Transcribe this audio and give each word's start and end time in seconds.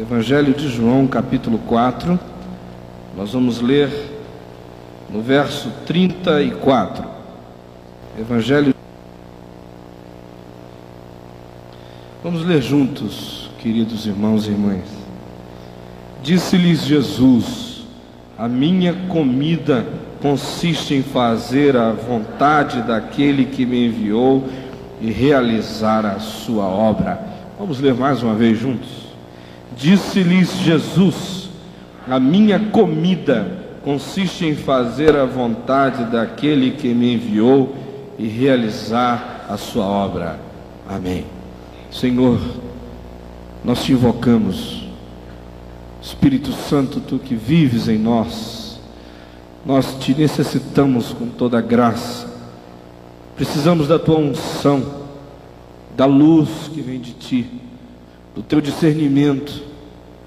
Evangelho 0.00 0.54
de 0.54 0.66
João, 0.66 1.06
capítulo 1.06 1.58
4. 1.58 2.18
Nós 3.14 3.34
vamos 3.34 3.60
ler 3.60 3.90
no 5.12 5.20
verso 5.20 5.70
34. 5.84 7.04
Evangelho. 8.18 8.74
Vamos 12.24 12.46
ler 12.46 12.62
juntos, 12.62 13.50
queridos 13.58 14.06
irmãos 14.06 14.46
e 14.46 14.52
irmãs. 14.52 14.84
Disse-lhes 16.22 16.86
Jesus: 16.86 17.84
A 18.38 18.48
minha 18.48 18.94
comida 19.06 19.84
consiste 20.22 20.94
em 20.94 21.02
fazer 21.02 21.76
a 21.76 21.92
vontade 21.92 22.80
daquele 22.84 23.44
que 23.44 23.66
me 23.66 23.88
enviou 23.88 24.48
e 24.98 25.10
realizar 25.10 26.06
a 26.06 26.18
sua 26.18 26.64
obra. 26.64 27.20
Vamos 27.58 27.80
ler 27.80 27.92
mais 27.92 28.22
uma 28.22 28.34
vez 28.34 28.58
juntos. 28.58 28.99
Disse-lhes 29.76 30.58
Jesus: 30.58 31.48
A 32.08 32.18
minha 32.18 32.58
comida 32.58 33.60
consiste 33.82 34.44
em 34.44 34.54
fazer 34.54 35.16
a 35.16 35.24
vontade 35.24 36.04
daquele 36.04 36.72
que 36.72 36.88
me 36.88 37.14
enviou 37.14 37.74
e 38.18 38.26
realizar 38.26 39.46
a 39.48 39.56
sua 39.56 39.84
obra. 39.84 40.38
Amém. 40.88 41.24
Senhor, 41.90 42.38
nós 43.64 43.82
te 43.82 43.92
invocamos, 43.92 44.84
Espírito 46.02 46.52
Santo, 46.52 47.00
tu 47.00 47.18
que 47.18 47.34
vives 47.34 47.88
em 47.88 47.98
nós, 47.98 48.80
nós 49.64 49.96
te 49.98 50.14
necessitamos 50.14 51.12
com 51.12 51.26
toda 51.26 51.58
a 51.58 51.62
graça, 51.62 52.28
precisamos 53.36 53.88
da 53.88 53.98
tua 53.98 54.18
unção, 54.18 54.82
da 55.96 56.06
luz 56.06 56.70
que 56.72 56.80
vem 56.80 56.98
de 57.00 57.12
ti, 57.12 57.59
do 58.40 58.42
teu 58.42 58.58
discernimento 58.58 59.62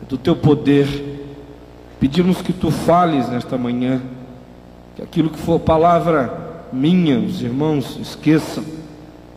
do 0.07 0.19
teu 0.19 0.35
poder. 0.35 0.87
Pedimos 1.99 2.43
que 2.43 2.53
tu 2.53 2.69
fales 2.69 3.27
nesta 3.27 3.57
manhã, 3.57 4.03
que 4.95 5.01
aquilo 5.01 5.31
que 5.31 5.39
for 5.39 5.59
palavra 5.59 6.67
minha, 6.71 7.17
os 7.17 7.41
irmãos 7.41 7.97
esqueçam, 7.99 8.63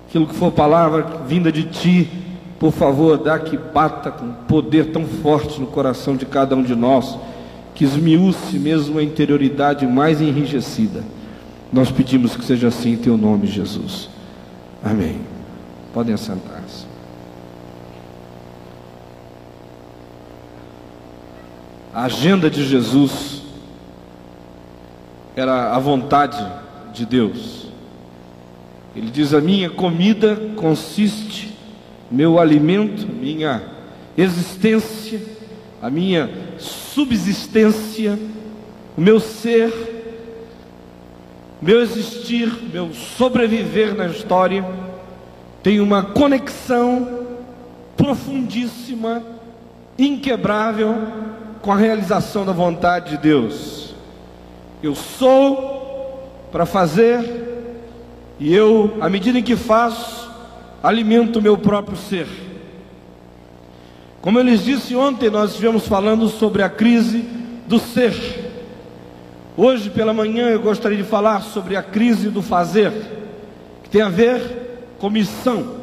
aquilo 0.06 0.27
que 0.27 0.34
for 0.34 0.53
palavra 0.53 1.23
vinda 1.27 1.51
de 1.51 1.62
ti, 1.62 2.06
por 2.61 2.70
favor, 2.70 3.17
dá 3.17 3.39
que 3.39 3.56
bata 3.56 4.11
com 4.11 4.31
poder 4.47 4.92
tão 4.92 5.06
forte 5.06 5.58
no 5.58 5.67
coração 5.69 6.14
de 6.14 6.27
cada 6.27 6.55
um 6.55 6.62
de 6.62 6.75
nós, 6.75 7.19
que 7.75 7.83
esmiúce 7.83 8.58
mesmo 8.58 8.98
a 8.98 9.03
interioridade 9.03 9.86
mais 9.86 10.20
enrijecida. 10.20 11.03
Nós 11.73 11.91
pedimos 11.91 12.36
que 12.36 12.45
seja 12.45 12.69
assim 12.69 12.92
em 12.92 12.97
teu 12.97 13.17
nome, 13.17 13.47
Jesus. 13.47 14.11
Amém. 14.84 15.17
Podem 15.95 16.14
assentar-se. 16.14 16.56
A 21.97 22.05
agenda 22.05 22.50
de 22.50 22.62
Jesus 22.62 23.41
era 25.34 25.75
a 25.75 25.78
vontade 25.78 26.47
de 26.92 27.06
Deus. 27.06 27.69
Ele 28.94 29.11
diz: 29.11 29.33
A 29.33 29.41
minha 29.41 29.70
comida 29.70 30.36
consiste, 30.56 31.56
meu 32.11 32.39
alimento, 32.39 33.06
minha 33.08 33.62
existência, 34.14 35.22
a 35.80 35.89
minha 35.89 36.28
subsistência, 36.58 38.19
o 38.94 39.00
meu 39.00 39.19
ser, 39.19 39.72
meu 41.62 41.80
existir, 41.80 42.52
meu 42.70 42.92
sobreviver 42.92 43.94
na 43.94 44.08
história, 44.08 44.62
tem 45.62 45.80
uma 45.80 46.02
conexão 46.02 47.27
profundíssima, 47.97 49.22
inquebrável 49.98 50.94
com 51.67 51.72
a 51.72 51.77
realização 51.77 52.47
da 52.47 52.53
vontade 52.53 53.11
de 53.11 53.17
Deus. 53.17 53.92
Eu 54.81 54.95
sou 54.95 56.47
para 56.53 56.64
fazer, 56.64 57.19
e 58.39 58.55
eu, 58.55 58.96
à 59.01 59.11
medida 59.11 59.41
em 59.41 59.42
que 59.42 59.57
faço, 59.57 60.30
alimento 60.80 61.41
o 61.41 61.42
meu 61.42 61.58
próprio 61.58 61.96
ser. 61.96 62.29
Como 64.23 64.39
eu 64.39 64.45
lhes 64.45 64.63
disse 64.63 64.95
ontem, 64.95 65.29
nós 65.29 65.51
estivemos 65.51 65.89
falando 65.89 66.29
sobre 66.29 66.63
a 66.63 66.70
crise 66.70 67.24
do 67.67 67.80
ser. 67.80 68.14
Hoje 69.57 69.91
pela 69.91 70.14
manhã 70.14 70.46
eu 70.51 70.61
gostaria 70.61 70.98
de 70.98 71.02
falar 71.02 71.41
sobre 71.41 71.74
a 71.74 71.83
crise 71.83 72.29
do 72.29 72.42
fazer, 72.42 72.92
que 73.83 73.91
tem 73.91 74.02
a 74.02 74.08
ver 74.08 74.95
com 75.01 75.11
missão. 75.11 75.79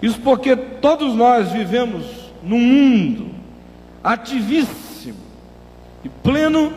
Isso 0.00 0.20
porque 0.20 0.54
todos 0.54 1.12
nós 1.12 1.50
vivemos 1.50 2.04
num 2.40 2.60
mundo 2.60 3.33
ativíssimo 4.04 5.16
e 6.04 6.08
pleno 6.10 6.70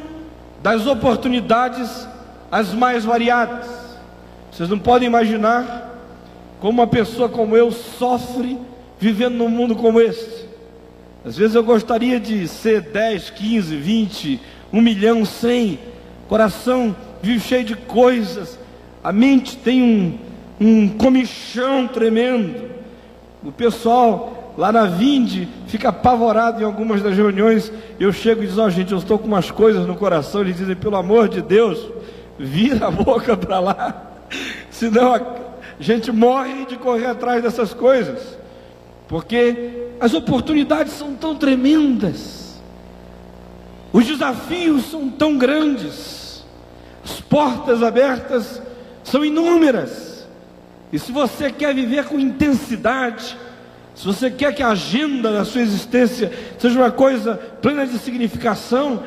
das 0.63 0.87
oportunidades 0.87 2.07
as 2.49 2.73
mais 2.73 3.03
variadas. 3.03 3.67
Vocês 4.49 4.69
não 4.69 4.79
podem 4.79 5.07
imaginar 5.07 5.93
como 6.61 6.79
uma 6.81 6.87
pessoa 6.87 7.27
como 7.27 7.55
eu 7.55 7.71
sofre 7.71 8.57
vivendo 8.97 9.35
num 9.35 9.49
mundo 9.49 9.75
como 9.75 9.99
este. 9.99 10.47
Às 11.25 11.37
vezes 11.37 11.55
eu 11.55 11.63
gostaria 11.63 12.19
de 12.19 12.47
ser 12.47 12.81
10, 12.81 13.31
15, 13.31 13.75
20, 13.75 14.41
1 14.71 14.81
milhão, 14.81 15.25
100. 15.25 15.77
Coração 16.29 16.95
vive 17.21 17.39
cheio 17.41 17.65
de 17.65 17.75
coisas. 17.75 18.57
A 19.03 19.11
mente 19.11 19.57
tem 19.57 19.83
um, 19.83 20.17
um 20.59 20.87
comichão 20.87 21.87
tremendo. 21.87 22.71
O 23.43 23.51
pessoal 23.51 24.36
lá 24.57 24.71
na 24.71 24.85
Vinde, 24.85 25.47
fica 25.67 25.89
apavorado 25.89 26.61
em 26.61 26.65
algumas 26.65 27.01
das 27.03 27.15
reuniões. 27.15 27.71
Eu 27.99 28.11
chego 28.11 28.43
e 28.43 28.47
digo: 28.47 28.59
Ó, 28.59 28.65
oh, 28.65 28.69
gente, 28.69 28.91
eu 28.91 28.97
estou 28.97 29.19
com 29.19 29.27
umas 29.27 29.51
coisas 29.51 29.85
no 29.85 29.95
coração. 29.95 30.41
Eles 30.41 30.57
dizem: 30.57 30.75
pelo 30.75 30.95
amor 30.95 31.29
de 31.29 31.41
Deus, 31.41 31.87
vira 32.39 32.87
a 32.87 32.91
boca 32.91 33.37
para 33.37 33.59
lá, 33.59 34.11
senão 34.71 35.13
a 35.13 35.21
gente 35.79 36.11
morre 36.11 36.65
de 36.65 36.75
correr 36.75 37.05
atrás 37.05 37.43
dessas 37.43 37.73
coisas, 37.73 38.37
porque 39.07 39.91
as 39.99 40.13
oportunidades 40.13 40.93
são 40.93 41.13
tão 41.13 41.35
tremendas, 41.35 42.59
os 43.93 44.05
desafios 44.05 44.85
são 44.89 45.09
tão 45.09 45.37
grandes, 45.37 46.43
as 47.03 47.21
portas 47.21 47.83
abertas 47.83 48.61
são 49.03 49.23
inúmeras, 49.23 50.27
e 50.91 50.97
se 50.97 51.11
você 51.11 51.51
quer 51.51 51.73
viver 51.75 52.05
com 52.05 52.19
intensidade, 52.19 53.37
se 53.97 54.05
você 54.05 54.29
quer 54.29 54.53
que 54.53 54.61
a 54.61 54.69
agenda 54.69 55.31
da 55.31 55.43
sua 55.43 55.61
existência 55.61 56.31
seja 56.59 56.77
uma 56.77 56.91
coisa 56.91 57.33
plena 57.59 57.83
de 57.87 57.97
significação, 57.97 59.03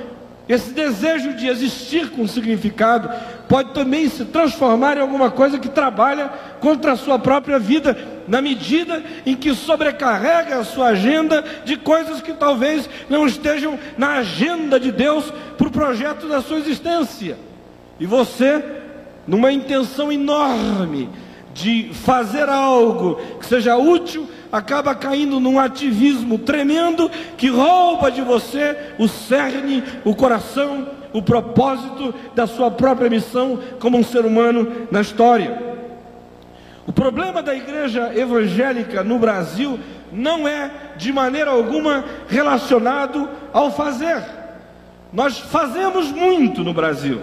esse 0.48 0.72
desejo 0.72 1.34
de 1.34 1.46
existir 1.46 2.10
com 2.10 2.26
significado 2.26 3.08
pode 3.48 3.72
também 3.72 4.08
se 4.08 4.24
transformar 4.24 4.96
em 4.96 5.00
alguma 5.00 5.30
coisa 5.30 5.60
que 5.60 5.68
trabalha 5.68 6.28
contra 6.58 6.90
a 6.90 6.96
sua 6.96 7.20
própria 7.20 7.56
vida, 7.56 7.96
na 8.26 8.42
medida 8.42 9.00
em 9.24 9.36
que 9.36 9.54
sobrecarrega 9.54 10.58
a 10.58 10.64
sua 10.64 10.88
agenda 10.88 11.44
de 11.64 11.76
coisas 11.76 12.20
que 12.20 12.32
talvez 12.32 12.90
não 13.08 13.28
estejam 13.28 13.78
na 13.96 14.14
agenda 14.14 14.80
de 14.80 14.90
Deus 14.90 15.32
para 15.56 15.68
o 15.68 15.72
projeto 15.72 16.26
da 16.26 16.42
sua 16.42 16.58
existência. 16.58 17.38
E 18.00 18.06
você, 18.06 18.60
numa 19.24 19.52
intenção 19.52 20.10
enorme 20.10 21.08
de 21.54 21.90
fazer 21.92 22.48
algo 22.48 23.20
que 23.38 23.46
seja 23.46 23.76
útil 23.76 24.28
acaba 24.52 24.94
caindo 24.94 25.38
num 25.38 25.58
ativismo 25.58 26.38
tremendo 26.38 27.10
que 27.36 27.48
rouba 27.48 28.10
de 28.10 28.22
você 28.22 28.76
o 28.98 29.06
cerne, 29.08 29.82
o 30.04 30.14
coração, 30.14 30.88
o 31.12 31.22
propósito 31.22 32.14
da 32.34 32.46
sua 32.46 32.70
própria 32.70 33.10
missão 33.10 33.58
como 33.78 33.98
um 33.98 34.04
ser 34.04 34.24
humano 34.24 34.88
na 34.90 35.00
história. 35.00 35.70
O 36.86 36.92
problema 36.92 37.42
da 37.42 37.54
igreja 37.54 38.12
evangélica 38.16 39.04
no 39.04 39.18
Brasil 39.18 39.78
não 40.12 40.48
é 40.48 40.70
de 40.96 41.12
maneira 41.12 41.50
alguma 41.50 42.04
relacionado 42.28 43.28
ao 43.52 43.70
fazer. 43.70 44.22
Nós 45.12 45.38
fazemos 45.38 46.10
muito 46.10 46.62
no 46.62 46.72
Brasil. 46.72 47.20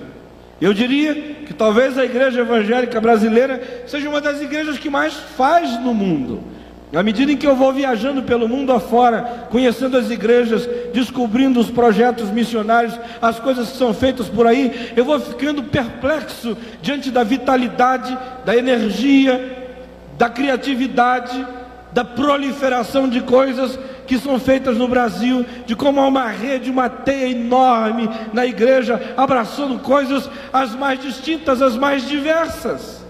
Eu 0.59 0.73
diria 0.73 1.13
que 1.45 1.53
talvez 1.53 1.97
a 1.97 2.05
igreja 2.05 2.41
evangélica 2.41 2.99
brasileira 2.99 3.83
seja 3.85 4.09
uma 4.09 4.19
das 4.19 4.41
igrejas 4.41 4.77
que 4.77 4.89
mais 4.89 5.13
faz 5.13 5.79
no 5.81 5.93
mundo. 5.93 6.56
À 6.95 7.03
medida 7.03 7.31
em 7.31 7.37
que 7.37 7.45
eu 7.45 7.55
vou 7.55 7.73
viajando 7.73 8.23
pelo 8.23 8.47
mundo 8.47 8.71
afora, 8.71 9.47
conhecendo 9.49 9.97
as 9.97 10.09
igrejas, 10.09 10.67
descobrindo 10.93 11.59
os 11.59 11.69
projetos 11.69 12.29
missionários, 12.29 12.97
as 13.21 13.39
coisas 13.39 13.71
que 13.71 13.77
são 13.77 13.93
feitas 13.93 14.29
por 14.29 14.47
aí, 14.47 14.93
eu 14.95 15.03
vou 15.03 15.19
ficando 15.19 15.63
perplexo 15.63 16.57
diante 16.81 17.11
da 17.11 17.23
vitalidade, 17.25 18.17
da 18.45 18.55
energia, 18.55 19.75
da 20.17 20.29
criatividade, 20.29 21.45
da 21.91 22.05
proliferação 22.05 23.09
de 23.09 23.19
coisas 23.19 23.77
que 24.05 24.17
são 24.17 24.39
feitas 24.39 24.77
no 24.77 24.87
Brasil, 24.87 25.45
de 25.65 25.75
como 25.75 25.99
há 25.99 26.07
uma 26.07 26.29
rede, 26.29 26.71
uma 26.71 26.87
teia 26.87 27.27
enorme 27.27 28.09
na 28.31 28.45
igreja, 28.45 29.13
abraçando 29.17 29.77
coisas 29.79 30.29
as 30.53 30.73
mais 30.73 31.01
distintas, 31.01 31.61
as 31.61 31.75
mais 31.75 32.07
diversas. 32.07 33.05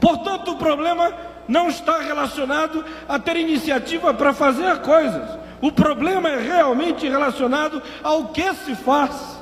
Portanto, 0.00 0.52
o 0.52 0.56
problema 0.56 1.12
não 1.48 1.68
está 1.68 1.98
relacionado 1.98 2.84
a 3.08 3.18
ter 3.18 3.36
iniciativa 3.36 4.12
para 4.12 4.34
fazer 4.34 4.78
coisas. 4.78 5.38
O 5.60 5.72
problema 5.72 6.28
é 6.28 6.38
realmente 6.38 7.08
relacionado 7.08 7.82
ao 8.02 8.26
que 8.26 8.54
se 8.54 8.76
faz. 8.76 9.38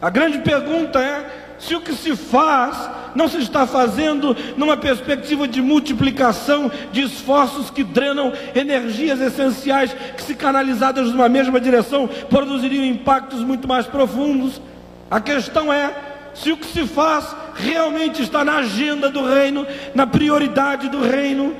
A 0.00 0.10
grande 0.10 0.38
pergunta 0.38 0.98
é 0.98 1.42
se 1.58 1.74
o 1.74 1.80
que 1.80 1.94
se 1.94 2.16
faz 2.16 2.90
não 3.14 3.28
se 3.28 3.38
está 3.38 3.66
fazendo 3.66 4.36
numa 4.56 4.76
perspectiva 4.76 5.46
de 5.46 5.62
multiplicação 5.62 6.70
de 6.90 7.02
esforços 7.02 7.70
que 7.70 7.84
drenam 7.84 8.32
energias 8.54 9.20
essenciais 9.20 9.94
que, 10.16 10.22
se 10.22 10.34
canalizadas 10.34 11.10
numa 11.10 11.28
mesma 11.28 11.60
direção, 11.60 12.08
produziriam 12.28 12.84
impactos 12.84 13.40
muito 13.40 13.68
mais 13.68 13.86
profundos. 13.86 14.60
A 15.10 15.20
questão 15.20 15.72
é 15.72 16.13
se 16.34 16.50
o 16.50 16.56
que 16.56 16.66
se 16.66 16.86
faz 16.86 17.34
realmente 17.54 18.22
está 18.22 18.44
na 18.44 18.56
agenda 18.56 19.08
do 19.10 19.24
reino, 19.24 19.66
na 19.94 20.06
prioridade 20.06 20.88
do 20.88 21.00
reino. 21.00 21.54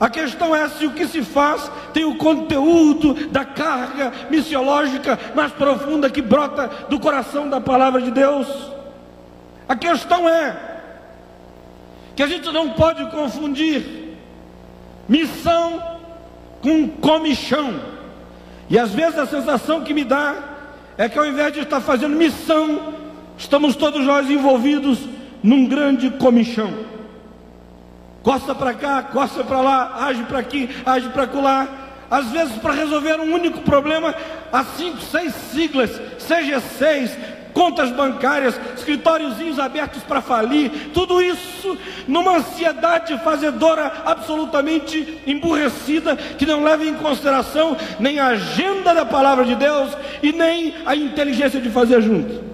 A 0.00 0.08
questão 0.08 0.54
é 0.54 0.68
se 0.68 0.86
o 0.86 0.92
que 0.92 1.06
se 1.06 1.22
faz 1.22 1.70
tem 1.92 2.04
o 2.04 2.16
conteúdo 2.16 3.28
da 3.28 3.44
carga 3.44 4.12
missiológica 4.30 5.18
mais 5.34 5.52
profunda 5.52 6.08
que 6.08 6.22
brota 6.22 6.70
do 6.88 7.00
coração 7.00 7.48
da 7.48 7.60
palavra 7.60 8.00
de 8.00 8.10
Deus. 8.10 8.46
A 9.68 9.76
questão 9.76 10.28
é 10.28 10.56
que 12.14 12.22
a 12.22 12.26
gente 12.26 12.50
não 12.50 12.70
pode 12.70 13.10
confundir 13.10 14.16
missão 15.08 15.98
com 16.62 16.88
comichão. 16.88 17.80
E 18.70 18.78
às 18.78 18.92
vezes 18.92 19.18
a 19.18 19.26
sensação 19.26 19.82
que 19.82 19.94
me 19.94 20.04
dá 20.04 20.36
é 20.96 21.08
que 21.08 21.18
ao 21.18 21.26
invés 21.26 21.52
de 21.52 21.60
estar 21.60 21.80
fazendo 21.80 22.16
missão, 22.16 22.94
estamos 23.38 23.76
todos 23.76 24.04
nós 24.04 24.28
envolvidos 24.28 24.98
num 25.42 25.66
grande 25.66 26.10
comichão. 26.10 26.70
Costa 28.22 28.54
para 28.54 28.74
cá, 28.74 29.02
costa 29.04 29.44
para 29.44 29.60
lá, 29.60 30.04
age 30.06 30.24
para 30.24 30.40
aqui, 30.40 30.68
age 30.84 31.08
para 31.10 31.24
lá. 31.40 31.68
Às 32.10 32.26
vezes, 32.30 32.56
para 32.56 32.74
resolver 32.74 33.20
um 33.20 33.32
único 33.34 33.60
problema, 33.60 34.14
há 34.52 34.64
cinco, 34.64 35.00
seis 35.00 35.34
siglas, 35.52 36.00
seja 36.18 36.58
seis, 36.58 37.16
contas 37.52 37.90
bancárias, 37.90 38.58
escritóriozinhos 38.76 39.58
abertos 39.58 40.02
para 40.02 40.22
falir, 40.22 40.90
tudo 40.94 41.20
isso 41.20 41.76
numa 42.06 42.38
ansiedade 42.38 43.18
fazedora 43.18 43.92
absolutamente 44.06 45.20
emburrecida, 45.26 46.16
que 46.16 46.46
não 46.46 46.64
leva 46.64 46.84
em 46.84 46.94
consideração 46.94 47.76
nem 48.00 48.18
a 48.18 48.28
agenda 48.28 48.94
da 48.94 49.04
palavra 49.04 49.44
de 49.44 49.54
Deus 49.54 49.90
e 50.22 50.32
nem 50.32 50.74
a 50.86 50.96
inteligência 50.96 51.60
de 51.60 51.68
fazer 51.68 52.00
junto. 52.00 52.47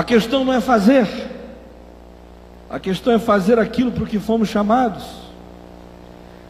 A 0.00 0.02
questão 0.02 0.46
não 0.46 0.54
é 0.54 0.62
fazer, 0.62 1.06
a 2.70 2.80
questão 2.80 3.12
é 3.12 3.18
fazer 3.18 3.58
aquilo 3.58 3.92
para 3.92 4.04
o 4.04 4.06
que 4.06 4.18
fomos 4.18 4.48
chamados. 4.48 5.04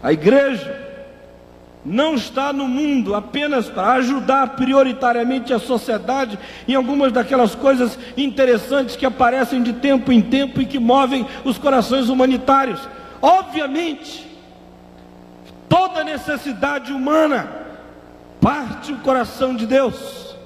A 0.01 0.13
igreja 0.13 0.73
não 1.85 2.15
está 2.15 2.53
no 2.53 2.69
mundo 2.69 3.13
apenas 3.13 3.69
para 3.69 3.95
ajudar 3.95 4.51
prioritariamente 4.51 5.53
a 5.53 5.59
sociedade 5.59 6.39
em 6.69 6.77
algumas 6.77 7.11
daquelas 7.11 7.57
coisas 7.57 7.99
interessantes 8.17 8.95
que 8.95 9.05
aparecem 9.05 9.65
de 9.65 9.73
tempo 9.73 10.13
em 10.13 10.23
tempo 10.23 10.61
e 10.61 10.65
que 10.65 10.79
movem 10.79 11.27
os 11.45 11.59
corações 11.59 12.09
humanitários. 12.09 12.79
Obviamente, 13.21 14.31
toda 15.69 16.05
necessidade 16.05 16.93
humana 16.93 17.49
parte 18.41 18.93
o 18.93 18.99
coração 18.99 19.57
de 19.57 19.67
Deus. 19.67 20.37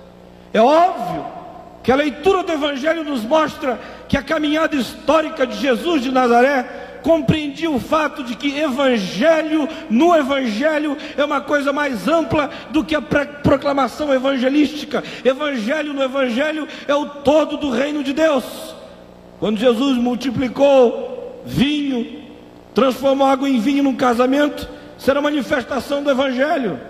É 0.54 0.62
óbvio 0.62 1.44
que 1.84 1.92
a 1.92 1.96
leitura 1.96 2.42
do 2.42 2.50
Evangelho 2.50 3.04
nos 3.04 3.22
mostra 3.22 3.78
que 4.08 4.16
a 4.16 4.22
caminhada 4.22 4.75
histórica 4.75 5.46
de 5.46 5.58
Jesus 5.58 6.02
de 6.02 6.10
Nazaré 6.10 6.84
compreendi 7.02 7.69
o 7.69 7.78
fato 7.78 8.25
de 8.25 8.34
que 8.34 8.58
evangelho 8.58 9.69
no 9.90 10.16
evangelho 10.16 10.96
é 11.19 11.22
uma 11.22 11.42
coisa 11.42 11.70
mais 11.70 12.08
ampla 12.08 12.48
do 12.70 12.82
que 12.82 12.94
a 12.94 13.02
proclamação 13.02 14.12
evangelística. 14.14 15.04
Evangelho 15.22 15.92
no 15.92 16.02
evangelho 16.02 16.66
é 16.88 16.94
o 16.94 17.06
todo 17.06 17.58
do 17.58 17.70
reino 17.70 18.02
de 18.02 18.14
Deus. 18.14 18.75
Quando 19.38 19.58
Jesus 19.58 19.98
multiplicou 19.98 21.42
vinho, 21.44 22.22
transformou 22.75 23.26
água 23.26 23.50
em 23.50 23.60
vinho 23.60 23.82
num 23.82 23.94
casamento, 23.94 24.66
será 24.96 25.20
manifestação 25.20 26.02
do 26.02 26.10
evangelho. 26.10 26.80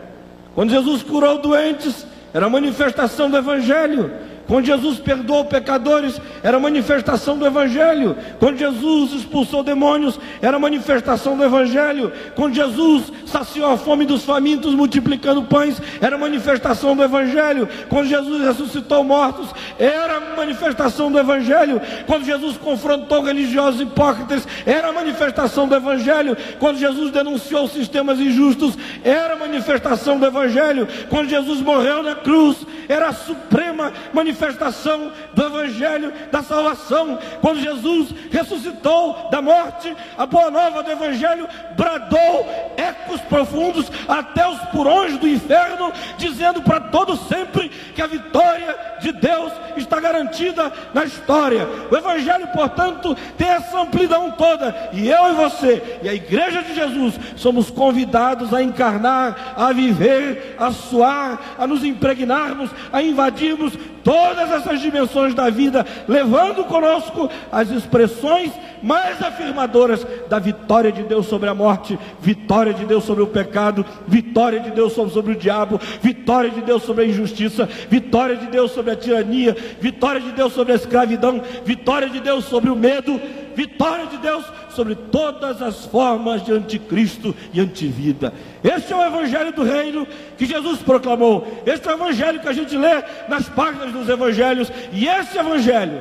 Quando 0.54 0.70
Jesus 0.70 1.02
curou 1.02 1.38
doentes, 1.38 2.06
era 2.32 2.48
manifestação 2.48 3.28
do 3.28 3.36
evangelho. 3.36 4.12
Quando 4.46 4.66
Jesus 4.66 4.98
perdoou 4.98 5.46
pecadores, 5.46 6.20
era 6.42 6.58
manifestação 6.58 7.38
do 7.38 7.46
Evangelho. 7.46 8.16
Quando 8.38 8.58
Jesus 8.58 9.12
expulsou 9.12 9.62
demônios, 9.62 10.20
era 10.42 10.58
manifestação 10.58 11.36
do 11.36 11.44
Evangelho. 11.44 12.12
Quando 12.34 12.54
Jesus 12.54 13.10
saciou 13.26 13.70
a 13.70 13.76
fome 13.76 14.04
dos 14.04 14.24
famintos, 14.24 14.74
multiplicando 14.74 15.44
pães, 15.44 15.80
era 16.00 16.18
manifestação 16.18 16.94
do 16.94 17.02
Evangelho. 17.02 17.68
Quando 17.88 18.06
Jesus 18.06 18.42
ressuscitou 18.42 19.02
mortos, 19.02 19.48
era 19.78 20.20
manifestação 20.36 21.10
do 21.10 21.18
Evangelho. 21.18 21.80
Quando 22.06 22.24
Jesus 22.24 22.58
confrontou 22.58 23.22
religiosos 23.22 23.80
hipócritas, 23.80 24.46
era 24.66 24.92
manifestação 24.92 25.66
do 25.66 25.74
Evangelho. 25.74 26.36
Quando 26.58 26.78
Jesus 26.78 27.10
denunciou 27.10 27.66
sistemas 27.66 28.20
injustos, 28.20 28.76
era 29.02 29.36
manifestação 29.36 30.18
do 30.18 30.26
Evangelho. 30.26 30.86
Quando 31.08 31.30
Jesus 31.30 31.60
morreu 31.62 32.02
na 32.02 32.14
cruz, 32.14 32.58
era 32.88 33.08
a 33.08 33.12
suprema 33.14 33.90
manifestação 34.12 34.33
manifestação 34.34 35.12
do 35.32 35.46
Evangelho 35.46 36.12
da 36.30 36.42
salvação. 36.42 37.18
Quando 37.40 37.60
Jesus 37.60 38.08
ressuscitou 38.30 39.28
da 39.30 39.40
morte, 39.40 39.94
a 40.18 40.26
boa 40.26 40.50
nova 40.50 40.82
do 40.82 40.90
Evangelho 40.90 41.48
bradou 41.76 42.46
ecos 42.76 43.20
profundos 43.22 43.90
até 44.08 44.46
os 44.46 44.58
porões 44.70 45.16
do 45.18 45.28
inferno, 45.28 45.92
dizendo 46.18 46.62
para 46.62 46.80
todos 46.80 47.20
sempre 47.28 47.68
que 47.68 48.02
a 48.02 48.06
vitória 48.06 48.76
de 49.00 49.12
Deus 49.12 49.52
está 49.76 50.00
garantida 50.00 50.72
na 50.92 51.04
história. 51.04 51.66
O 51.90 51.96
Evangelho, 51.96 52.48
portanto, 52.48 53.16
tem 53.36 53.48
essa 53.48 53.80
amplidão 53.80 54.32
toda, 54.32 54.74
e 54.92 55.08
eu 55.08 55.32
e 55.32 55.34
você, 55.34 56.00
e 56.02 56.08
a 56.08 56.14
Igreja 56.14 56.62
de 56.62 56.74
Jesus, 56.74 57.14
somos 57.36 57.70
convidados 57.70 58.52
a 58.52 58.62
encarnar, 58.62 59.54
a 59.56 59.72
viver, 59.72 60.56
a 60.58 60.72
suar, 60.72 61.56
a 61.58 61.66
nos 61.66 61.84
impregnarmos, 61.84 62.70
a 62.92 63.02
invadirmos 63.02 63.74
todas 64.04 64.50
essas 64.52 64.80
dimensões 64.80 65.34
da 65.34 65.50
vida, 65.50 65.84
levando 66.06 66.64
conosco 66.64 67.28
as 67.50 67.70
expressões 67.70 68.52
mais 68.82 69.20
afirmadoras 69.22 70.06
da 70.28 70.38
vitória 70.38 70.92
de 70.92 71.02
Deus 71.02 71.26
sobre 71.26 71.48
a 71.48 71.54
morte, 71.54 71.98
vitória 72.20 72.74
de 72.74 72.84
Deus 72.84 73.04
sobre 73.04 73.24
o 73.24 73.26
pecado, 73.26 73.84
vitória 74.06 74.60
de 74.60 74.70
Deus 74.70 74.92
sobre, 74.92 75.32
o 75.32 75.36
diabo, 75.36 75.80
vitória 76.02 76.50
de 76.50 76.60
Deus 76.60 76.82
sobre 76.82 77.04
a 77.04 77.08
injustiça, 77.08 77.66
vitória 77.88 78.36
de 78.36 78.46
Deus 78.48 78.72
sobre 78.72 78.92
a 78.92 78.96
tirania, 78.96 79.56
vitória 79.80 80.20
de 80.20 80.32
Deus 80.32 80.52
sobre 80.52 80.74
a 80.74 80.76
escravidão, 80.76 81.42
vitória 81.64 82.10
de 82.10 82.20
Deus 82.20 82.44
sobre 82.44 82.68
o 82.68 82.76
medo, 82.76 83.18
vitória 83.54 84.06
de 84.06 84.18
Deus 84.18 84.44
sobre 84.74 84.94
todas 84.94 85.62
as 85.62 85.84
formas 85.84 86.44
de 86.44 86.52
anticristo 86.52 87.34
e 87.52 87.60
antivida. 87.60 88.32
Este 88.62 88.92
é 88.92 88.96
o 88.96 89.04
evangelho 89.04 89.52
do 89.52 89.62
reino 89.62 90.06
que 90.36 90.46
Jesus 90.46 90.80
proclamou. 90.80 91.62
Este 91.64 91.88
é 91.88 91.92
o 91.92 91.94
evangelho 91.94 92.40
que 92.40 92.48
a 92.48 92.52
gente 92.52 92.76
lê 92.76 93.02
nas 93.28 93.48
páginas 93.48 93.92
dos 93.92 94.08
evangelhos, 94.08 94.70
e 94.92 95.06
esse 95.06 95.38
evangelho 95.38 96.00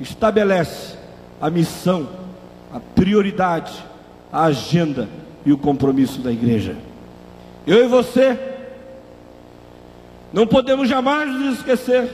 estabelece 0.00 0.96
a 1.40 1.50
missão, 1.50 2.08
a 2.72 2.80
prioridade, 2.80 3.72
a 4.32 4.44
agenda 4.44 5.08
e 5.44 5.52
o 5.52 5.58
compromisso 5.58 6.20
da 6.20 6.32
igreja. 6.32 6.76
Eu 7.66 7.84
e 7.84 7.88
você 7.88 8.38
não 10.32 10.46
podemos 10.46 10.88
jamais 10.88 11.30
nos 11.30 11.58
esquecer 11.58 12.10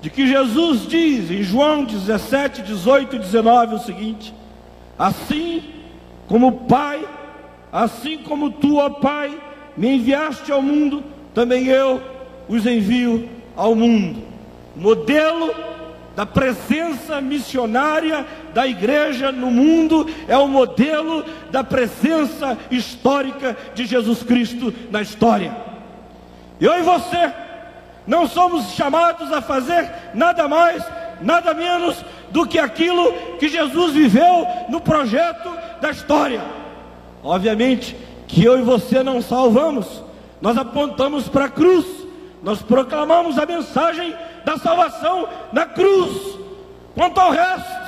de 0.00 0.10
que 0.10 0.26
Jesus 0.26 0.86
diz 0.88 1.30
em 1.30 1.42
João 1.42 1.84
17, 1.84 2.62
18 2.62 3.16
e 3.16 3.18
19 3.20 3.74
o 3.76 3.78
seguinte: 3.78 4.34
Assim 4.98 5.62
como 6.28 6.48
o 6.48 6.52
Pai, 6.52 7.06
assim 7.72 8.18
como 8.18 8.50
tu, 8.50 8.76
ó 8.76 8.90
Pai, 8.90 9.38
me 9.76 9.96
enviaste 9.96 10.52
ao 10.52 10.62
mundo, 10.62 11.02
também 11.34 11.66
eu 11.66 12.00
os 12.48 12.66
envio 12.66 13.28
ao 13.56 13.74
mundo. 13.74 14.22
Modelo 14.76 15.54
da 16.14 16.26
presença 16.26 17.20
missionária 17.20 18.26
da 18.52 18.66
igreja 18.66 19.32
no 19.32 19.50
mundo 19.50 20.06
é 20.28 20.36
o 20.36 20.46
modelo 20.46 21.24
da 21.50 21.64
presença 21.64 22.58
histórica 22.70 23.56
de 23.74 23.86
Jesus 23.86 24.22
Cristo 24.22 24.72
na 24.90 25.00
história. 25.00 25.56
Eu 26.60 26.78
e 26.78 26.82
você 26.82 27.32
não 28.06 28.26
somos 28.26 28.72
chamados 28.72 29.32
a 29.32 29.40
fazer 29.40 29.90
nada 30.12 30.46
mais, 30.48 30.84
nada 31.20 31.54
menos 31.54 32.04
do 32.32 32.46
que 32.46 32.58
aquilo 32.58 33.12
que 33.38 33.48
Jesus 33.48 33.92
viveu 33.92 34.46
no 34.68 34.80
projeto 34.80 35.50
da 35.80 35.90
história. 35.90 36.42
Obviamente 37.22 37.96
que 38.26 38.44
eu 38.44 38.58
e 38.58 38.62
você 38.62 39.02
não 39.02 39.20
salvamos, 39.20 40.02
nós 40.40 40.56
apontamos 40.56 41.28
para 41.28 41.44
a 41.44 41.50
cruz, 41.50 41.86
nós 42.42 42.60
proclamamos 42.62 43.38
a 43.38 43.46
mensagem 43.46 44.16
da 44.44 44.56
salvação 44.56 45.28
na 45.52 45.66
cruz. 45.66 46.38
Quanto 46.94 47.20
ao 47.20 47.30
resto, 47.30 47.82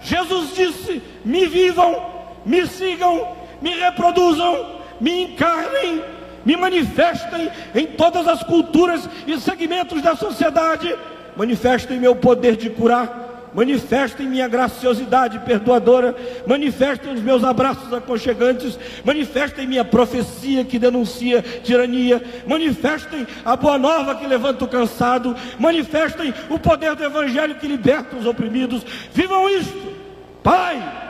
Jesus 0.00 0.54
disse: 0.54 1.02
me 1.24 1.46
vivam, 1.46 2.00
me 2.46 2.66
sigam, 2.66 3.36
me 3.60 3.70
reproduzam, 3.70 4.78
me 5.00 5.24
encarnem, 5.24 6.02
me 6.44 6.56
manifestem 6.56 7.50
em 7.74 7.86
todas 7.88 8.26
as 8.26 8.42
culturas 8.42 9.08
e 9.26 9.38
segmentos 9.38 10.00
da 10.00 10.16
sociedade, 10.16 10.96
manifestem 11.36 11.98
meu 11.98 12.16
poder 12.16 12.56
de 12.56 12.70
curar, 12.70 13.27
manifestem 13.54 14.28
minha 14.28 14.48
graciosidade 14.48 15.38
perdoadora, 15.40 16.14
manifestem 16.46 17.12
os 17.12 17.20
meus 17.20 17.44
abraços 17.44 17.92
aconchegantes, 17.92 18.78
manifestem 19.04 19.66
minha 19.66 19.84
profecia 19.84 20.64
que 20.64 20.78
denuncia 20.78 21.42
tirania, 21.62 22.22
manifestem 22.46 23.26
a 23.44 23.56
boa 23.56 23.78
nova 23.78 24.14
que 24.14 24.26
levanta 24.26 24.64
o 24.64 24.68
cansado, 24.68 25.34
manifestem 25.58 26.32
o 26.48 26.58
poder 26.58 26.94
do 26.94 27.04
Evangelho 27.04 27.54
que 27.56 27.66
liberta 27.66 28.16
os 28.16 28.26
oprimidos. 28.26 28.84
Vivam 29.12 29.48
isto, 29.48 29.94
Pai. 30.42 31.06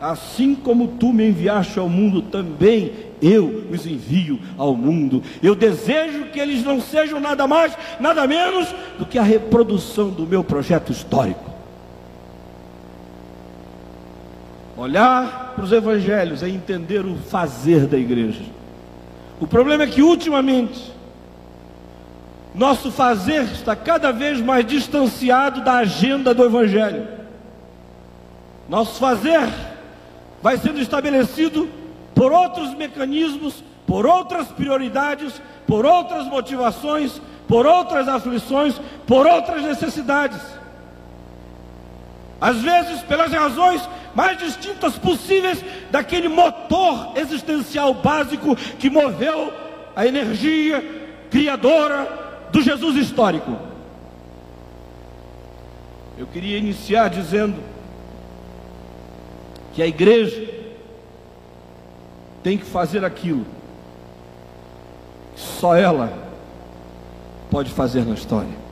Assim 0.00 0.52
como 0.56 0.88
tu 0.98 1.12
me 1.12 1.28
enviaste 1.28 1.78
ao 1.78 1.88
mundo, 1.88 2.22
também 2.22 2.92
eu 3.22 3.68
os 3.70 3.86
envio 3.86 4.40
ao 4.58 4.74
mundo. 4.74 5.22
Eu 5.40 5.54
desejo 5.54 6.24
que 6.24 6.40
eles 6.40 6.64
não 6.64 6.80
sejam 6.80 7.20
nada 7.20 7.46
mais, 7.46 7.72
nada 8.00 8.26
menos 8.26 8.74
do 8.98 9.06
que 9.06 9.16
a 9.16 9.22
reprodução 9.22 10.10
do 10.10 10.26
meu 10.26 10.42
projeto 10.42 10.90
histórico. 10.90 11.51
Olhar 14.76 15.52
para 15.54 15.64
os 15.64 15.72
evangelhos 15.72 16.42
é 16.42 16.48
entender 16.48 17.04
o 17.04 17.16
fazer 17.16 17.86
da 17.86 17.98
igreja. 17.98 18.42
O 19.40 19.46
problema 19.46 19.84
é 19.84 19.86
que 19.86 20.02
ultimamente 20.02 20.92
nosso 22.54 22.90
fazer 22.90 23.44
está 23.44 23.74
cada 23.74 24.12
vez 24.12 24.40
mais 24.40 24.66
distanciado 24.66 25.62
da 25.62 25.74
agenda 25.74 26.34
do 26.34 26.44
evangelho. 26.44 27.06
Nosso 28.68 28.98
fazer 28.98 29.48
vai 30.42 30.56
sendo 30.58 30.80
estabelecido 30.80 31.68
por 32.14 32.32
outros 32.32 32.74
mecanismos, 32.74 33.62
por 33.86 34.06
outras 34.06 34.48
prioridades, 34.48 35.40
por 35.66 35.84
outras 35.84 36.26
motivações, 36.26 37.20
por 37.48 37.66
outras 37.66 38.08
aflições, 38.08 38.80
por 39.06 39.26
outras 39.26 39.62
necessidades. 39.62 40.40
Às 42.40 42.58
vezes, 42.58 43.02
pelas 43.02 43.32
razões 43.32 43.88
mais 44.14 44.38
distintas 44.38 44.98
possíveis 44.98 45.64
daquele 45.90 46.28
motor 46.28 47.12
existencial 47.16 47.94
básico 47.94 48.54
que 48.78 48.90
moveu 48.90 49.52
a 49.96 50.06
energia 50.06 50.82
criadora 51.30 52.48
do 52.50 52.60
Jesus 52.60 52.96
histórico. 52.96 53.56
Eu 56.18 56.26
queria 56.26 56.58
iniciar 56.58 57.08
dizendo 57.08 57.56
que 59.74 59.82
a 59.82 59.86
igreja 59.86 60.46
tem 62.42 62.58
que 62.58 62.64
fazer 62.64 63.04
aquilo 63.04 63.46
que 65.34 65.40
só 65.40 65.74
ela 65.74 66.12
pode 67.50 67.70
fazer 67.70 68.04
na 68.04 68.14
história. 68.14 68.62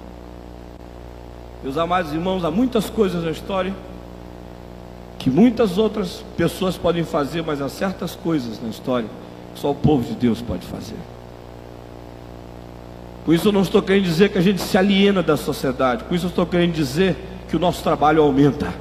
Meus 1.63 1.77
amados 1.79 2.13
irmãos, 2.13 2.45
há 2.45 2.51
muitas 2.51 2.91
coisas 2.91 3.25
na 3.25 3.31
história 3.31 3.75
que 5.21 5.29
muitas 5.29 5.77
outras 5.77 6.25
pessoas 6.35 6.79
podem 6.79 7.05
fazer, 7.05 7.43
mas 7.43 7.61
há 7.61 7.69
certas 7.69 8.17
coisas 8.17 8.61
na 8.61 8.71
história 8.71 9.07
que 9.53 9.61
só 9.61 9.71
o 9.71 9.75
povo 9.75 10.03
de 10.03 10.15
Deus 10.15 10.41
pode 10.41 10.67
fazer. 10.67 10.97
Com 13.27 13.35
isso 13.35 13.49
eu 13.49 13.53
não 13.53 13.61
estou 13.61 13.83
querendo 13.83 14.05
dizer 14.05 14.31
que 14.31 14.39
a 14.39 14.41
gente 14.41 14.63
se 14.63 14.79
aliena 14.79 15.23
da 15.23 15.37
sociedade, 15.37 16.05
com 16.05 16.15
isso 16.15 16.25
eu 16.25 16.31
estou 16.31 16.47
querendo 16.47 16.73
dizer 16.73 17.17
que 17.51 17.55
o 17.55 17.59
nosso 17.59 17.83
trabalho 17.83 18.23
aumenta. 18.23 18.73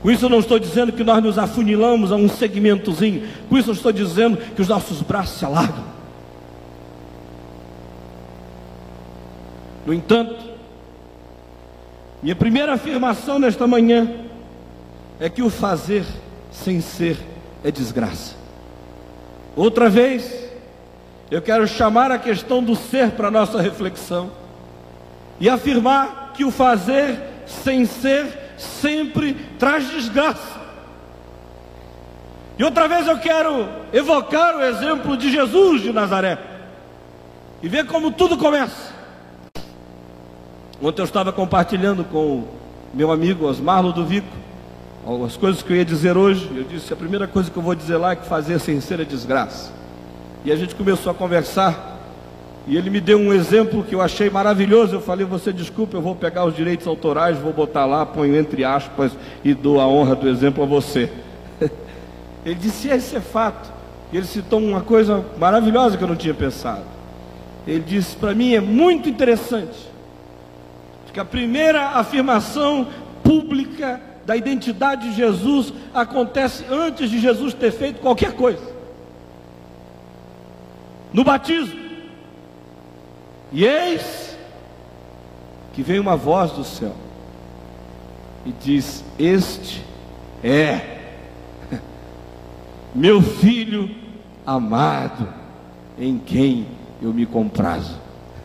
Com 0.00 0.10
isso 0.10 0.24
eu 0.24 0.30
não 0.30 0.38
estou 0.38 0.58
dizendo 0.58 0.92
que 0.92 1.04
nós 1.04 1.22
nos 1.22 1.36
afunilamos 1.36 2.10
a 2.10 2.16
um 2.16 2.26
segmentozinho, 2.26 3.28
com 3.50 3.58
isso 3.58 3.68
eu 3.68 3.74
estou 3.74 3.92
dizendo 3.92 4.38
que 4.38 4.62
os 4.62 4.68
nossos 4.68 5.02
braços 5.02 5.38
se 5.38 5.44
alargam. 5.44 5.84
No 9.84 9.92
entanto, 9.92 10.36
minha 12.22 12.34
primeira 12.34 12.72
afirmação 12.72 13.38
nesta 13.38 13.66
manhã 13.66 14.26
é 15.20 15.28
que 15.28 15.42
o 15.42 15.50
fazer 15.50 16.04
sem 16.50 16.80
ser 16.80 17.18
é 17.64 17.70
desgraça. 17.70 18.36
Outra 19.56 19.88
vez, 19.88 20.32
eu 21.30 21.42
quero 21.42 21.66
chamar 21.66 22.10
a 22.12 22.18
questão 22.18 22.62
do 22.62 22.76
ser 22.76 23.12
para 23.12 23.30
nossa 23.30 23.60
reflexão 23.60 24.30
e 25.40 25.48
afirmar 25.48 26.32
que 26.34 26.44
o 26.44 26.50
fazer 26.50 27.18
sem 27.46 27.84
ser 27.84 28.54
sempre 28.56 29.34
traz 29.58 29.88
desgraça. 29.90 30.58
E 32.58 32.64
outra 32.64 32.88
vez 32.88 33.06
eu 33.06 33.18
quero 33.18 33.68
evocar 33.92 34.56
o 34.56 34.62
exemplo 34.62 35.16
de 35.16 35.30
Jesus 35.30 35.82
de 35.82 35.92
Nazaré 35.92 36.38
e 37.62 37.68
ver 37.68 37.86
como 37.86 38.10
tudo 38.10 38.36
começa. 38.36 38.92
Ontem 40.82 41.00
eu 41.00 41.04
estava 41.04 41.32
compartilhando 41.32 42.04
com 42.04 42.44
meu 42.94 43.10
amigo 43.10 43.46
Osmar 43.46 43.82
Ludovico 43.82 44.47
as 45.24 45.38
coisas 45.38 45.62
que 45.62 45.72
eu 45.72 45.76
ia 45.76 45.84
dizer 45.84 46.18
hoje, 46.18 46.50
eu 46.54 46.64
disse: 46.64 46.92
a 46.92 46.96
primeira 46.96 47.26
coisa 47.26 47.50
que 47.50 47.56
eu 47.56 47.62
vou 47.62 47.74
dizer 47.74 47.96
lá 47.96 48.12
é 48.12 48.16
que 48.16 48.26
fazer 48.26 48.54
é 48.54 49.04
desgraça. 49.04 49.72
E 50.44 50.52
a 50.52 50.56
gente 50.56 50.74
começou 50.74 51.10
a 51.10 51.14
conversar, 51.14 51.98
e 52.66 52.76
ele 52.76 52.90
me 52.90 53.00
deu 53.00 53.18
um 53.18 53.32
exemplo 53.32 53.82
que 53.82 53.94
eu 53.94 54.02
achei 54.02 54.28
maravilhoso. 54.28 54.96
Eu 54.96 55.00
falei: 55.00 55.24
Você 55.24 55.50
desculpa, 55.50 55.96
eu 55.96 56.02
vou 56.02 56.14
pegar 56.14 56.44
os 56.44 56.54
direitos 56.54 56.86
autorais, 56.86 57.38
vou 57.38 57.54
botar 57.54 57.86
lá, 57.86 58.04
ponho 58.04 58.36
entre 58.36 58.64
aspas 58.64 59.12
e 59.42 59.54
dou 59.54 59.80
a 59.80 59.88
honra 59.88 60.14
do 60.14 60.28
exemplo 60.28 60.62
a 60.62 60.66
você. 60.66 61.10
Ele 62.44 62.56
disse: 62.56 62.88
Esse 62.88 63.16
é 63.16 63.20
fato. 63.20 63.72
E 64.10 64.16
ele 64.16 64.26
citou 64.26 64.58
uma 64.58 64.80
coisa 64.80 65.22
maravilhosa 65.38 65.98
que 65.98 66.02
eu 66.02 66.08
não 66.08 66.16
tinha 66.16 66.34
pensado. 66.34 66.84
Ele 67.66 67.84
disse: 67.86 68.14
Para 68.14 68.34
mim 68.34 68.54
é 68.54 68.60
muito 68.60 69.08
interessante, 69.08 69.88
que 71.12 71.20
a 71.20 71.24
primeira 71.24 71.88
afirmação 71.88 72.86
pública 73.22 74.07
da 74.28 74.36
identidade 74.36 75.08
de 75.08 75.16
Jesus 75.16 75.72
acontece 75.94 76.62
antes 76.70 77.08
de 77.08 77.18
Jesus 77.18 77.54
ter 77.54 77.72
feito 77.72 77.98
qualquer 77.98 78.34
coisa. 78.34 78.62
No 81.14 81.24
batismo. 81.24 81.80
E 83.50 83.64
eis 83.64 84.36
que 85.72 85.82
vem 85.82 85.98
uma 85.98 86.14
voz 86.14 86.52
do 86.52 86.62
céu 86.62 86.94
e 88.44 88.52
diz: 88.52 89.02
Este 89.18 89.82
é 90.44 90.98
meu 92.94 93.22
filho 93.22 93.88
amado, 94.44 95.26
em 95.98 96.18
quem 96.18 96.66
eu 97.00 97.14
me 97.14 97.24
comprazo. 97.24 97.98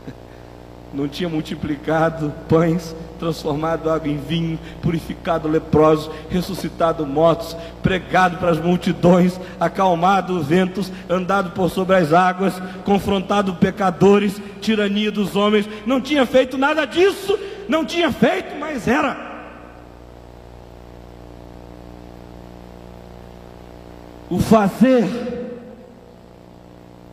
Não 0.94 1.10
tinha 1.10 1.28
multiplicado 1.28 2.34
pães 2.48 2.96
transformado 3.24 3.90
água 3.90 4.10
em 4.10 4.18
vinho, 4.18 4.60
purificado 4.82 5.48
leprosos, 5.48 6.12
ressuscitado 6.30 7.06
mortos, 7.06 7.56
pregado 7.82 8.38
para 8.38 8.50
as 8.50 8.60
multidões, 8.60 9.40
acalmado 9.60 10.42
ventos, 10.44 10.92
andado 11.10 11.52
por 11.52 11.70
sobre 11.70 11.96
as 11.96 12.12
águas, 12.12 12.62
confrontado 12.84 13.56
pecadores, 13.56 14.42
tirania 14.60 15.10
dos 15.10 15.38
homens. 15.38 15.68
Não 15.86 16.02
tinha 16.02 16.26
feito 16.26 16.58
nada 16.58 16.86
disso, 16.86 17.40
não 17.70 17.86
tinha 17.86 18.12
feito, 18.12 18.56
mas 18.60 18.88
era. 18.88 19.32
O 24.30 24.40
fazer 24.40 25.06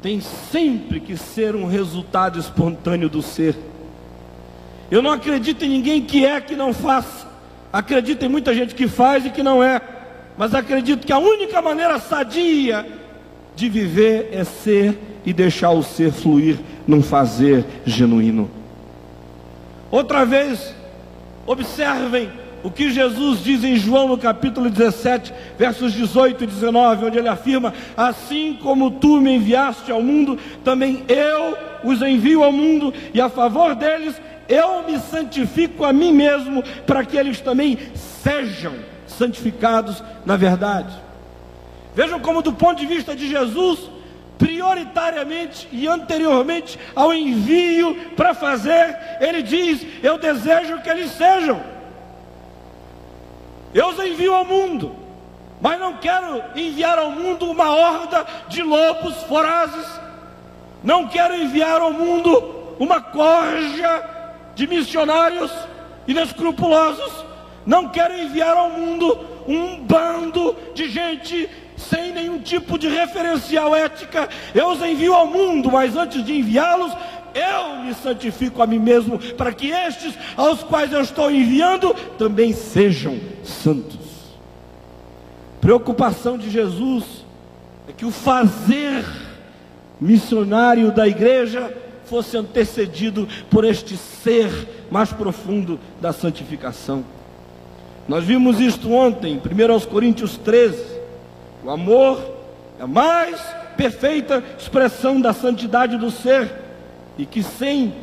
tem 0.03 0.21
sempre 0.21 0.99
que 0.99 1.17
ser 1.17 1.55
um 1.55 1.67
resultado 1.67 2.39
espontâneo 2.39 3.09
do 3.09 3.23
ser. 3.23 3.70
Eu 4.91 5.01
não 5.01 5.13
acredito 5.13 5.65
em 5.65 5.69
ninguém 5.69 6.03
que 6.03 6.27
é 6.27 6.41
que 6.41 6.57
não 6.57 6.75
faça. 6.75 7.29
Acredito 7.73 8.25
em 8.25 8.29
muita 8.29 8.53
gente 8.55 8.75
que 8.75 8.89
faz 8.89 9.25
e 9.25 9.31
que 9.31 9.43
não 9.43 9.63
é. 9.63 9.81
Mas 10.37 10.55
acredito 10.55 11.07
que 11.07 11.13
a 11.13 11.19
única 11.19 11.63
maneira 11.63 11.99
sadia 11.99 12.87
de 13.55 13.69
viver 13.69 14.31
é 14.33 14.43
ser 14.43 14.99
e 15.25 15.33
deixar 15.33 15.71
o 15.71 15.83
ser 15.83 16.11
fluir 16.11 16.59
num 16.87 17.03
fazer 17.03 17.65
genuíno. 17.85 18.51
Outra 19.91 20.25
vez, 20.25 20.75
observem 21.47 22.31
o 22.63 22.71
que 22.71 22.91
Jesus 22.91 23.43
diz 23.43 23.65
em 23.65 23.77
João 23.77 24.09
no 24.09 24.19
capítulo 24.19 24.71
17, 24.71 25.33
versos 25.59 25.93
18 25.93 26.45
e 26.45 26.47
19, 26.47 27.07
onde 27.07 27.19
ele 27.19 27.29
afirma: 27.29 27.73
Assim 27.97 28.59
como 28.63 28.91
tu 28.91 29.21
me 29.21 29.37
enviaste 29.37 29.91
ao 29.91 30.03
mundo, 30.03 30.39
também 30.65 31.05
eu 31.09 31.57
os 31.83 32.03
envio 32.03 32.43
ao 32.43 32.53
mundo, 32.53 32.93
e 33.15 33.21
a 33.21 33.29
favor 33.29 33.75
deles 33.75 34.15
eu 34.51 34.83
me 34.83 34.99
santifico 34.99 35.85
a 35.85 35.93
mim 35.93 36.13
mesmo, 36.13 36.63
para 36.85 37.05
que 37.05 37.17
eles 37.17 37.41
também 37.41 37.79
sejam 37.95 38.75
santificados 39.07 40.03
na 40.27 40.37
verdade. 40.37 40.93
Vejam 41.95 42.19
como, 42.19 42.43
do 42.43 42.53
ponto 42.53 42.81
de 42.81 42.87
vista 42.87 43.15
de 43.15 43.29
Jesus, 43.29 43.89
prioritariamente 44.37 45.69
e 45.71 45.87
anteriormente 45.87 46.79
ao 46.97 47.15
envio 47.15 47.95
para 48.17 48.35
fazer, 48.35 48.99
ele 49.21 49.41
diz: 49.43 49.87
Eu 50.03 50.19
desejo 50.19 50.81
que 50.83 50.91
eles 50.91 51.13
sejam. 51.13 51.61
Eu 53.73 53.91
os 53.91 53.99
envio 54.01 54.35
ao 54.35 54.45
mundo. 54.45 54.97
mas 55.61 55.79
não 55.79 55.99
quero 55.99 56.43
enviar 56.57 56.99
ao 56.99 57.13
mundo 57.13 57.49
uma 57.49 57.71
horda 57.71 58.27
de 58.49 58.63
lobos 58.63 59.15
vorazes, 59.29 59.87
não 60.83 61.07
quero 61.07 61.37
enviar 61.37 61.81
ao 61.81 61.93
mundo 61.93 62.75
uma 62.81 63.01
corja 63.01 64.20
de 64.55 64.67
missionários 64.67 65.51
inescrupulosos, 66.07 67.25
não 67.65 67.89
quero 67.89 68.19
enviar 68.19 68.57
ao 68.57 68.71
mundo 68.71 69.19
um 69.47 69.81
bando 69.81 70.57
de 70.75 70.89
gente 70.89 71.49
sem 71.77 72.13
nenhum 72.13 72.39
tipo 72.39 72.79
de 72.79 72.89
referencial 72.89 73.75
ética. 73.75 74.29
Eu 74.55 74.69
os 74.69 74.83
envio 74.83 75.15
ao 75.15 75.27
mundo, 75.27 75.71
mas 75.71 75.97
antes 75.97 76.25
de 76.25 76.39
enviá-los, 76.39 76.93
eu 77.35 77.85
me 77.85 77.95
santifico 77.95 78.63
a 78.63 78.67
mim 78.67 78.79
mesmo, 78.79 79.19
para 79.35 79.53
que 79.53 79.71
estes 79.71 80.15
aos 80.37 80.63
quais 80.63 80.93
eu 80.93 81.01
estou 81.01 81.31
enviando 81.31 81.95
também 82.19 82.53
sejam 82.53 83.19
santos. 83.45 83.99
Preocupação 85.61 86.37
de 86.37 86.51
Jesus 86.51 87.05
é 87.89 87.93
que 87.93 88.05
o 88.05 88.11
fazer 88.11 89.05
missionário 90.01 90.91
da 90.91 91.07
igreja 91.07 91.73
fosse 92.11 92.37
antecedido 92.37 93.29
por 93.49 93.65
este 93.65 93.97
ser 93.97 94.51
mais 94.91 95.13
profundo 95.13 95.79
da 96.01 96.13
santificação. 96.13 97.05
Nós 98.09 98.25
vimos 98.25 98.59
isto 98.59 98.91
ontem, 98.93 99.39
1 99.41 99.87
Coríntios 99.87 100.37
13. 100.37 100.83
O 101.63 101.71
amor 101.71 102.21
é 102.81 102.83
a 102.83 102.87
mais 102.89 103.41
perfeita 103.77 104.43
expressão 104.59 105.21
da 105.21 105.33
santidade 105.33 105.97
do 105.97 106.11
ser, 106.11 106.53
e 107.17 107.25
que 107.25 107.45
sem 107.45 107.95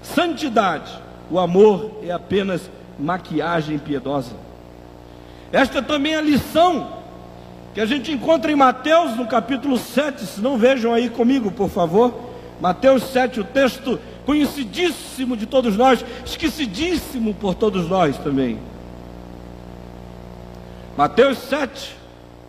santidade, 0.00 0.92
o 1.28 1.40
amor 1.40 1.98
é 2.04 2.12
apenas 2.12 2.70
maquiagem 2.96 3.78
piedosa. 3.78 4.36
Esta 5.50 5.82
também 5.82 6.14
é 6.14 6.18
a 6.18 6.22
lição 6.22 6.98
que 7.74 7.80
a 7.80 7.86
gente 7.86 8.12
encontra 8.12 8.52
em 8.52 8.56
Mateus, 8.56 9.16
no 9.16 9.26
capítulo 9.26 9.76
7, 9.76 10.24
se 10.24 10.40
não 10.40 10.56
vejam 10.56 10.92
aí 10.94 11.10
comigo, 11.10 11.50
por 11.50 11.68
favor. 11.68 12.27
Mateus 12.60 13.04
7, 13.04 13.40
o 13.40 13.44
texto 13.44 13.98
conhecidíssimo 14.26 15.36
de 15.36 15.46
todos 15.46 15.76
nós, 15.76 16.04
esquecidíssimo 16.24 17.34
por 17.34 17.54
todos 17.54 17.88
nós 17.88 18.18
também. 18.18 18.58
Mateus 20.96 21.38
7, 21.38 21.96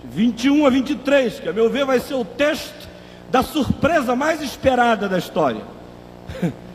21 0.04 0.66
a 0.66 0.70
23, 0.70 1.40
que 1.40 1.50
a 1.50 1.54
meu 1.54 1.70
ver 1.70 1.86
vai 1.86 2.00
ser 2.00 2.16
o 2.16 2.26
texto 2.26 2.90
da 3.30 3.44
surpresa 3.44 4.16
mais 4.16 4.42
esperada 4.42 5.08
da 5.08 5.18
história. 5.18 5.62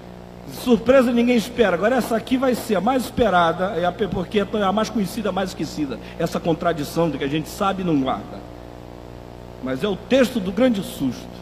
surpresa 0.62 1.12
ninguém 1.12 1.36
espera. 1.36 1.74
Agora 1.74 1.96
essa 1.96 2.16
aqui 2.16 2.36
vai 2.36 2.54
ser 2.54 2.76
a 2.76 2.80
mais 2.80 3.04
esperada, 3.04 3.74
é 3.76 3.90
porque 4.06 4.40
é 4.40 4.62
a 4.62 4.72
mais 4.72 4.88
conhecida, 4.88 5.30
a 5.30 5.32
mais 5.32 5.50
esquecida. 5.50 5.98
Essa 6.18 6.38
contradição 6.38 7.10
de 7.10 7.18
que 7.18 7.24
a 7.24 7.28
gente 7.28 7.48
sabe 7.48 7.82
e 7.82 7.84
não 7.84 8.00
guarda. 8.00 8.38
Mas 9.62 9.82
é 9.82 9.88
o 9.88 9.96
texto 9.96 10.38
do 10.38 10.52
grande 10.52 10.82
susto. 10.82 11.33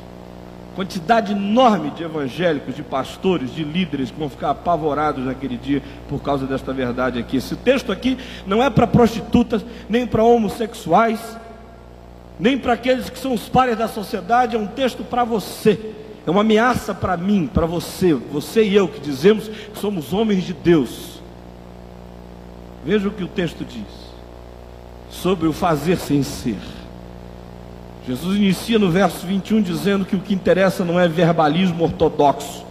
Quantidade 0.75 1.33
enorme 1.33 1.91
de 1.91 2.02
evangélicos, 2.02 2.75
de 2.75 2.83
pastores, 2.83 3.55
de 3.55 3.62
líderes 3.62 4.11
que 4.11 4.19
vão 4.19 4.31
ficar 4.31 4.50
apavorados 4.50 5.25
naquele 5.25 5.57
dia 5.57 5.83
por 6.09 6.23
causa 6.23 6.47
desta 6.47 6.73
verdade 6.73 7.19
aqui. 7.19 7.37
Esse 7.37 7.55
texto 7.57 7.93
aqui 7.93 8.17
não 8.47 8.62
é 8.62 8.71
para 8.71 8.87
prostitutas, 8.87 9.64
nem 9.88 10.07
para 10.07 10.25
homossexuais, 10.25 11.21
nem 12.41 12.57
para 12.59 12.73
aqueles 12.73 13.11
que 13.11 13.19
são 13.19 13.35
os 13.35 13.49
pares 13.49 13.76
da 13.76 13.87
sociedade, 13.87 14.57
é 14.57 14.59
um 14.59 14.67
texto 14.67 15.05
para 15.05 15.25
você. 15.25 15.95
É 16.26 16.31
uma 16.31 16.41
ameaça 16.41 16.95
para 16.95 17.17
mim, 17.17 17.50
para 17.52 17.67
você, 17.67 18.14
você 18.14 18.64
e 18.64 18.75
eu 18.75 18.88
que 18.88 19.00
dizemos 19.00 19.49
que 19.49 19.79
somos 19.79 20.12
homens 20.12 20.45
de 20.45 20.52
Deus. 20.52 21.21
Veja 22.85 23.09
o 23.09 23.12
que 23.12 23.25
o 23.25 23.29
texto 23.29 23.64
diz 23.64 24.02
sobre 25.11 25.47
o 25.47 25.52
fazer 25.52 25.99
sem 25.99 26.23
ser. 26.23 26.59
Jesus 28.06 28.37
inicia 28.37 28.78
no 28.78 28.90
verso 28.90 29.26
21 29.26 29.62
dizendo 29.62 30.04
que 30.04 30.16
o 30.16 30.21
que 30.21 30.35
interessa 30.35 30.85
não 30.85 30.99
é 30.99 31.06
verbalismo 31.06 31.85
ortodoxo, 31.85 32.64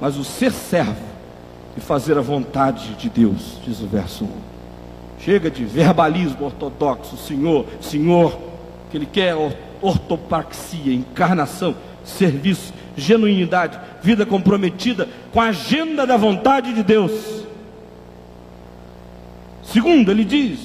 mas 0.00 0.16
o 0.16 0.24
ser 0.24 0.52
servo 0.52 1.12
e 1.76 1.80
fazer 1.80 2.16
a 2.16 2.22
vontade 2.22 2.94
de 2.94 3.10
Deus, 3.10 3.58
diz 3.64 3.80
o 3.80 3.86
verso 3.86 4.24
1. 4.24 4.28
Chega 5.20 5.50
de 5.50 5.64
verbalismo 5.64 6.46
ortodoxo, 6.46 7.16
Senhor, 7.16 7.66
Senhor, 7.80 8.38
que 8.90 8.96
Ele 8.96 9.06
quer 9.06 9.34
ortopraxia, 9.80 10.94
encarnação, 10.94 11.74
serviço, 12.04 12.72
genuinidade, 12.96 13.78
vida 14.02 14.24
comprometida 14.24 15.08
com 15.32 15.40
a 15.40 15.48
agenda 15.48 16.06
da 16.06 16.16
vontade 16.16 16.72
de 16.72 16.82
Deus. 16.82 17.44
Segundo, 19.62 20.10
ele 20.10 20.24
diz: 20.24 20.58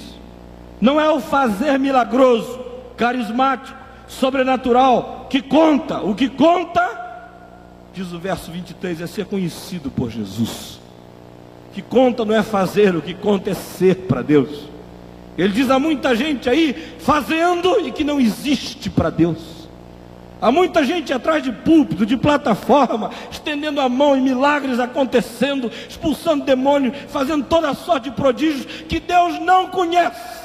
não 0.82 1.00
é 1.00 1.10
o 1.10 1.20
fazer 1.20 1.78
milagroso, 1.78 2.67
carismático, 2.98 3.78
sobrenatural, 4.08 5.28
que 5.30 5.42
conta. 5.42 6.02
O 6.02 6.16
que 6.16 6.28
conta, 6.28 6.90
diz 7.94 8.12
o 8.12 8.20
verso 8.20 8.52
23, 8.52 9.02
é 9.02 9.08
ser 9.08 9.26
conhecido 9.26 9.92
por 9.92 10.10
Jesus. 10.10 10.80
O 11.70 11.74
que 11.74 11.82
conta 11.82 12.26
não 12.26 12.34
é 12.34 12.42
fazer, 12.42 12.96
o 12.96 13.02
que 13.02 13.14
conta 13.14 13.52
é 13.52 13.54
ser 13.54 14.08
para 14.08 14.22
Deus. 14.22 14.68
Ele 15.38 15.54
diz 15.54 15.70
a 15.70 15.78
muita 15.78 16.16
gente 16.16 16.50
aí 16.50 16.96
fazendo 17.00 17.80
e 17.82 17.92
que 17.92 18.04
não 18.04 18.20
existe 18.20 18.90
para 18.90 19.12
Deus. 19.12 19.58
Há 20.40 20.52
muita 20.52 20.84
gente 20.84 21.12
atrás 21.12 21.44
de 21.44 21.52
púlpito, 21.52 22.06
de 22.06 22.16
plataforma, 22.16 23.10
estendendo 23.30 23.82
a 23.82 23.90
mão 23.90 24.16
e 24.16 24.22
milagres 24.22 24.80
acontecendo, 24.80 25.72
expulsando 25.90 26.46
demônios, 26.46 26.96
fazendo 27.10 27.46
toda 27.46 27.74
sorte 27.74 28.10
de 28.10 28.16
prodígios 28.16 28.66
que 28.88 29.00
Deus 29.00 29.40
não 29.40 29.68
conhece 29.68 30.37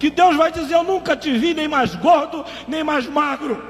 que 0.00 0.08
Deus 0.08 0.34
vai 0.34 0.50
dizer: 0.50 0.74
Eu 0.74 0.82
nunca 0.82 1.14
te 1.14 1.30
vi 1.30 1.52
nem 1.52 1.68
mais 1.68 1.94
gordo, 1.94 2.44
nem 2.66 2.82
mais 2.82 3.06
magro. 3.06 3.62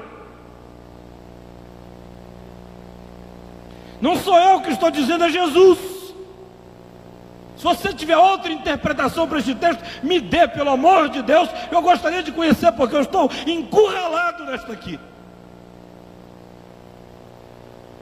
Não 3.99 4.15
sou 4.15 4.39
eu 4.39 4.61
que 4.61 4.71
estou 4.71 4.89
dizendo, 4.89 5.25
é 5.25 5.29
Jesus. 5.29 5.77
Se 7.57 7.63
você 7.63 7.93
tiver 7.93 8.17
outra 8.17 8.51
interpretação 8.51 9.27
para 9.27 9.37
este 9.37 9.53
texto, 9.53 9.83
me 10.01 10.19
dê, 10.19 10.47
pelo 10.47 10.71
amor 10.71 11.09
de 11.09 11.21
Deus. 11.21 11.49
Eu 11.69 11.81
gostaria 11.81 12.23
de 12.23 12.31
conhecer, 12.31 12.71
porque 12.71 12.95
eu 12.95 13.01
estou 13.01 13.29
encurralado 13.45 14.45
nesta 14.45 14.71
aqui. 14.71 14.97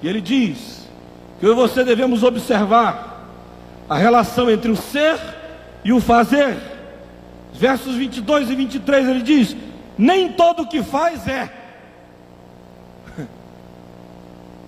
E 0.01 0.07
ele 0.07 0.21
diz 0.21 0.87
que 1.39 1.45
eu 1.45 1.51
e 1.51 1.55
você 1.55 1.83
devemos 1.83 2.23
observar 2.23 3.27
a 3.89 3.97
relação 3.97 4.49
entre 4.49 4.69
o 4.71 4.77
ser 4.77 5.19
e 5.83 5.91
o 5.91 5.99
fazer 5.99 6.78
versos 7.59 7.95
22 7.95 8.49
e 8.49 8.55
23 8.55 9.07
ele 9.07 9.21
diz: 9.21 9.55
Nem 9.97 10.31
todo 10.31 10.63
o 10.63 10.67
que 10.67 10.81
faz 10.81 11.27
é. 11.27 11.51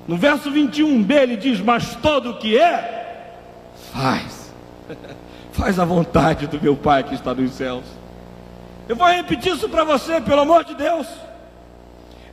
No 0.08 0.18
verso 0.18 0.52
21b 0.52 1.12
ele 1.12 1.38
diz: 1.38 1.62
Mas 1.62 1.96
todo 1.96 2.32
o 2.32 2.38
que 2.38 2.60
é, 2.60 3.38
faz. 3.94 4.52
faz 5.54 5.80
a 5.80 5.86
vontade 5.86 6.48
do 6.48 6.62
meu 6.62 6.76
Pai 6.76 7.04
que 7.04 7.16
está 7.16 7.34
nos 7.34 7.54
céus. 7.54 7.86
Eu 8.90 8.96
vou 8.96 9.08
repetir 9.08 9.54
isso 9.54 9.70
para 9.70 9.86
você, 9.86 10.20
pelo 10.20 10.42
amor 10.42 10.66
de 10.66 10.76
Deus. 10.76 11.08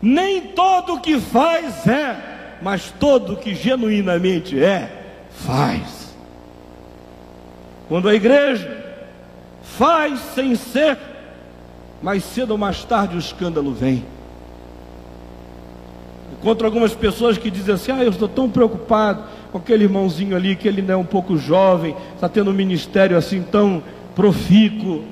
Nem 0.03 0.49
todo 0.49 0.94
o 0.94 1.01
que 1.01 1.21
faz 1.21 1.87
é, 1.87 2.59
mas 2.61 2.92
todo 2.99 3.35
o 3.35 3.37
que 3.37 3.55
genuinamente 3.55 4.62
é, 4.62 4.90
faz. 5.31 6.14
Quando 7.88 8.09
a 8.09 8.14
igreja 8.14 8.88
faz 9.79 10.19
sem 10.35 10.57
ser, 10.57 10.99
mais 12.03 12.25
cedo 12.25 12.51
ou 12.51 12.59
mais 12.59 12.83
tarde 12.83 13.14
o 13.14 13.19
escândalo 13.19 13.73
vem. 13.73 14.05
Encontro 16.33 16.67
algumas 16.67 16.93
pessoas 16.95 17.38
que 17.38 17.51
dizem 17.51 17.75
assim: 17.75 17.93
Ah, 17.93 18.03
eu 18.03 18.11
estou 18.11 18.29
tão 18.29 18.51
preocupado 18.51 19.23
com 19.53 19.59
aquele 19.59 19.85
irmãozinho 19.85 20.37
ali, 20.37 20.57
que 20.57 20.67
ele 20.67 20.83
não 20.83 20.95
é 20.95 20.97
um 20.97 21.05
pouco 21.05 21.38
jovem, 21.38 21.97
está 22.14 22.29
tendo 22.29 22.51
um 22.51 22.55
ministério 22.55 23.17
assim 23.17 23.41
tão 23.43 23.83
profícuo. 24.14 25.05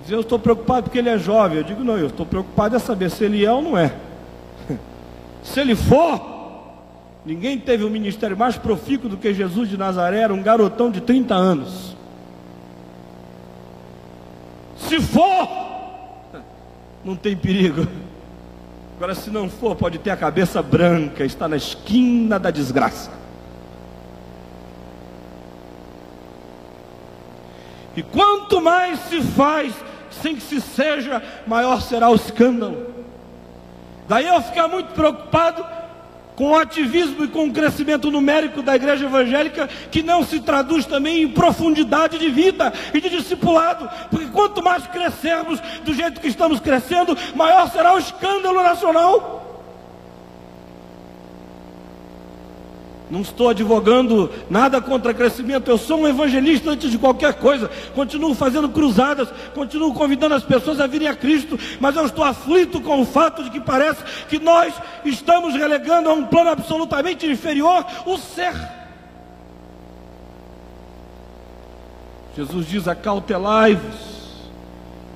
Dizem, 0.00 0.16
eu 0.16 0.22
estou 0.22 0.38
preocupado 0.38 0.84
porque 0.84 0.98
ele 0.98 1.10
é 1.10 1.18
jovem. 1.18 1.58
Eu 1.58 1.64
digo, 1.64 1.84
não, 1.84 1.98
eu 1.98 2.08
estou 2.08 2.24
preocupado 2.24 2.76
é 2.76 2.78
saber 2.78 3.10
se 3.10 3.24
ele 3.24 3.44
é 3.44 3.52
ou 3.52 3.62
não 3.62 3.76
é. 3.76 3.92
se 5.44 5.60
ele 5.60 5.74
for, 5.74 6.20
ninguém 7.24 7.58
teve 7.58 7.84
um 7.84 7.90
ministério 7.90 8.36
mais 8.36 8.56
profícuo 8.56 9.08
do 9.08 9.16
que 9.16 9.32
Jesus 9.32 9.68
de 9.68 9.76
Nazaré, 9.76 10.20
era 10.20 10.34
um 10.34 10.42
garotão 10.42 10.90
de 10.90 11.00
30 11.00 11.34
anos. 11.34 11.89
Se 14.88 15.00
for, 15.00 15.48
não 17.04 17.16
tem 17.16 17.36
perigo. 17.36 17.86
Agora, 18.96 19.14
se 19.14 19.30
não 19.30 19.48
for, 19.48 19.74
pode 19.76 19.98
ter 19.98 20.10
a 20.10 20.16
cabeça 20.16 20.62
branca, 20.62 21.24
está 21.24 21.48
na 21.48 21.56
esquina 21.56 22.38
da 22.38 22.50
desgraça. 22.50 23.10
E 27.96 28.02
quanto 28.02 28.60
mais 28.60 29.00
se 29.00 29.20
faz 29.22 29.74
sem 30.10 30.34
que 30.36 30.42
se 30.42 30.60
seja, 30.60 31.22
maior 31.46 31.80
será 31.80 32.10
o 32.10 32.14
escândalo. 32.14 32.94
Daí 34.08 34.26
eu 34.26 34.42
ficar 34.42 34.68
muito 34.68 34.92
preocupado 34.92 35.64
com 36.40 36.52
o 36.52 36.56
ativismo 36.56 37.22
e 37.22 37.28
com 37.28 37.44
o 37.44 37.52
crescimento 37.52 38.10
numérico 38.10 38.62
da 38.62 38.74
igreja 38.74 39.04
evangélica, 39.04 39.68
que 39.90 40.02
não 40.02 40.24
se 40.24 40.40
traduz 40.40 40.86
também 40.86 41.22
em 41.22 41.28
profundidade 41.28 42.16
de 42.16 42.30
vida 42.30 42.72
e 42.94 42.98
de 43.02 43.10
discipulado, 43.10 43.86
porque 44.10 44.24
quanto 44.28 44.62
mais 44.62 44.86
crescermos 44.86 45.60
do 45.84 45.92
jeito 45.92 46.18
que 46.18 46.28
estamos 46.28 46.58
crescendo, 46.58 47.14
maior 47.34 47.70
será 47.70 47.94
o 47.94 47.98
escândalo 47.98 48.62
nacional. 48.62 49.39
Não 53.10 53.22
estou 53.22 53.48
advogando 53.48 54.30
nada 54.48 54.80
contra 54.80 55.12
crescimento, 55.12 55.68
eu 55.68 55.76
sou 55.76 56.00
um 56.00 56.08
evangelista 56.08 56.70
antes 56.70 56.90
de 56.92 56.98
qualquer 56.98 57.34
coisa. 57.34 57.68
Continuo 57.92 58.34
fazendo 58.34 58.68
cruzadas, 58.68 59.28
continuo 59.52 59.92
convidando 59.92 60.36
as 60.36 60.44
pessoas 60.44 60.78
a 60.78 60.86
virem 60.86 61.08
a 61.08 61.16
Cristo, 61.16 61.58
mas 61.80 61.96
eu 61.96 62.06
estou 62.06 62.22
aflito 62.22 62.80
com 62.80 63.00
o 63.00 63.04
fato 63.04 63.42
de 63.42 63.50
que 63.50 63.58
parece 63.58 64.04
que 64.28 64.38
nós 64.38 64.72
estamos 65.04 65.54
relegando 65.54 66.08
a 66.08 66.12
um 66.12 66.24
plano 66.24 66.50
absolutamente 66.50 67.26
inferior 67.26 67.84
o 68.06 68.16
ser. 68.16 68.54
Jesus 72.36 72.68
diz: 72.68 72.86
acautelai-vos 72.86 74.10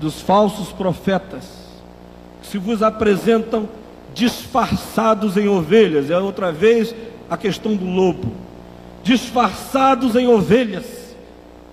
dos 0.00 0.20
falsos 0.20 0.72
profetas, 0.72 1.44
que 2.42 2.48
se 2.48 2.58
vos 2.58 2.82
apresentam 2.82 3.68
disfarçados 4.12 5.36
em 5.36 5.48
ovelhas. 5.48 6.10
É 6.10 6.18
outra 6.18 6.50
vez 6.50 6.92
a 7.28 7.36
questão 7.36 7.74
do 7.74 7.84
lobo, 7.84 8.32
disfarçados 9.02 10.16
em 10.16 10.26
ovelhas. 10.26 11.04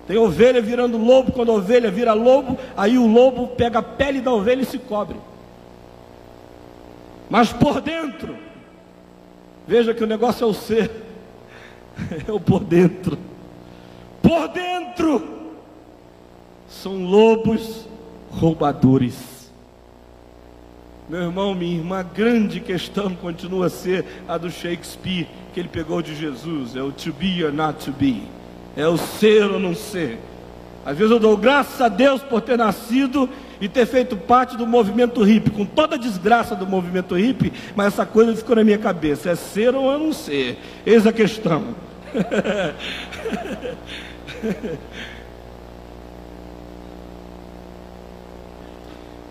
Tem 0.06 0.16
ovelha 0.16 0.60
virando 0.60 0.98
lobo, 0.98 1.32
quando 1.32 1.52
a 1.52 1.54
ovelha 1.54 1.90
vira 1.90 2.12
lobo, 2.12 2.58
aí 2.76 2.98
o 2.98 3.06
lobo 3.06 3.48
pega 3.48 3.78
a 3.78 3.82
pele 3.82 4.20
da 4.20 4.32
ovelha 4.32 4.62
e 4.62 4.66
se 4.66 4.78
cobre. 4.78 5.16
Mas 7.30 7.52
por 7.52 7.80
dentro, 7.80 8.36
veja 9.66 9.94
que 9.94 10.04
o 10.04 10.06
negócio 10.06 10.44
é 10.44 10.46
o 10.46 10.52
ser, 10.52 10.90
é 12.28 12.32
o 12.32 12.40
por 12.40 12.60
dentro. 12.60 13.16
Por 14.20 14.48
dentro 14.48 15.42
são 16.68 17.04
lobos 17.04 17.86
roubadores. 18.30 19.31
Meu 21.08 21.22
irmão, 21.22 21.54
minha 21.54 21.78
irmã, 21.78 21.98
a 21.98 22.02
grande 22.02 22.60
questão 22.60 23.12
continua 23.14 23.66
a 23.66 23.70
ser 23.70 24.04
a 24.28 24.38
do 24.38 24.48
Shakespeare, 24.50 25.26
que 25.52 25.58
ele 25.58 25.68
pegou 25.68 26.00
de 26.00 26.14
Jesus: 26.14 26.76
é 26.76 26.82
o 26.82 26.92
to 26.92 27.12
be 27.12 27.44
or 27.44 27.52
not 27.52 27.84
to 27.84 27.92
be, 27.92 28.22
é 28.76 28.86
o 28.86 28.96
ser 28.96 29.50
ou 29.50 29.58
não 29.58 29.74
ser. 29.74 30.20
Às 30.84 30.96
vezes 30.96 31.10
eu 31.10 31.18
dou 31.18 31.36
graças 31.36 31.80
a 31.80 31.88
Deus 31.88 32.22
por 32.22 32.40
ter 32.40 32.56
nascido 32.56 33.28
e 33.60 33.68
ter 33.68 33.86
feito 33.86 34.16
parte 34.16 34.56
do 34.56 34.66
movimento 34.66 35.22
hippie, 35.22 35.50
com 35.50 35.64
toda 35.64 35.96
a 35.96 35.98
desgraça 35.98 36.54
do 36.54 36.66
movimento 36.66 37.14
hippie, 37.16 37.52
mas 37.76 37.88
essa 37.88 38.06
coisa 38.06 38.34
ficou 38.36 38.54
na 38.56 38.62
minha 38.64 38.78
cabeça: 38.78 39.30
é 39.30 39.34
ser 39.34 39.74
ou 39.74 39.98
não 39.98 40.12
ser? 40.12 40.56
Eis 40.86 41.04
a 41.06 41.12
questão. 41.12 41.74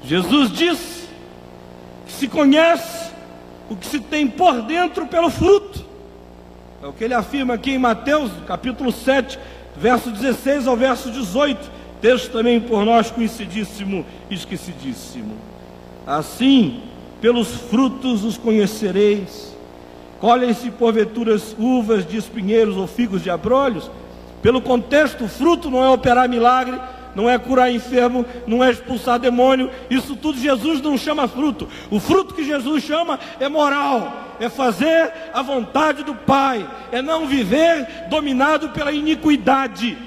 Jesus 0.03 0.51
disse 0.51 1.00
se 2.11 2.27
conhece 2.27 3.11
o 3.69 3.75
que 3.75 3.85
se 3.87 3.99
tem 3.99 4.27
por 4.27 4.61
dentro 4.63 5.07
pelo 5.07 5.29
fruto. 5.29 5.85
É 6.83 6.87
o 6.87 6.93
que 6.93 7.03
ele 7.03 7.13
afirma 7.13 7.53
aqui 7.53 7.71
em 7.71 7.77
Mateus, 7.77 8.31
capítulo 8.47 8.91
7, 8.91 9.39
verso 9.77 10.09
16 10.09 10.67
ao 10.67 10.75
verso 10.75 11.11
18. 11.11 11.71
Texto 12.01 12.31
também 12.31 12.59
por 12.59 12.83
nós 12.83 13.11
conhecidíssimo 13.11 14.05
esquecidíssimo. 14.29 15.35
Assim, 16.05 16.81
pelos 17.21 17.49
frutos 17.49 18.23
os 18.23 18.37
conhecereis. 18.37 19.55
Colhem-se 20.19 20.71
porventuras 20.71 21.55
uvas 21.57 22.05
de 22.05 22.17
espinheiros 22.17 22.77
ou 22.77 22.87
figos 22.87 23.23
de 23.23 23.29
abrolhos? 23.29 23.89
Pelo 24.41 24.61
contexto, 24.61 25.25
o 25.25 25.29
fruto 25.29 25.69
não 25.69 25.83
é 25.83 25.89
operar 25.89 26.27
milagre, 26.27 26.79
não 27.15 27.29
é 27.29 27.37
curar 27.37 27.71
enfermo, 27.71 28.25
não 28.47 28.63
é 28.63 28.71
expulsar 28.71 29.19
demônio, 29.19 29.69
isso 29.89 30.15
tudo 30.15 30.39
Jesus 30.39 30.81
não 30.81 30.97
chama 30.97 31.27
fruto. 31.27 31.67
O 31.89 31.99
fruto 31.99 32.33
que 32.33 32.43
Jesus 32.43 32.83
chama 32.83 33.19
é 33.39 33.49
moral, 33.49 34.35
é 34.39 34.49
fazer 34.49 35.11
a 35.33 35.41
vontade 35.41 36.03
do 36.03 36.15
Pai, 36.15 36.67
é 36.91 37.01
não 37.01 37.27
viver 37.27 38.07
dominado 38.09 38.69
pela 38.69 38.91
iniquidade. 38.91 39.97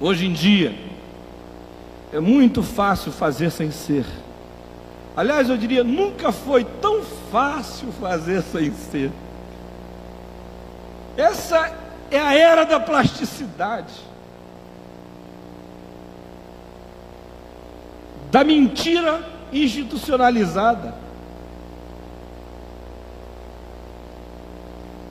Hoje 0.00 0.26
em 0.26 0.32
dia, 0.32 0.74
é 2.12 2.18
muito 2.18 2.62
fácil 2.62 3.12
fazer 3.12 3.50
sem 3.50 3.70
ser. 3.70 4.04
Aliás, 5.16 5.48
eu 5.48 5.56
diria, 5.56 5.84
nunca 5.84 6.32
foi 6.32 6.64
tão 6.64 7.02
fácil 7.30 7.92
fazer 8.00 8.42
sem 8.42 8.72
ser. 8.72 9.12
Essa 11.16 11.72
é 12.10 12.18
a 12.18 12.34
era 12.34 12.64
da 12.64 12.80
plasticidade. 12.80 13.92
Da 18.30 18.42
mentira 18.42 19.22
institucionalizada. 19.52 20.94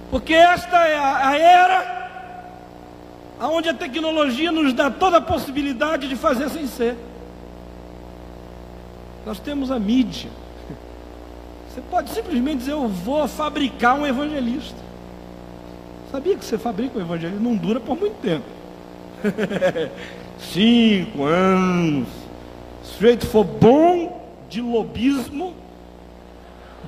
Porque 0.10 0.34
esta 0.34 0.78
é 0.88 0.98
a 0.98 1.38
era 1.38 2.02
onde 3.40 3.70
a 3.70 3.74
tecnologia 3.74 4.52
nos 4.52 4.74
dá 4.74 4.92
toda 4.92 5.18
a 5.18 5.22
possibilidade 5.22 6.08
de 6.08 6.16
fazer 6.16 6.50
sem 6.50 6.68
ser. 6.68 6.98
Nós 9.26 9.40
temos 9.40 9.72
a 9.72 9.80
mídia. 9.80 10.30
Você 11.70 11.82
pode 11.82 12.10
simplesmente 12.10 12.60
dizer: 12.60 12.74
Eu 12.74 12.88
vou 12.88 13.28
fabricar 13.28 13.96
um 13.96 14.06
evangelista. 14.06 14.91
Sabia 16.12 16.36
que 16.36 16.44
você 16.44 16.58
fabrica 16.58 17.00
o 17.00 17.02
evangelho 17.02 17.40
não 17.40 17.56
dura 17.56 17.80
por 17.80 17.98
muito 17.98 18.16
tempo. 18.22 18.44
Cinco 20.38 21.24
anos. 21.24 22.08
Se 22.84 23.06
o 23.06 23.26
for 23.26 23.46
bom 23.46 24.22
de 24.50 24.60
lobismo, 24.60 25.54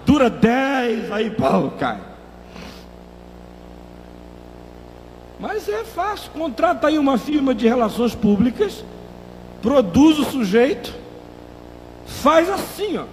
dura 0.05 0.29
dez, 0.29 1.09
aí 1.09 1.29
pau, 1.29 1.71
cai. 1.79 2.01
Mas 5.39 5.69
é 5.69 5.85
fácil, 5.85 6.29
contrata 6.31 6.87
aí 6.87 6.97
uma 6.97 7.17
firma 7.17 7.55
de 7.55 7.65
relações 7.65 8.13
públicas, 8.13 8.83
produz 9.61 10.19
o 10.19 10.25
sujeito, 10.25 10.93
faz 12.05 12.49
assim, 12.49 12.97
ó. 12.97 13.05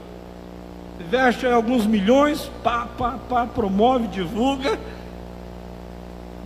Investe 1.01 1.47
alguns 1.47 1.87
milhões, 1.87 2.51
pá, 2.65 2.89
pá, 2.99 3.17
pá, 3.29 3.47
promove, 3.47 4.09
divulga 4.09 4.77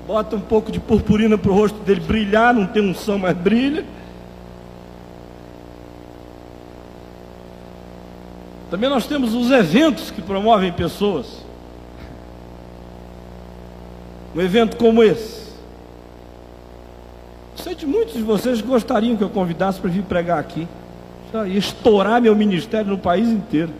bota 0.07 0.37
um 0.37 0.41
pouco 0.41 0.71
de 0.71 0.79
purpurina 0.79 1.39
para 1.39 1.51
o 1.51 1.55
rosto 1.55 1.79
dele 1.81 2.01
brilhar, 2.01 2.53
não 2.53 2.67
tem 2.67 2.83
unção, 2.83 3.19
mas 3.19 3.37
brilha. 3.37 3.85
Também 8.71 8.91
nós 8.91 9.07
temos 9.07 9.35
os 9.35 9.51
eventos 9.51 10.11
que 10.11 10.21
promovem 10.21 10.73
pessoas. 10.73 11.45
Um 14.35 14.41
evento 14.41 14.77
como 14.77 15.03
esse. 15.03 15.45
Sei 17.57 17.75
de 17.75 17.87
muitos 17.87 18.15
de 18.15 18.23
vocês 18.23 18.61
gostariam 18.61 19.17
que 19.17 19.23
eu 19.23 19.31
convidasse 19.31 19.81
para 19.81 19.89
vir 19.89 20.03
pregar 20.03 20.39
aqui. 20.39 20.67
Já 21.33 21.47
ia 21.47 21.59
estourar 21.59 22.21
meu 22.21 22.35
ministério 22.35 22.91
no 22.91 22.99
país 22.99 23.29
inteiro. 23.29 23.71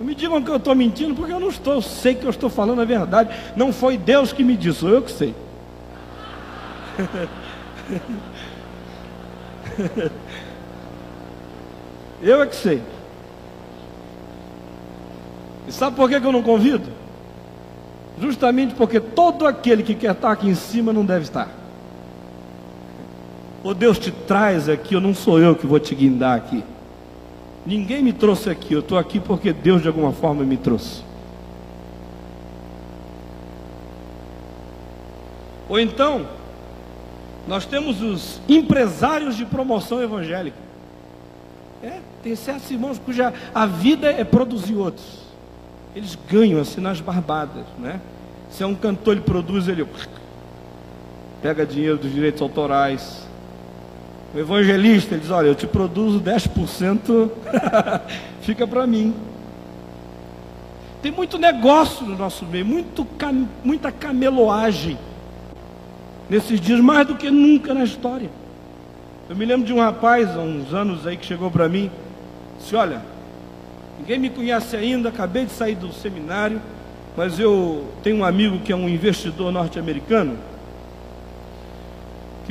Não 0.00 0.06
me 0.06 0.14
digam 0.14 0.42
que 0.42 0.50
eu 0.50 0.56
estou 0.56 0.74
mentindo, 0.74 1.14
porque 1.14 1.30
eu 1.30 1.38
não 1.38 1.50
estou. 1.50 1.74
Eu 1.74 1.82
sei 1.82 2.14
que 2.14 2.24
eu 2.24 2.30
estou 2.30 2.48
falando 2.48 2.80
a 2.80 2.86
verdade. 2.86 3.28
Não 3.54 3.70
foi 3.70 3.98
Deus 3.98 4.32
que 4.32 4.42
me 4.42 4.56
disse, 4.56 4.82
eu 4.82 5.02
que 5.02 5.12
sei. 5.12 5.34
eu 12.22 12.40
é 12.40 12.46
que 12.46 12.56
sei. 12.56 12.82
E 15.68 15.72
sabe 15.72 15.96
por 15.96 16.08
que 16.08 16.14
eu 16.14 16.32
não 16.32 16.42
convido? 16.42 16.88
Justamente 18.18 18.74
porque 18.74 19.00
todo 19.00 19.46
aquele 19.46 19.82
que 19.82 19.94
quer 19.94 20.12
estar 20.12 20.32
aqui 20.32 20.48
em 20.48 20.54
cima 20.54 20.94
não 20.94 21.04
deve 21.04 21.24
estar. 21.24 21.50
Ou 23.62 23.74
Deus 23.74 23.98
te 23.98 24.10
traz 24.10 24.66
aqui, 24.66 24.94
ou 24.94 25.00
não 25.02 25.14
sou 25.14 25.38
eu 25.38 25.54
que 25.54 25.66
vou 25.66 25.78
te 25.78 25.94
guindar 25.94 26.38
aqui. 26.38 26.64
Ninguém 27.64 28.02
me 28.02 28.12
trouxe 28.12 28.48
aqui, 28.48 28.72
eu 28.72 28.80
estou 28.80 28.96
aqui 28.96 29.20
porque 29.20 29.52
Deus 29.52 29.82
de 29.82 29.88
alguma 29.88 30.12
forma 30.12 30.42
me 30.44 30.56
trouxe. 30.56 31.02
Ou 35.68 35.78
então, 35.78 36.26
nós 37.46 37.64
temos 37.64 38.02
os 38.02 38.40
empresários 38.48 39.36
de 39.36 39.44
promoção 39.44 40.02
evangélica. 40.02 40.56
É, 41.82 42.00
tem 42.22 42.34
certos 42.34 42.70
irmãos 42.70 42.98
cuja 42.98 43.32
a 43.54 43.66
vida 43.66 44.10
é 44.10 44.24
produzir 44.24 44.74
outros. 44.74 45.20
Eles 45.94 46.18
ganham 46.28 46.60
assim 46.60 46.80
nas 46.80 47.00
barbadas, 47.00 47.64
né? 47.78 48.00
Se 48.50 48.62
é 48.62 48.66
um 48.66 48.74
cantor, 48.74 49.14
ele 49.14 49.22
produz, 49.22 49.68
ele 49.68 49.86
pega 51.40 51.64
dinheiro 51.64 51.98
dos 51.98 52.12
direitos 52.12 52.42
autorais, 52.42 53.26
O 54.34 54.38
evangelista, 54.38 55.14
ele 55.14 55.22
diz: 55.22 55.30
Olha, 55.30 55.48
eu 55.48 55.54
te 55.54 55.66
produzo 55.66 56.20
10%, 56.20 57.30
fica 58.42 58.66
para 58.66 58.86
mim. 58.86 59.14
Tem 61.02 61.10
muito 61.10 61.38
negócio 61.38 62.06
no 62.06 62.16
nosso 62.16 62.44
meio, 62.44 62.64
muito, 62.64 63.06
muita 63.64 63.90
cameloagem. 63.90 64.98
Nesses 66.28 66.60
dias, 66.60 66.78
mais 66.78 67.06
do 67.06 67.16
que 67.16 67.30
nunca 67.30 67.74
na 67.74 67.82
história. 67.82 68.30
Eu 69.28 69.34
me 69.34 69.44
lembro 69.44 69.66
de 69.66 69.72
um 69.72 69.80
rapaz, 69.80 70.28
há 70.30 70.40
uns 70.40 70.72
anos 70.72 71.06
aí, 71.06 71.16
que 71.16 71.26
chegou 71.26 71.50
para 71.50 71.68
mim, 71.68 71.90
disse: 72.58 72.76
Olha, 72.76 73.02
ninguém 73.98 74.18
me 74.18 74.30
conhece 74.30 74.76
ainda, 74.76 75.08
acabei 75.08 75.44
de 75.44 75.52
sair 75.52 75.74
do 75.74 75.92
seminário, 75.92 76.60
mas 77.16 77.40
eu 77.40 77.84
tenho 78.02 78.18
um 78.18 78.24
amigo 78.24 78.60
que 78.60 78.72
é 78.72 78.76
um 78.76 78.88
investidor 78.88 79.50
norte-americano, 79.50 80.38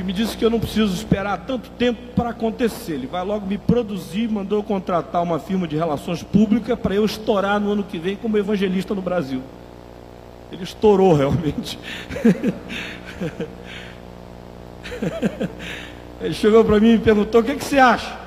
que 0.00 0.04
me 0.04 0.14
disse 0.14 0.34
que 0.34 0.42
eu 0.42 0.48
não 0.48 0.58
preciso 0.58 0.94
esperar 0.94 1.44
tanto 1.44 1.68
tempo 1.72 2.00
para 2.16 2.30
acontecer. 2.30 2.94
Ele 2.94 3.06
vai 3.06 3.22
logo 3.22 3.46
me 3.46 3.58
produzir, 3.58 4.30
mandou 4.30 4.62
contratar 4.62 5.22
uma 5.22 5.38
firma 5.38 5.68
de 5.68 5.76
relações 5.76 6.22
públicas 6.22 6.78
para 6.78 6.94
eu 6.94 7.04
estourar 7.04 7.60
no 7.60 7.72
ano 7.72 7.84
que 7.84 7.98
vem 7.98 8.16
como 8.16 8.38
evangelista 8.38 8.94
no 8.94 9.02
Brasil. 9.02 9.42
Ele 10.50 10.64
estourou 10.64 11.12
realmente. 11.12 11.78
Ele 16.22 16.32
chegou 16.32 16.64
para 16.64 16.80
mim 16.80 16.94
e 16.94 16.98
perguntou: 16.98 17.42
O 17.42 17.44
que, 17.44 17.52
é 17.52 17.56
que 17.56 17.64
você 17.64 17.78
acha? 17.78 18.18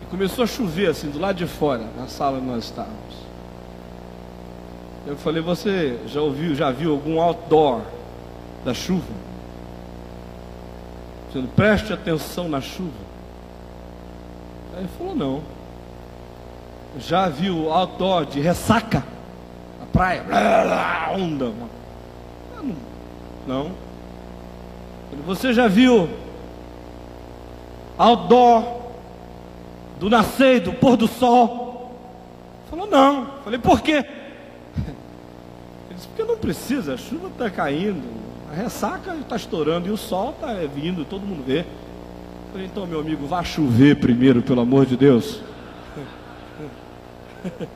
E 0.00 0.06
começou 0.06 0.44
a 0.44 0.46
chover 0.46 0.90
assim, 0.90 1.10
do 1.10 1.18
lado 1.18 1.34
de 1.34 1.46
fora, 1.46 1.82
na 1.98 2.06
sala 2.06 2.38
onde 2.38 2.46
nós 2.46 2.62
estávamos. 2.66 3.16
Eu 5.08 5.16
falei: 5.16 5.42
Você 5.42 5.98
já 6.06 6.20
ouviu, 6.20 6.54
já 6.54 6.70
viu 6.70 6.92
algum 6.92 7.20
outdoor 7.20 7.80
da 8.64 8.72
chuva? 8.74 9.12
Dizendo, 11.28 11.48
preste 11.54 11.92
atenção 11.92 12.48
na 12.48 12.60
chuva. 12.60 12.92
Aí 14.74 14.80
ele 14.80 14.90
falou: 14.98 15.14
Não. 15.14 15.42
Já 16.98 17.28
viu 17.28 17.72
outdoor 17.72 18.24
de 18.24 18.40
ressaca? 18.40 19.02
Na 19.80 19.86
praia? 19.86 20.24
Onda. 21.12 21.52
Não. 22.56 22.76
não. 23.46 23.72
Você 25.26 25.52
já 25.52 25.66
viu 25.68 26.08
outdoor 27.98 28.82
do 29.98 30.10
nascer, 30.10 30.60
do 30.60 30.72
pôr 30.72 30.96
do 30.96 31.08
sol? 31.08 31.96
Falou, 32.70 32.86
não. 32.86 33.26
Falei, 33.42 33.58
por 33.58 33.80
quê? 33.80 34.04
Ele 34.76 35.94
disse, 35.94 36.08
porque 36.08 36.24
não 36.24 36.36
precisa, 36.36 36.94
a 36.94 36.96
chuva 36.96 37.28
está 37.28 37.48
caindo, 37.48 38.02
ressaca 38.54 39.14
está 39.16 39.36
estourando 39.36 39.88
e 39.88 39.90
o 39.90 39.96
sol 39.96 40.30
está 40.30 40.54
vindo, 40.74 41.04
todo 41.04 41.26
mundo 41.26 41.44
vê. 41.46 41.64
Falei, 42.52 42.66
então, 42.66 42.86
meu 42.86 43.00
amigo, 43.00 43.26
vá 43.26 43.42
chover 43.42 43.96
primeiro, 43.96 44.40
pelo 44.42 44.60
amor 44.60 44.86
de 44.86 44.96
Deus. 44.96 45.40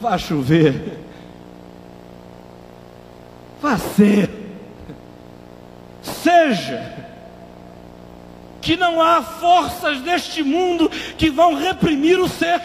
Vá 0.00 0.16
chover. 0.16 0.98
Vá 3.60 3.76
ser 3.76 4.40
seja 6.22 6.98
que 8.60 8.76
não 8.76 9.00
há 9.00 9.22
forças 9.22 10.00
deste 10.02 10.42
mundo 10.42 10.88
que 11.16 11.30
vão 11.30 11.54
reprimir 11.54 12.18
o 12.18 12.28
ser. 12.28 12.60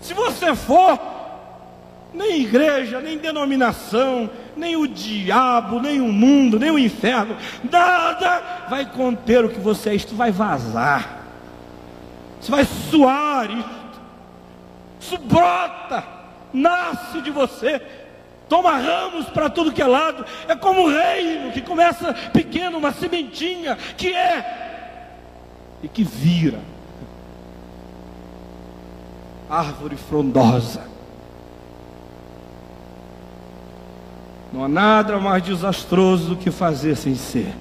Se 0.00 0.12
você 0.12 0.54
for, 0.54 0.98
nem 2.12 2.42
igreja, 2.42 3.00
nem 3.00 3.16
denominação, 3.16 4.28
nem 4.56 4.76
o 4.76 4.86
diabo, 4.86 5.80
nem 5.80 6.00
o 6.00 6.12
mundo, 6.12 6.58
nem 6.58 6.70
o 6.70 6.78
inferno, 6.78 7.36
nada 7.70 8.66
vai 8.68 8.86
conter 8.86 9.44
o 9.44 9.48
que 9.48 9.60
você 9.60 9.90
é. 9.90 9.94
Isto 9.94 10.14
vai 10.14 10.30
vazar, 10.30 11.22
isso 12.40 12.50
vai 12.50 12.64
suar, 12.64 13.50
isto, 13.50 14.00
isso 15.00 15.18
brota, 15.18 16.04
nasce 16.52 17.20
de 17.20 17.30
você 17.30 17.80
toma 18.48 18.76
ramos 18.76 19.30
para 19.30 19.48
tudo 19.48 19.72
que 19.72 19.80
é 19.80 19.86
lado. 19.86 20.26
É 20.46 20.54
como 20.54 20.82
um 20.82 20.86
reino 20.86 21.52
que 21.52 21.62
começa 21.62 22.12
pequeno, 22.34 22.76
uma 22.76 22.92
sementinha 22.92 23.78
que 23.96 24.14
é 24.14 24.68
e 25.82 25.88
que 25.88 26.04
vira 26.04 26.58
árvore 29.48 29.96
frondosa. 29.96 30.91
Não 34.52 34.64
há 34.64 34.68
nada 34.68 35.18
mais 35.18 35.42
desastroso 35.42 36.30
do 36.30 36.36
que 36.36 36.50
fazer 36.50 36.96
sem 36.96 37.14
ser. 37.14 37.54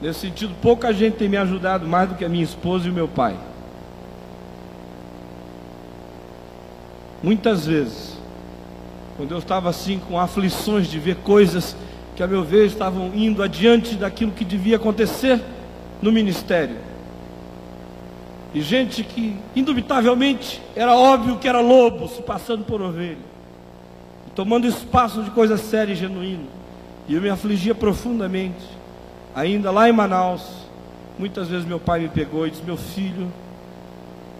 Nesse 0.00 0.20
sentido, 0.20 0.54
pouca 0.60 0.92
gente 0.92 1.16
tem 1.16 1.28
me 1.28 1.36
ajudado 1.36 1.86
mais 1.86 2.08
do 2.08 2.14
que 2.14 2.24
a 2.24 2.28
minha 2.28 2.44
esposa 2.44 2.86
e 2.86 2.90
o 2.90 2.94
meu 2.94 3.08
pai. 3.08 3.36
Muitas 7.22 7.66
vezes 7.66 8.16
quando 9.16 9.32
eu 9.32 9.38
estava 9.38 9.70
assim 9.70 9.98
com 9.98 10.18
aflições 10.18 10.88
de 10.88 10.98
ver 10.98 11.16
coisas 11.16 11.74
que 12.14 12.22
a 12.22 12.26
meu 12.26 12.44
ver 12.44 12.66
estavam 12.66 13.10
indo 13.14 13.42
adiante 13.42 13.94
daquilo 13.94 14.30
que 14.30 14.44
devia 14.44 14.76
acontecer 14.76 15.40
no 16.02 16.12
ministério. 16.12 16.76
E 18.54 18.60
gente 18.60 19.02
que, 19.02 19.36
indubitavelmente, 19.54 20.62
era 20.74 20.94
óbvio 20.94 21.38
que 21.38 21.48
era 21.48 21.60
lobo 21.60 22.08
se 22.08 22.22
passando 22.22 22.64
por 22.64 22.80
ovelha, 22.80 23.18
tomando 24.36 24.68
espaço 24.68 25.24
de 25.24 25.30
coisa 25.30 25.56
séria 25.56 25.92
e 25.92 25.96
genuína. 25.96 26.44
E 27.08 27.14
eu 27.14 27.20
me 27.20 27.28
afligia 27.28 27.74
profundamente. 27.74 28.64
Ainda 29.34 29.72
lá 29.72 29.88
em 29.88 29.92
Manaus, 29.92 30.46
muitas 31.18 31.48
vezes 31.48 31.66
meu 31.66 31.80
pai 31.80 32.00
me 32.00 32.08
pegou 32.08 32.46
e 32.46 32.50
disse: 32.50 32.62
Meu 32.62 32.76
filho, 32.76 33.32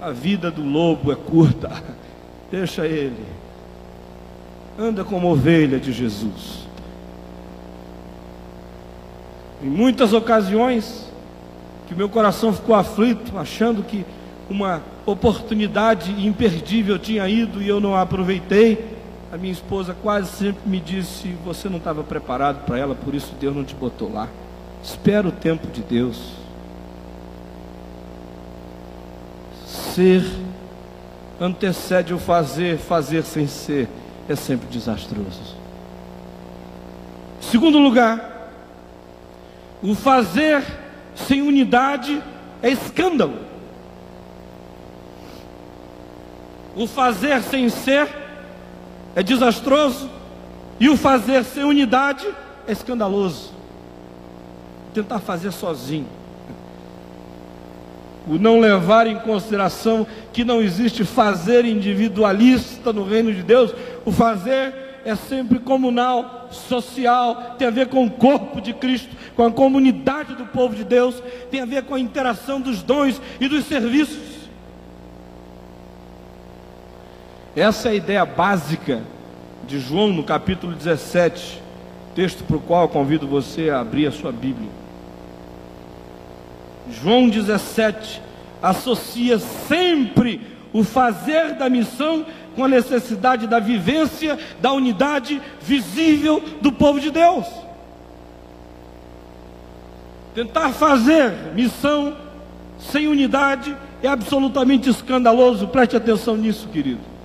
a 0.00 0.10
vida 0.12 0.50
do 0.50 0.62
lobo 0.62 1.10
é 1.10 1.16
curta, 1.16 1.82
deixa 2.52 2.86
ele 2.86 3.24
anda 4.78 5.04
como 5.04 5.30
ovelha 5.30 5.78
de 5.78 5.92
Jesus. 5.92 6.66
Em 9.62 9.68
muitas 9.68 10.12
ocasiões, 10.12 11.10
que 11.88 11.94
meu 11.94 12.08
coração 12.08 12.52
ficou 12.52 12.74
aflito, 12.74 13.38
achando 13.38 13.82
que 13.82 14.04
uma 14.50 14.82
oportunidade 15.06 16.26
imperdível 16.26 16.98
tinha 16.98 17.28
ido 17.28 17.62
e 17.62 17.68
eu 17.68 17.80
não 17.80 17.94
a 17.94 18.02
aproveitei. 18.02 18.95
A 19.32 19.36
minha 19.36 19.52
esposa 19.52 19.94
quase 20.02 20.30
sempre 20.30 20.68
me 20.68 20.80
disse: 20.80 21.28
Você 21.44 21.68
não 21.68 21.78
estava 21.78 22.04
preparado 22.04 22.64
para 22.64 22.78
ela, 22.78 22.94
por 22.94 23.14
isso 23.14 23.34
Deus 23.40 23.54
não 23.54 23.64
te 23.64 23.74
botou 23.74 24.12
lá. 24.12 24.28
Espera 24.82 25.26
o 25.26 25.32
tempo 25.32 25.66
de 25.66 25.82
Deus. 25.82 26.32
Ser 29.66 30.24
antecede 31.40 32.14
o 32.14 32.18
fazer, 32.18 32.78
fazer 32.78 33.24
sem 33.24 33.46
ser 33.46 33.88
é 34.28 34.36
sempre 34.36 34.68
desastroso. 34.68 35.56
Segundo 37.40 37.78
lugar, 37.78 38.50
o 39.82 39.94
fazer 39.94 40.64
sem 41.14 41.42
unidade 41.42 42.22
é 42.62 42.70
escândalo. 42.70 43.38
O 46.76 46.86
fazer 46.86 47.42
sem 47.42 47.68
ser 47.68 48.25
é 49.16 49.22
desastroso. 49.22 50.08
E 50.78 50.90
o 50.90 50.96
fazer 50.96 51.42
sem 51.42 51.64
unidade 51.64 52.26
é 52.68 52.72
escandaloso. 52.72 53.50
Tentar 54.92 55.18
fazer 55.20 55.50
sozinho. 55.50 56.06
O 58.28 58.34
não 58.34 58.60
levar 58.60 59.06
em 59.06 59.18
consideração 59.20 60.06
que 60.32 60.44
não 60.44 60.60
existe 60.60 61.02
fazer 61.04 61.64
individualista 61.64 62.92
no 62.92 63.04
reino 63.04 63.32
de 63.32 63.42
Deus, 63.42 63.72
o 64.04 64.12
fazer 64.12 64.74
é 65.04 65.14
sempre 65.14 65.60
comunal, 65.60 66.48
social, 66.50 67.54
tem 67.56 67.68
a 67.68 67.70
ver 67.70 67.86
com 67.86 68.04
o 68.04 68.10
corpo 68.10 68.60
de 68.60 68.74
Cristo, 68.74 69.08
com 69.36 69.46
a 69.46 69.52
comunidade 69.52 70.34
do 70.34 70.44
povo 70.46 70.74
de 70.74 70.82
Deus, 70.82 71.22
tem 71.50 71.60
a 71.60 71.64
ver 71.64 71.84
com 71.84 71.94
a 71.94 72.00
interação 72.00 72.60
dos 72.60 72.82
dons 72.82 73.20
e 73.40 73.46
dos 73.46 73.64
serviços. 73.64 74.35
Essa 77.56 77.88
é 77.88 77.92
a 77.92 77.94
ideia 77.94 78.26
básica 78.26 79.02
de 79.66 79.80
João 79.80 80.08
no 80.08 80.22
capítulo 80.22 80.74
17, 80.74 81.62
texto 82.14 82.44
para 82.44 82.56
o 82.58 82.60
qual 82.60 82.86
convido 82.86 83.26
você 83.26 83.70
a 83.70 83.80
abrir 83.80 84.06
a 84.06 84.12
sua 84.12 84.30
Bíblia. 84.30 84.68
João 86.90 87.30
17 87.30 88.20
associa 88.62 89.38
sempre 89.38 90.42
o 90.70 90.84
fazer 90.84 91.54
da 91.54 91.70
missão 91.70 92.26
com 92.54 92.62
a 92.62 92.68
necessidade 92.68 93.46
da 93.46 93.58
vivência 93.58 94.38
da 94.60 94.72
unidade 94.72 95.40
visível 95.62 96.42
do 96.60 96.70
povo 96.70 97.00
de 97.00 97.10
Deus. 97.10 97.46
Tentar 100.34 100.74
fazer 100.74 101.54
missão 101.54 102.14
sem 102.78 103.08
unidade 103.08 103.74
é 104.02 104.08
absolutamente 104.08 104.90
escandaloso, 104.90 105.68
preste 105.68 105.96
atenção 105.96 106.36
nisso, 106.36 106.68
querido. 106.68 107.15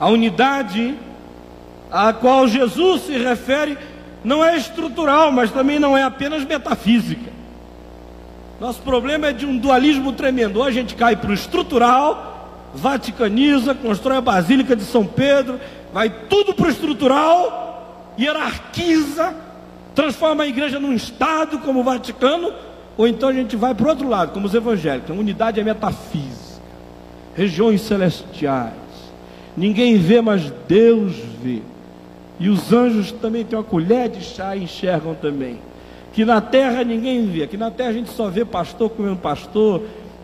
A 0.00 0.08
unidade 0.08 0.96
a 1.90 2.12
qual 2.12 2.48
Jesus 2.48 3.02
se 3.02 3.18
refere 3.18 3.76
não 4.24 4.44
é 4.44 4.56
estrutural, 4.56 5.30
mas 5.30 5.50
também 5.50 5.78
não 5.78 5.96
é 5.96 6.02
apenas 6.02 6.44
metafísica. 6.44 7.30
Nosso 8.60 8.80
problema 8.80 9.28
é 9.28 9.32
de 9.32 9.44
um 9.44 9.58
dualismo 9.58 10.12
tremendo. 10.12 10.58
Ou 10.58 10.64
a 10.64 10.70
gente 10.70 10.94
cai 10.94 11.16
para 11.16 11.30
o 11.30 11.34
estrutural, 11.34 12.70
vaticaniza, 12.74 13.74
constrói 13.74 14.18
a 14.18 14.22
Basílica 14.22 14.76
de 14.76 14.84
São 14.84 15.04
Pedro, 15.04 15.60
vai 15.92 16.08
tudo 16.08 16.54
para 16.54 16.66
o 16.66 16.70
estrutural, 16.70 18.14
hierarquiza, 18.18 19.34
transforma 19.94 20.44
a 20.44 20.46
igreja 20.46 20.78
num 20.78 20.92
Estado 20.92 21.58
como 21.58 21.80
o 21.80 21.84
Vaticano, 21.84 22.52
ou 22.96 23.08
então 23.08 23.28
a 23.28 23.32
gente 23.32 23.56
vai 23.56 23.74
para 23.74 23.86
o 23.86 23.90
outro 23.90 24.08
lado, 24.08 24.32
como 24.32 24.46
os 24.46 24.54
evangélicos. 24.54 25.10
A 25.10 25.14
unidade 25.14 25.58
é 25.58 25.64
metafísica, 25.64 26.60
regiões 27.34 27.80
celestiais. 27.80 28.79
Ninguém 29.60 29.98
vê, 29.98 30.22
mas 30.22 30.50
Deus 30.66 31.16
vê. 31.42 31.60
E 32.38 32.48
os 32.48 32.72
anjos 32.72 33.12
também 33.12 33.44
têm 33.44 33.58
uma 33.58 33.62
colher 33.62 34.08
de 34.08 34.24
chá 34.24 34.56
e 34.56 34.64
enxergam 34.64 35.14
também. 35.14 35.58
Que 36.14 36.24
na 36.24 36.40
terra 36.40 36.82
ninguém 36.82 37.26
vê. 37.26 37.46
Que 37.46 37.58
na 37.58 37.70
terra 37.70 37.90
a 37.90 37.92
gente 37.92 38.08
só 38.08 38.30
vê 38.30 38.42
pastor 38.42 38.88
comendo 38.88 39.16
pastor, 39.16 39.82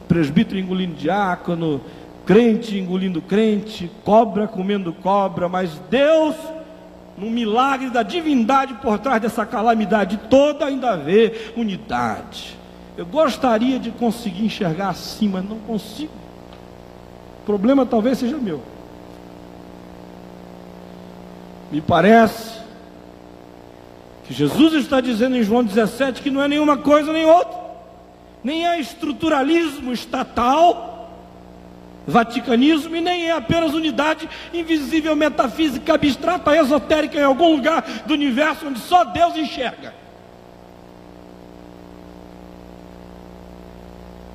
presbítero 0.08 0.58
engolindo 0.58 0.94
diácono, 0.94 1.82
crente 2.24 2.78
engolindo 2.78 3.20
crente, 3.20 3.90
cobra 4.02 4.48
comendo 4.48 4.90
cobra. 4.90 5.50
Mas 5.50 5.78
Deus, 5.90 6.34
no 7.18 7.28
milagre 7.28 7.90
da 7.90 8.02
divindade 8.02 8.72
por 8.80 8.98
trás 8.98 9.20
dessa 9.20 9.44
calamidade 9.44 10.18
toda, 10.30 10.64
ainda 10.64 10.96
vê 10.96 11.50
unidade. 11.54 12.56
Eu 12.96 13.04
gostaria 13.04 13.78
de 13.78 13.90
conseguir 13.90 14.46
enxergar 14.46 14.88
assim, 14.88 15.28
mas 15.28 15.46
não 15.46 15.58
consigo. 15.58 16.14
O 17.42 17.44
problema 17.44 17.84
talvez 17.84 18.16
seja 18.16 18.38
meu. 18.38 18.62
Me 21.70 21.80
parece 21.80 22.60
que 24.26 24.34
Jesus 24.34 24.74
está 24.74 25.00
dizendo 25.00 25.36
em 25.36 25.42
João 25.42 25.64
17 25.64 26.22
que 26.22 26.30
não 26.30 26.42
é 26.42 26.48
nenhuma 26.48 26.76
coisa 26.76 27.12
nem 27.12 27.24
outra, 27.24 27.58
nem 28.42 28.66
é 28.66 28.80
estruturalismo 28.80 29.92
estatal, 29.92 31.10
vaticanismo, 32.06 32.94
e 32.94 33.00
nem 33.00 33.28
é 33.28 33.32
apenas 33.32 33.74
unidade 33.74 34.28
invisível, 34.54 35.16
metafísica, 35.16 35.94
abstrata, 35.94 36.56
esotérica 36.56 37.18
em 37.18 37.24
algum 37.24 37.56
lugar 37.56 37.82
do 38.06 38.14
universo 38.14 38.66
onde 38.66 38.78
só 38.78 39.04
Deus 39.04 39.36
enxerga. 39.36 39.92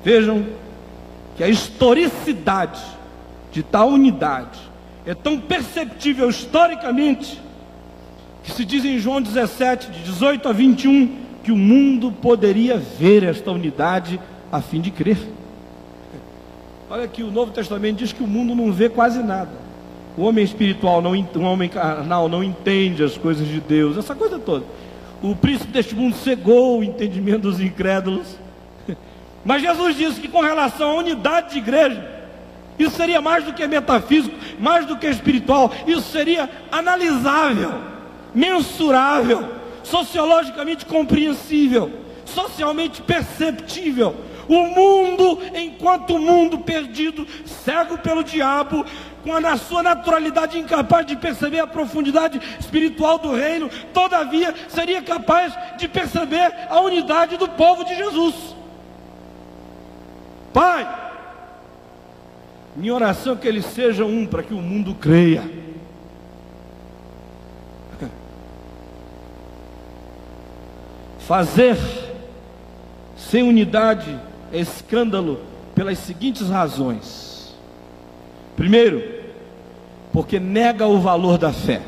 Vejam 0.04 0.44
que 1.36 1.44
a 1.44 1.48
historicidade 1.48 2.82
de 3.52 3.62
tal 3.62 3.88
unidade 3.88 4.71
é 5.06 5.14
tão 5.14 5.38
perceptível 5.38 6.28
historicamente 6.28 7.40
que 8.44 8.52
se 8.52 8.64
diz 8.64 8.84
em 8.84 8.98
João 8.98 9.22
17, 9.22 9.90
de 9.90 10.02
18 10.04 10.48
a 10.48 10.52
21, 10.52 11.16
que 11.44 11.52
o 11.52 11.56
mundo 11.56 12.12
poderia 12.12 12.76
ver 12.76 13.22
esta 13.22 13.50
unidade 13.50 14.18
a 14.50 14.60
fim 14.60 14.80
de 14.80 14.90
crer. 14.90 15.18
Olha 16.90 17.06
que 17.08 17.22
o 17.22 17.30
Novo 17.30 17.52
Testamento 17.52 17.98
diz 17.98 18.12
que 18.12 18.22
o 18.22 18.26
mundo 18.26 18.54
não 18.54 18.72
vê 18.72 18.88
quase 18.88 19.22
nada. 19.22 19.50
O 20.16 20.24
homem 20.24 20.44
espiritual, 20.44 21.00
não, 21.00 21.12
o 21.12 21.42
homem 21.42 21.68
carnal 21.68 22.28
não 22.28 22.44
entende 22.44 23.02
as 23.02 23.16
coisas 23.16 23.48
de 23.48 23.60
Deus, 23.60 23.96
essa 23.96 24.14
coisa 24.14 24.38
toda. 24.38 24.64
O 25.22 25.34
príncipe 25.34 25.72
deste 25.72 25.94
mundo 25.94 26.16
cegou 26.16 26.80
o 26.80 26.84
entendimento 26.84 27.42
dos 27.42 27.60
incrédulos. 27.60 28.36
Mas 29.44 29.62
Jesus 29.62 29.96
disse 29.96 30.20
que 30.20 30.28
com 30.28 30.40
relação 30.40 30.90
à 30.90 30.94
unidade 30.94 31.52
de 31.52 31.58
igreja, 31.58 32.11
isso 32.84 32.96
seria 32.96 33.20
mais 33.20 33.44
do 33.44 33.52
que 33.52 33.66
metafísico, 33.66 34.36
mais 34.58 34.86
do 34.86 34.96
que 34.96 35.06
espiritual, 35.06 35.72
isso 35.86 36.10
seria 36.10 36.48
analisável, 36.70 37.72
mensurável, 38.34 39.48
sociologicamente 39.82 40.86
compreensível, 40.86 41.92
socialmente 42.24 43.02
perceptível. 43.02 44.14
O 44.48 44.66
mundo, 44.66 45.38
enquanto 45.54 46.18
mundo 46.18 46.58
perdido, 46.58 47.26
cego 47.44 47.96
pelo 47.98 48.24
diabo, 48.24 48.84
com 49.22 49.34
a 49.34 49.56
sua 49.56 49.82
naturalidade 49.82 50.58
incapaz 50.58 51.06
de 51.06 51.16
perceber 51.16 51.60
a 51.60 51.66
profundidade 51.66 52.40
espiritual 52.58 53.18
do 53.18 53.32
reino, 53.32 53.70
todavia 53.92 54.52
seria 54.68 55.00
capaz 55.00 55.54
de 55.78 55.86
perceber 55.86 56.52
a 56.68 56.80
unidade 56.80 57.36
do 57.36 57.48
povo 57.48 57.84
de 57.84 57.94
Jesus. 57.94 58.34
Pai, 60.52 60.86
minha 62.74 62.94
oração 62.94 63.34
é 63.34 63.36
que 63.36 63.46
eles 63.46 63.66
sejam 63.66 64.08
um 64.08 64.26
para 64.26 64.42
que 64.42 64.54
o 64.54 64.60
mundo 64.60 64.94
creia. 64.94 65.42
Fazer 71.20 71.76
sem 73.16 73.42
unidade 73.42 74.18
é 74.52 74.58
escândalo 74.58 75.40
pelas 75.74 75.98
seguintes 75.98 76.48
razões. 76.48 77.54
Primeiro, 78.56 79.02
porque 80.12 80.40
nega 80.40 80.86
o 80.86 81.00
valor 81.00 81.38
da 81.38 81.52
fé. 81.52 81.80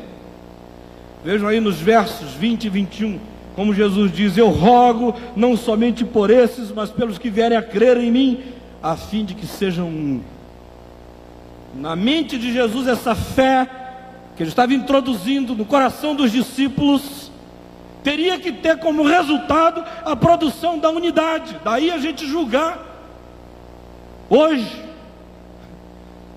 Vejam 1.23 1.47
aí 1.47 1.59
nos 1.59 1.79
versos 1.79 2.33
20 2.33 2.65
e 2.65 2.69
21, 2.69 3.19
como 3.55 3.73
Jesus 3.73 4.11
diz: 4.11 4.37
Eu 4.37 4.49
rogo 4.49 5.15
não 5.35 5.57
somente 5.57 6.05
por 6.05 6.29
esses, 6.29 6.71
mas 6.71 6.91
pelos 6.91 7.17
que 7.17 7.29
vierem 7.29 7.57
a 7.57 7.63
crer 7.63 7.97
em 7.97 8.11
mim, 8.11 8.43
a 8.81 8.95
fim 8.95 9.25
de 9.25 9.33
que 9.33 9.45
sejam 9.45 9.87
um 9.87 10.21
na 11.75 11.95
mente 11.95 12.37
de 12.37 12.53
Jesus, 12.53 12.87
essa 12.87 13.13
fé 13.13 13.69
que 14.35 14.43
ele 14.43 14.49
estava 14.49 14.73
introduzindo 14.73 15.55
no 15.55 15.65
coração 15.65 16.15
dos 16.15 16.31
discípulos, 16.31 17.31
teria 18.03 18.39
que 18.39 18.51
ter 18.51 18.77
como 18.79 19.03
resultado 19.03 19.83
a 20.03 20.15
produção 20.15 20.77
da 20.79 20.89
unidade. 20.89 21.59
Daí 21.63 21.91
a 21.91 21.97
gente 21.97 22.25
julgar. 22.25 22.93
Hoje, 24.29 24.83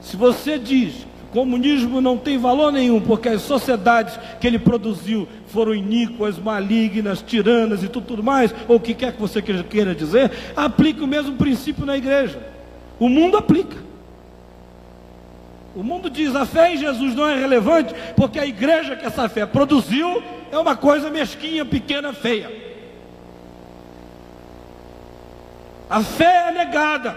se 0.00 0.16
você 0.16 0.58
diz 0.58 1.06
o 1.28 1.32
comunismo 1.32 2.00
não 2.00 2.16
tem 2.16 2.38
valor 2.38 2.72
nenhum, 2.72 3.00
porque 3.00 3.28
as 3.28 3.42
sociedades 3.42 4.18
que 4.40 4.46
ele 4.46 4.58
produziu 4.58 5.28
foram 5.48 5.74
iníquas, 5.74 6.38
malignas, 6.38 7.20
tiranas 7.20 7.82
e 7.82 7.88
tudo, 7.88 8.06
tudo 8.06 8.22
mais, 8.22 8.54
ou 8.66 8.76
o 8.76 8.80
que 8.80 8.94
quer 8.94 9.12
que 9.12 9.20
você 9.20 9.42
queira 9.42 9.94
dizer, 9.94 10.30
aplique 10.56 11.02
o 11.02 11.06
mesmo 11.06 11.36
princípio 11.36 11.84
na 11.84 11.98
igreja. 11.98 12.40
O 12.98 13.10
mundo 13.10 13.36
aplica. 13.36 13.87
O 15.78 15.82
mundo 15.84 16.10
diz 16.10 16.34
a 16.34 16.44
fé 16.44 16.74
em 16.74 16.76
Jesus 16.76 17.14
não 17.14 17.28
é 17.28 17.38
relevante 17.38 17.94
porque 18.16 18.40
a 18.40 18.44
igreja 18.44 18.96
que 18.96 19.06
essa 19.06 19.28
fé 19.28 19.46
produziu 19.46 20.20
é 20.50 20.58
uma 20.58 20.74
coisa 20.74 21.08
mesquinha, 21.08 21.64
pequena, 21.64 22.12
feia. 22.12 22.50
A 25.88 26.02
fé 26.02 26.48
é 26.48 26.50
negada 26.50 27.16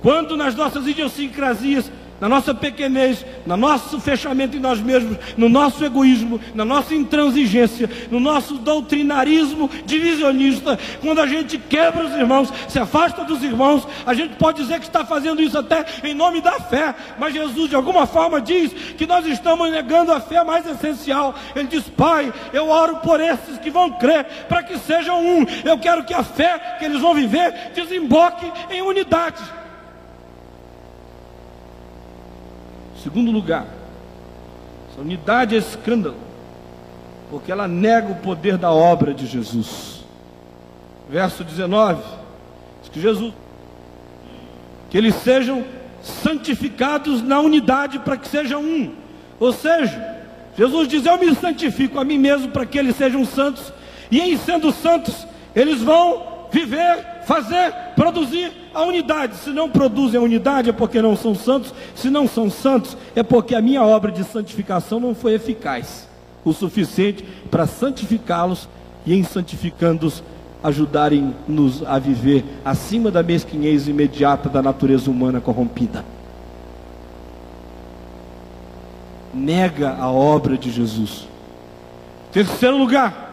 quando 0.00 0.36
nas 0.36 0.54
nossas 0.54 0.86
idiosincrasias 0.86 1.90
na 2.20 2.28
nossa 2.28 2.54
pequenez, 2.54 3.24
no 3.46 3.56
nosso 3.56 3.98
fechamento 4.00 4.56
em 4.56 4.60
nós 4.60 4.80
mesmos, 4.80 5.16
no 5.36 5.48
nosso 5.48 5.84
egoísmo, 5.84 6.40
na 6.54 6.64
nossa 6.64 6.94
intransigência, 6.94 7.88
no 8.10 8.20
nosso 8.20 8.54
doutrinarismo 8.54 9.70
divisionista, 9.86 10.78
quando 11.00 11.20
a 11.20 11.26
gente 11.26 11.58
quebra 11.58 12.04
os 12.04 12.12
irmãos, 12.12 12.52
se 12.68 12.78
afasta 12.78 13.24
dos 13.24 13.42
irmãos, 13.42 13.86
a 14.04 14.12
gente 14.12 14.36
pode 14.36 14.62
dizer 14.62 14.78
que 14.78 14.86
está 14.86 15.04
fazendo 15.04 15.42
isso 15.42 15.58
até 15.58 15.84
em 16.04 16.14
nome 16.14 16.40
da 16.40 16.60
fé, 16.60 16.94
mas 17.18 17.32
Jesus 17.32 17.70
de 17.70 17.74
alguma 17.74 18.06
forma 18.06 18.40
diz 18.40 18.72
que 18.72 19.06
nós 19.06 19.24
estamos 19.26 19.70
negando 19.70 20.12
a 20.12 20.20
fé 20.20 20.44
mais 20.44 20.66
essencial. 20.66 21.34
Ele 21.54 21.68
diz: 21.68 21.84
Pai, 21.84 22.32
eu 22.52 22.68
oro 22.68 22.96
por 22.96 23.20
esses 23.20 23.58
que 23.58 23.70
vão 23.70 23.90
crer, 23.92 24.24
para 24.48 24.62
que 24.62 24.78
sejam 24.78 25.24
um. 25.24 25.46
Eu 25.64 25.78
quero 25.78 26.04
que 26.04 26.14
a 26.14 26.22
fé 26.22 26.76
que 26.78 26.84
eles 26.84 27.00
vão 27.00 27.14
viver 27.14 27.72
desemboque 27.74 28.50
em 28.70 28.82
unidade. 28.82 29.59
Segundo 33.02 33.30
lugar, 33.30 33.66
essa 34.90 35.00
unidade 35.00 35.54
é 35.54 35.58
escândalo, 35.58 36.16
porque 37.30 37.50
ela 37.50 37.66
nega 37.66 38.12
o 38.12 38.16
poder 38.16 38.58
da 38.58 38.70
obra 38.70 39.14
de 39.14 39.26
Jesus. 39.26 40.04
Verso 41.08 41.42
19, 41.42 42.02
diz 42.82 42.90
que 42.90 43.00
Jesus, 43.00 43.32
que 44.90 44.98
eles 44.98 45.14
sejam 45.16 45.64
santificados 46.02 47.22
na 47.22 47.40
unidade 47.40 47.98
para 48.00 48.16
que 48.16 48.28
sejam 48.28 48.62
um. 48.62 48.94
Ou 49.38 49.52
seja, 49.52 50.18
Jesus 50.56 50.86
diz: 50.86 51.06
Eu 51.06 51.18
me 51.18 51.34
santifico 51.34 51.98
a 51.98 52.04
mim 52.04 52.18
mesmo 52.18 52.48
para 52.48 52.66
que 52.66 52.78
eles 52.78 52.96
sejam 52.96 53.24
santos, 53.24 53.72
e 54.10 54.20
em 54.20 54.36
sendo 54.36 54.70
santos, 54.72 55.26
eles 55.54 55.80
vão 55.80 56.46
viver, 56.52 57.19
fazer, 57.24 57.72
produzir 57.94 58.52
a 58.72 58.82
unidade. 58.82 59.36
Se 59.36 59.50
não 59.50 59.68
produzem 59.70 60.18
a 60.18 60.22
unidade 60.22 60.70
é 60.70 60.72
porque 60.72 61.00
não 61.02 61.16
são 61.16 61.34
santos. 61.34 61.72
Se 61.94 62.10
não 62.10 62.28
são 62.28 62.50
santos 62.50 62.96
é 63.14 63.22
porque 63.22 63.54
a 63.54 63.62
minha 63.62 63.82
obra 63.82 64.10
de 64.10 64.24
santificação 64.24 65.00
não 65.00 65.14
foi 65.14 65.34
eficaz 65.34 66.08
o 66.44 66.52
suficiente 66.52 67.24
para 67.50 67.66
santificá-los 67.66 68.68
e 69.04 69.14
em 69.14 69.22
santificando-os 69.22 70.22
ajudarem-nos 70.62 71.82
a 71.86 71.98
viver 71.98 72.44
acima 72.64 73.10
da 73.10 73.22
mesquinhez 73.22 73.88
imediata 73.88 74.48
da 74.48 74.62
natureza 74.62 75.10
humana 75.10 75.40
corrompida. 75.40 76.04
Nega 79.32 79.96
a 79.98 80.10
obra 80.10 80.58
de 80.58 80.70
Jesus. 80.70 81.26
Terceiro 82.32 82.76
lugar, 82.76 83.29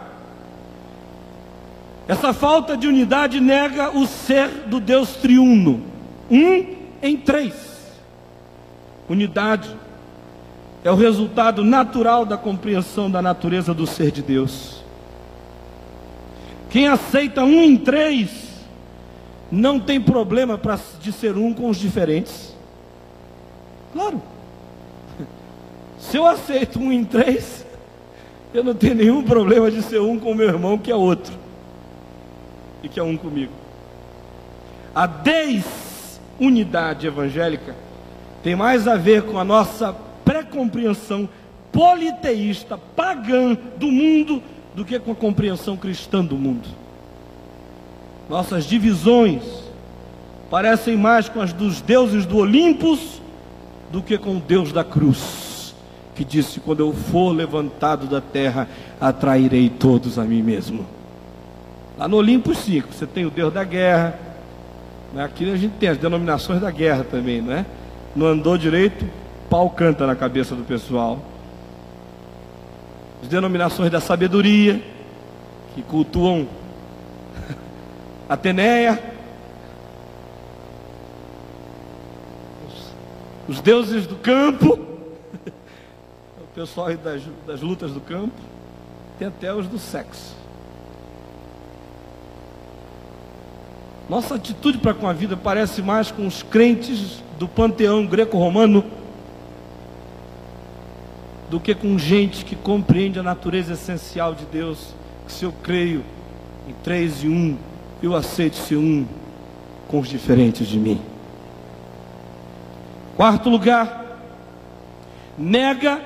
essa 2.08 2.32
falta 2.34 2.78
de 2.78 2.88
unidade 2.88 3.39
nega 3.39 3.89
o 3.89 4.08
ser 4.08 4.47
do 4.68 4.80
Deus 4.80 5.18
triuno, 5.18 5.82
um 6.32 6.76
em 7.01 7.18
três. 7.18 7.53
Unidade 9.10 9.70
é 10.84 10.91
o 10.91 10.95
resultado 10.95 11.64
natural 11.66 12.26
da 12.26 12.38
compreensão 12.38 13.12
da 13.12 13.22
natureza 13.22 13.74
do 13.74 13.86
ser 13.86 14.12
de 14.12 14.22
Deus. 14.22 14.84
Quem 16.70 16.88
aceita 16.88 17.43
um 17.43 17.62
em 17.62 17.76
três, 17.76 18.30
não 19.51 19.80
tem 19.80 19.99
problema 19.99 20.58
pra, 20.58 20.80
de 21.01 21.12
ser 21.12 21.38
um 21.38 21.53
com 21.53 21.70
os 21.70 21.78
diferentes. 21.78 22.55
Claro. 23.93 24.22
Se 25.99 26.16
eu 26.16 26.26
aceito 26.26 26.80
um 26.80 26.91
em 26.91 27.03
três, 27.03 27.66
eu 28.53 28.64
não 28.64 28.74
tenho 28.74 28.95
nenhum 28.95 29.24
problema 29.24 29.70
de 29.70 29.82
ser 29.82 29.99
um 29.99 30.18
com 30.18 30.32
o 30.32 30.36
meu 30.36 30.47
irmão 30.47 30.78
que 30.78 30.91
é 30.91 30.95
outro. 30.95 31.47
E 32.88 32.89
que 32.89 33.01
é 33.01 33.03
um 33.03 33.17
comigo. 33.17 33.51
A 34.95 35.05
desunidade 35.05 37.05
evangélica 37.05 37.75
tem 38.41 38.55
mais 38.55 38.88
a 38.88 38.95
ver 38.95 39.23
com 39.23 39.38
a 39.38 39.43
nossa 39.43 39.93
pré-compreensão 40.23 41.27
politeísta, 41.69 42.79
pagã 42.95 43.57
do 43.75 43.91
mundo, 43.91 44.41
do 44.73 44.85
que 44.85 44.97
com 44.99 45.11
a 45.11 45.15
compreensão 45.15 45.75
cristã 45.75 46.23
do 46.23 46.38
mundo. 46.38 46.69
Nossas 48.29 48.63
divisões 48.63 49.43
parecem 50.49 50.95
mais 50.95 51.27
com 51.27 51.41
as 51.41 51.51
dos 51.51 51.81
deuses 51.81 52.25
do 52.25 52.38
Olimpos 52.38 53.21
do 53.91 54.01
que 54.01 54.17
com 54.17 54.38
o 54.38 54.39
Deus 54.39 54.71
da 54.71 54.85
cruz, 54.85 55.75
que 56.15 56.23
disse: 56.23 56.61
Quando 56.61 56.79
eu 56.79 56.93
for 56.93 57.31
levantado 57.31 58.07
da 58.07 58.21
terra, 58.21 58.65
atrairei 58.97 59.69
todos 59.69 60.17
a 60.17 60.23
mim 60.23 60.41
mesmo. 60.41 60.95
Lá 61.98 62.08
no 62.08 62.18
Olimpo, 62.18 62.54
sim, 62.54 62.82
você 62.82 63.08
tem 63.08 63.26
o 63.26 63.32
Deus 63.32 63.52
da 63.52 63.64
guerra. 63.64 64.20
Né? 65.12 65.24
Aqui 65.24 65.52
a 65.52 65.58
gente 65.58 65.74
tem 65.78 65.89
as 65.89 65.98
denominações 65.98 66.62
da 66.62 66.70
guerra 66.70 67.04
também, 67.04 67.41
não 67.41 67.52
é? 67.52 67.66
Não 68.16 68.28
andou 68.28 68.56
direito, 68.56 69.04
pau 69.50 69.68
canta 69.72 70.06
na 70.06 70.16
cabeça 70.16 70.54
do 70.54 70.64
pessoal. 70.64 71.20
As 73.24 73.28
denominações 73.28 73.89
da 73.89 74.00
sabedoria, 74.00 74.80
que 75.74 75.82
cultuam 75.82 76.48
Ateneia, 78.30 79.02
os 83.48 83.60
deuses 83.60 84.06
do 84.06 84.18
campo, 84.18 84.78
o 86.38 86.48
pessoal 86.54 86.95
das, 86.95 87.24
das 87.48 87.62
lutas 87.62 87.91
do 87.91 88.02
campo, 88.02 88.36
tem 89.18 89.30
até 89.30 89.52
os 89.52 89.68
do 89.68 89.80
sexo. 89.80 90.36
Nossa 94.10 94.36
atitude 94.36 94.78
para 94.78 94.93
com 94.93 95.08
a 95.08 95.14
vida 95.14 95.36
parece 95.36 95.82
mais 95.82 96.12
com 96.12 96.26
os 96.26 96.41
crentes 96.41 97.22
do 97.38 97.47
panteão 97.47 98.05
greco-romano 98.05 98.84
do 101.49 101.60
que 101.60 101.76
com 101.76 101.97
gente 101.97 102.45
que 102.45 102.55
compreende 102.55 103.20
a 103.20 103.24
natureza 103.24 103.74
essencial 103.74 104.34
de 104.34 104.45
Deus. 104.45 104.93
Que 105.26 105.34
se 105.34 105.43
eu 105.43 105.53
creio 105.62 106.03
em 106.70 106.74
três 106.84 107.22
e 107.24 107.28
um, 107.28 107.58
eu 108.01 108.16
aceito 108.16 108.55
ser 108.55 108.78
um 108.78 109.05
com 109.89 109.99
os 109.99 110.08
diferentes 110.08 110.68
de 110.68 110.80
mim. 110.80 111.01
Quarto 113.18 113.49
lugar, 113.49 114.20
nega 115.38 116.01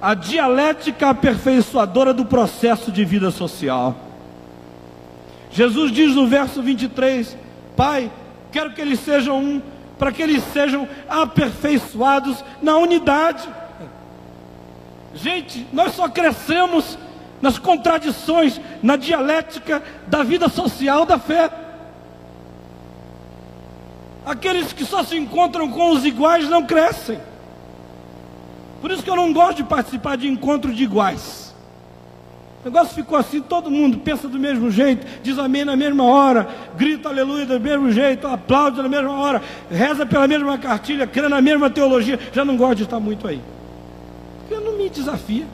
a 0.00 0.14
dialética 0.14 1.10
aperfeiçoadora 1.10 2.14
do 2.14 2.24
processo 2.24 2.92
de 2.92 3.04
vida 3.04 3.30
social. 3.30 4.09
Jesus 5.50 5.90
diz 5.92 6.14
no 6.14 6.26
verso 6.26 6.62
23: 6.62 7.36
Pai, 7.76 8.10
quero 8.52 8.72
que 8.72 8.80
eles 8.80 9.00
sejam 9.00 9.38
um, 9.38 9.62
para 9.98 10.12
que 10.12 10.22
eles 10.22 10.42
sejam 10.52 10.88
aperfeiçoados 11.08 12.44
na 12.62 12.76
unidade. 12.76 13.48
Gente, 15.14 15.66
nós 15.72 15.94
só 15.94 16.08
crescemos 16.08 16.96
nas 17.42 17.58
contradições, 17.58 18.60
na 18.82 18.96
dialética 18.96 19.82
da 20.06 20.22
vida 20.22 20.48
social 20.48 21.04
da 21.04 21.18
fé. 21.18 21.50
Aqueles 24.24 24.72
que 24.72 24.84
só 24.84 25.02
se 25.02 25.16
encontram 25.16 25.70
com 25.70 25.90
os 25.90 26.04
iguais 26.04 26.48
não 26.48 26.64
crescem. 26.64 27.18
Por 28.80 28.90
isso 28.90 29.02
que 29.02 29.10
eu 29.10 29.16
não 29.16 29.32
gosto 29.32 29.56
de 29.56 29.64
participar 29.64 30.16
de 30.16 30.28
encontro 30.28 30.72
de 30.72 30.84
iguais. 30.84 31.49
O 32.62 32.68
negócio 32.68 32.94
ficou 32.94 33.16
assim, 33.16 33.40
todo 33.40 33.70
mundo 33.70 33.98
pensa 33.98 34.28
do 34.28 34.38
mesmo 34.38 34.70
jeito, 34.70 35.06
diz 35.22 35.38
amém 35.38 35.64
na 35.64 35.74
mesma 35.74 36.04
hora, 36.04 36.46
grita 36.76 37.08
aleluia 37.08 37.46
do 37.46 37.58
mesmo 37.58 37.90
jeito, 37.90 38.26
aplaude 38.26 38.82
na 38.82 38.88
mesma 38.88 39.12
hora, 39.12 39.42
reza 39.70 40.04
pela 40.04 40.28
mesma 40.28 40.58
cartilha, 40.58 41.06
crê 41.06 41.26
na 41.26 41.40
mesma 41.40 41.70
teologia. 41.70 42.20
Já 42.34 42.44
não 42.44 42.58
gosto 42.58 42.76
de 42.76 42.82
estar 42.82 43.00
muito 43.00 43.26
aí. 43.26 43.40
Porque 44.40 44.62
não 44.62 44.76
me 44.76 44.90
desafia. 44.90 45.46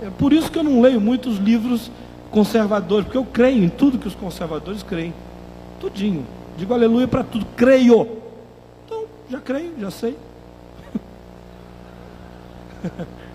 É 0.00 0.08
por 0.08 0.32
isso 0.32 0.50
que 0.50 0.58
eu 0.58 0.64
não 0.64 0.80
leio 0.80 0.98
muitos 0.98 1.36
livros 1.36 1.90
conservadores, 2.30 3.04
porque 3.04 3.18
eu 3.18 3.24
creio 3.24 3.62
em 3.62 3.68
tudo 3.68 3.98
que 3.98 4.08
os 4.08 4.14
conservadores 4.14 4.82
creem. 4.82 5.12
Tudinho. 5.78 6.26
Digo 6.56 6.72
aleluia 6.72 7.06
para 7.06 7.22
tudo. 7.22 7.46
Creio. 7.54 8.08
Então, 8.86 9.04
já 9.28 9.40
creio, 9.40 9.74
já 9.78 9.90
sei. 9.90 10.16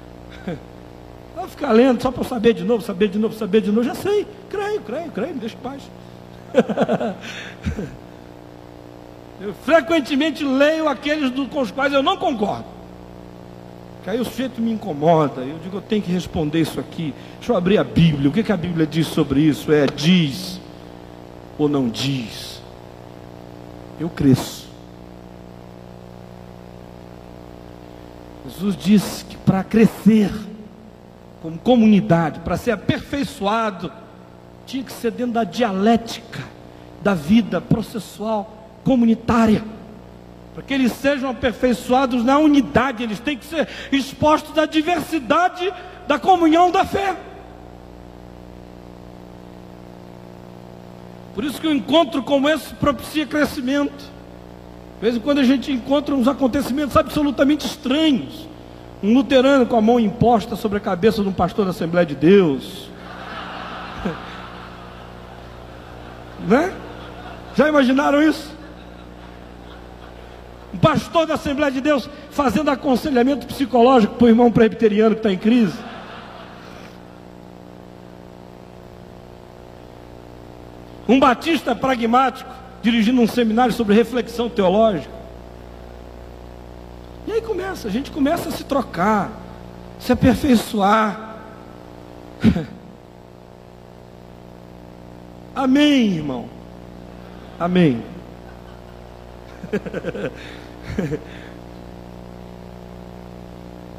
Vou 1.41 1.49
ficar 1.49 1.71
lendo 1.71 1.99
só 1.99 2.11
para 2.11 2.23
saber 2.23 2.53
de 2.53 2.63
novo, 2.63 2.83
saber 2.83 3.07
de 3.07 3.17
novo, 3.17 3.33
saber 3.33 3.61
de 3.61 3.71
novo. 3.71 3.83
Já 3.83 3.95
sei. 3.95 4.27
Creio, 4.47 4.79
creio, 4.81 5.09
creio, 5.11 5.33
me 5.33 5.39
deixa 5.39 5.55
em 5.55 5.59
paz. 5.59 5.81
eu 9.41 9.51
frequentemente 9.65 10.43
leio 10.43 10.87
aqueles 10.87 11.31
do, 11.31 11.47
com 11.47 11.61
os 11.61 11.71
quais 11.71 11.91
eu 11.93 12.03
não 12.03 12.15
concordo. 12.15 12.65
Que 14.03 14.11
aí 14.11 14.19
o 14.19 14.25
sujeito 14.25 14.61
me 14.61 14.71
incomoda. 14.71 15.41
Eu 15.41 15.57
digo, 15.63 15.77
eu 15.77 15.81
tenho 15.81 16.03
que 16.03 16.11
responder 16.11 16.61
isso 16.61 16.79
aqui. 16.79 17.11
Deixa 17.37 17.51
eu 17.51 17.57
abrir 17.57 17.79
a 17.79 17.83
Bíblia. 17.83 18.29
O 18.29 18.31
que, 18.31 18.43
que 18.43 18.51
a 18.51 18.57
Bíblia 18.57 18.85
diz 18.85 19.07
sobre 19.07 19.41
isso? 19.41 19.71
É 19.71 19.87
diz 19.87 20.61
ou 21.57 21.67
não 21.67 21.89
diz? 21.89 22.61
Eu 23.99 24.09
cresço. 24.09 24.69
Jesus 28.45 28.77
disse 28.77 29.25
que 29.25 29.37
para 29.37 29.63
crescer 29.63 30.31
como 31.41 31.57
comunidade, 31.57 32.39
para 32.41 32.57
ser 32.57 32.71
aperfeiçoado, 32.71 33.91
tinha 34.65 34.83
que 34.83 34.93
ser 34.93 35.11
dentro 35.11 35.33
da 35.33 35.43
dialética 35.43 36.43
da 37.01 37.13
vida 37.13 37.59
processual 37.59 38.69
comunitária 38.83 39.63
para 40.53 40.63
que 40.63 40.73
eles 40.73 40.91
sejam 40.93 41.29
aperfeiçoados 41.29 42.23
na 42.23 42.37
unidade, 42.37 43.03
eles 43.03 43.19
têm 43.19 43.37
que 43.37 43.45
ser 43.45 43.67
expostos 43.91 44.57
à 44.57 44.65
diversidade 44.65 45.71
da 46.07 46.19
comunhão 46.19 46.71
da 46.71 46.83
fé. 46.83 47.15
Por 51.33 51.45
isso 51.45 51.61
que 51.61 51.67
um 51.67 51.73
encontro 51.73 52.21
como 52.21 52.49
esse 52.49 52.73
propicia 52.75 53.25
crescimento. 53.25 54.11
De 54.95 55.01
vez 55.01 55.15
em 55.15 55.19
quando 55.19 55.39
a 55.39 55.43
gente 55.43 55.71
encontra 55.71 56.13
uns 56.13 56.27
acontecimentos 56.27 56.97
absolutamente 56.97 57.65
estranhos. 57.65 58.47
Um 59.03 59.13
luterano 59.13 59.65
com 59.65 59.75
a 59.75 59.81
mão 59.81 59.99
imposta 59.99 60.55
sobre 60.55 60.77
a 60.77 60.81
cabeça 60.81 61.23
de 61.23 61.29
um 61.29 61.33
pastor 61.33 61.65
da 61.65 61.71
Assembleia 61.71 62.05
de 62.05 62.15
Deus. 62.15 62.89
né? 66.47 66.73
Já 67.55 67.67
imaginaram 67.67 68.21
isso? 68.21 68.51
um 70.73 70.77
pastor 70.77 71.25
da 71.25 71.33
Assembleia 71.33 71.71
de 71.71 71.81
Deus 71.81 72.09
fazendo 72.29 72.69
aconselhamento 72.69 73.45
psicológico 73.45 74.15
para 74.15 74.25
o 74.25 74.29
irmão 74.29 74.51
presbiteriano 74.51 75.15
que 75.15 75.19
está 75.19 75.31
em 75.31 75.37
crise. 75.37 75.77
Um 81.07 81.19
batista 81.19 81.75
pragmático 81.75 82.49
dirigindo 82.81 83.21
um 83.21 83.27
seminário 83.27 83.73
sobre 83.73 83.93
reflexão 83.93 84.49
teológica. 84.49 85.20
E 87.31 87.35
aí 87.35 87.41
começa, 87.41 87.87
a 87.87 87.91
gente 87.91 88.11
começa 88.11 88.49
a 88.49 88.51
se 88.51 88.65
trocar, 88.65 89.31
se 90.01 90.11
aperfeiçoar. 90.11 91.37
Amém, 95.55 96.17
irmão. 96.17 96.49
Amém. 97.57 98.03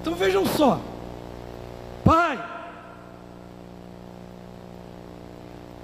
então 0.02 0.14
vejam 0.14 0.44
só, 0.44 0.78
Pai, 2.04 2.38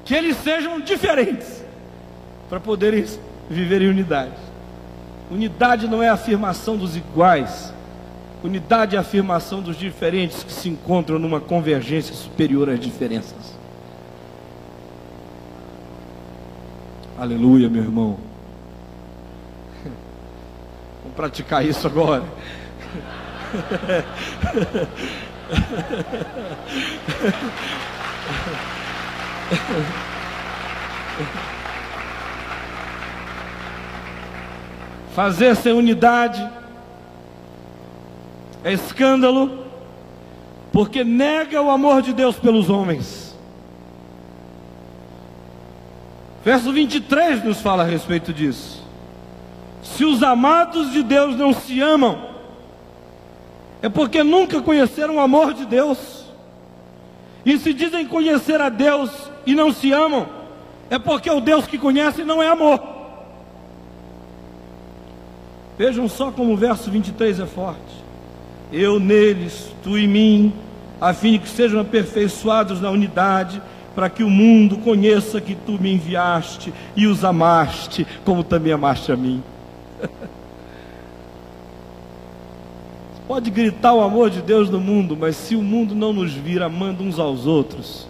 que 0.05 0.15
eles 0.15 0.37
sejam 0.37 0.81
diferentes 0.81 1.65
para 2.51 2.61
poderem 2.61 3.07
viver 3.49 3.81
em 3.81 3.89
unidade. 3.89 4.48
Unidade 5.31 5.87
não 5.87 6.03
é 6.03 6.09
a 6.09 6.15
afirmação 6.15 6.77
dos 6.77 6.97
iguais, 6.97 7.73
Unidade 8.43 8.95
é 8.95 8.99
a 8.99 9.03
afirmação 9.03 9.61
dos 9.61 9.77
diferentes 9.77 10.45
que 10.45 10.53
se 10.53 10.69
encontram 10.69 11.19
numa 11.19 11.41
convergência 11.41 12.15
superior 12.15 12.71
às 12.71 12.79
diferenças. 12.79 13.59
Aleluia, 17.19 17.69
meu 17.69 17.83
irmão. 17.83 18.17
Vamos 21.03 21.17
praticar 21.17 21.67
isso 21.67 21.85
agora. 21.89 22.23
Fazer 35.19 35.57
sem 35.57 35.73
unidade 35.73 36.49
é 38.63 38.73
escândalo, 38.73 39.65
porque 40.73 41.03
nega 41.03 41.61
o 41.61 41.71
amor 41.71 42.03
de 42.03 42.13
Deus 42.13 42.37
pelos 42.37 42.71
homens. 42.71 43.37
Verso 46.45 46.73
23 46.73 47.43
nos 47.43 47.61
fala 47.61 47.83
a 47.83 47.87
respeito 47.87 48.33
disso. 48.33 48.81
Se 49.83 50.05
os 50.05 50.23
amados 50.23 50.93
de 50.93 51.03
Deus 51.03 51.35
não 51.35 51.53
se 51.53 51.81
amam, 51.81 52.17
é 53.83 53.89
porque 53.89 54.23
nunca 54.23 54.63
conheceram 54.63 55.17
o 55.17 55.21
amor 55.21 55.53
de 55.53 55.67
Deus. 55.67 56.27
E 57.45 57.59
se 57.59 57.75
dizem 57.75 58.07
conhecer 58.07 58.61
a 58.61 58.69
Deus 58.69 59.11
e 59.45 59.53
não 59.53 59.73
se 59.73 59.91
amam, 59.91 60.29
é 60.89 60.97
porque 60.97 61.29
o 61.29 61.41
Deus 61.41 61.67
que 61.67 61.77
conhecem 61.77 62.25
não 62.25 62.41
é 62.41 62.47
amor. 62.47 62.98
Vejam 65.79 66.09
só 66.09 66.33
como 66.33 66.53
o 66.53 66.57
verso 66.57 66.91
23 66.91 67.41
é 67.41 67.47
forte 67.47 68.09
eu 68.73 69.01
neles, 69.01 69.73
tu 69.83 69.97
em 69.99 70.07
mim, 70.07 70.53
a 71.01 71.15
fim 71.15 71.33
de 71.33 71.39
que 71.41 71.49
sejam 71.49 71.81
aperfeiçoados 71.81 72.81
na 72.81 72.91
unidade, 72.91 73.61
para 73.95 74.09
que 74.11 74.23
o 74.23 74.31
mundo 74.31 74.79
conheça 74.79 75.41
que 75.41 75.55
tu 75.55 75.73
me 75.73 75.93
enviaste 75.93 76.73
e 76.95 77.07
os 77.07 77.25
amaste, 77.25 78.07
como 78.25 78.45
também 78.45 78.73
amaste 78.73 79.11
a 79.11 79.17
mim. 79.17 79.43
Pode 83.27 83.51
gritar 83.51 83.93
o 83.95 84.01
amor 84.01 84.31
de 84.31 84.41
Deus 84.41 84.71
no 84.71 84.81
mundo, 84.81 85.17
mas 85.19 85.37
se 85.37 85.57
o 85.57 85.63
mundo 85.63 85.95
não 85.95 86.13
nos 86.13 86.33
vir 86.33 86.63
amando 86.63 87.03
uns 87.03 87.19
aos 87.19 87.47
outros, 87.47 88.07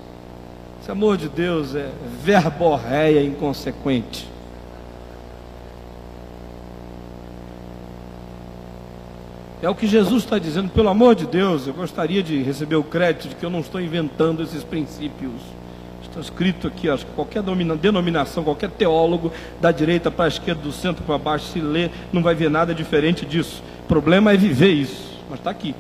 esse 0.81 0.91
amor 0.91 1.17
de 1.17 1.29
Deus 1.29 1.75
é 1.75 1.91
verborréia 2.23 3.23
inconsequente. 3.23 4.29
É 9.61 9.69
o 9.69 9.75
que 9.75 9.89
Jesus 9.89 10.23
está 10.23 10.39
dizendo, 10.39 10.71
pelo 10.71 10.89
amor 10.89 11.17
de 11.17 11.27
Deus, 11.27 11.67
eu 11.67 11.75
gostaria 11.75 12.23
de 12.23 12.41
receber 12.43 12.77
o 12.77 12.85
crédito 12.85 13.29
de 13.29 13.35
que 13.35 13.45
eu 13.45 13.51
não 13.51 13.59
estou 13.59 13.81
inventando 13.81 14.43
esses 14.43 14.63
princípios. 14.63 15.33
Está 16.01 16.21
escrito 16.21 16.69
aqui, 16.69 16.89
acho 16.89 17.05
que 17.05 17.13
qualquer 17.13 17.43
denominação, 17.43 18.45
qualquer 18.45 18.71
teólogo, 18.71 19.33
da 19.61 19.73
direita 19.73 20.11
para 20.13 20.27
a 20.27 20.29
esquerda, 20.29 20.63
do 20.63 20.73
centro 20.73 21.05
para 21.05 21.19
baixo, 21.19 21.47
se 21.47 21.61
lê, 21.61 21.91
não 22.13 22.23
vai 22.23 22.37
ver 22.37 22.49
nada 22.49 22.73
diferente 22.73 23.27
disso. 23.27 23.63
O 23.85 23.89
problema 23.89 24.33
é 24.33 24.37
viver 24.37 24.71
isso, 24.71 25.19
mas 25.29 25.41
está 25.41 25.51
aqui. 25.51 25.75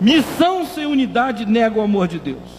Missão 0.00 0.64
sem 0.64 0.86
unidade 0.86 1.44
nega 1.44 1.78
o 1.78 1.82
amor 1.82 2.08
de 2.08 2.18
Deus. 2.18 2.58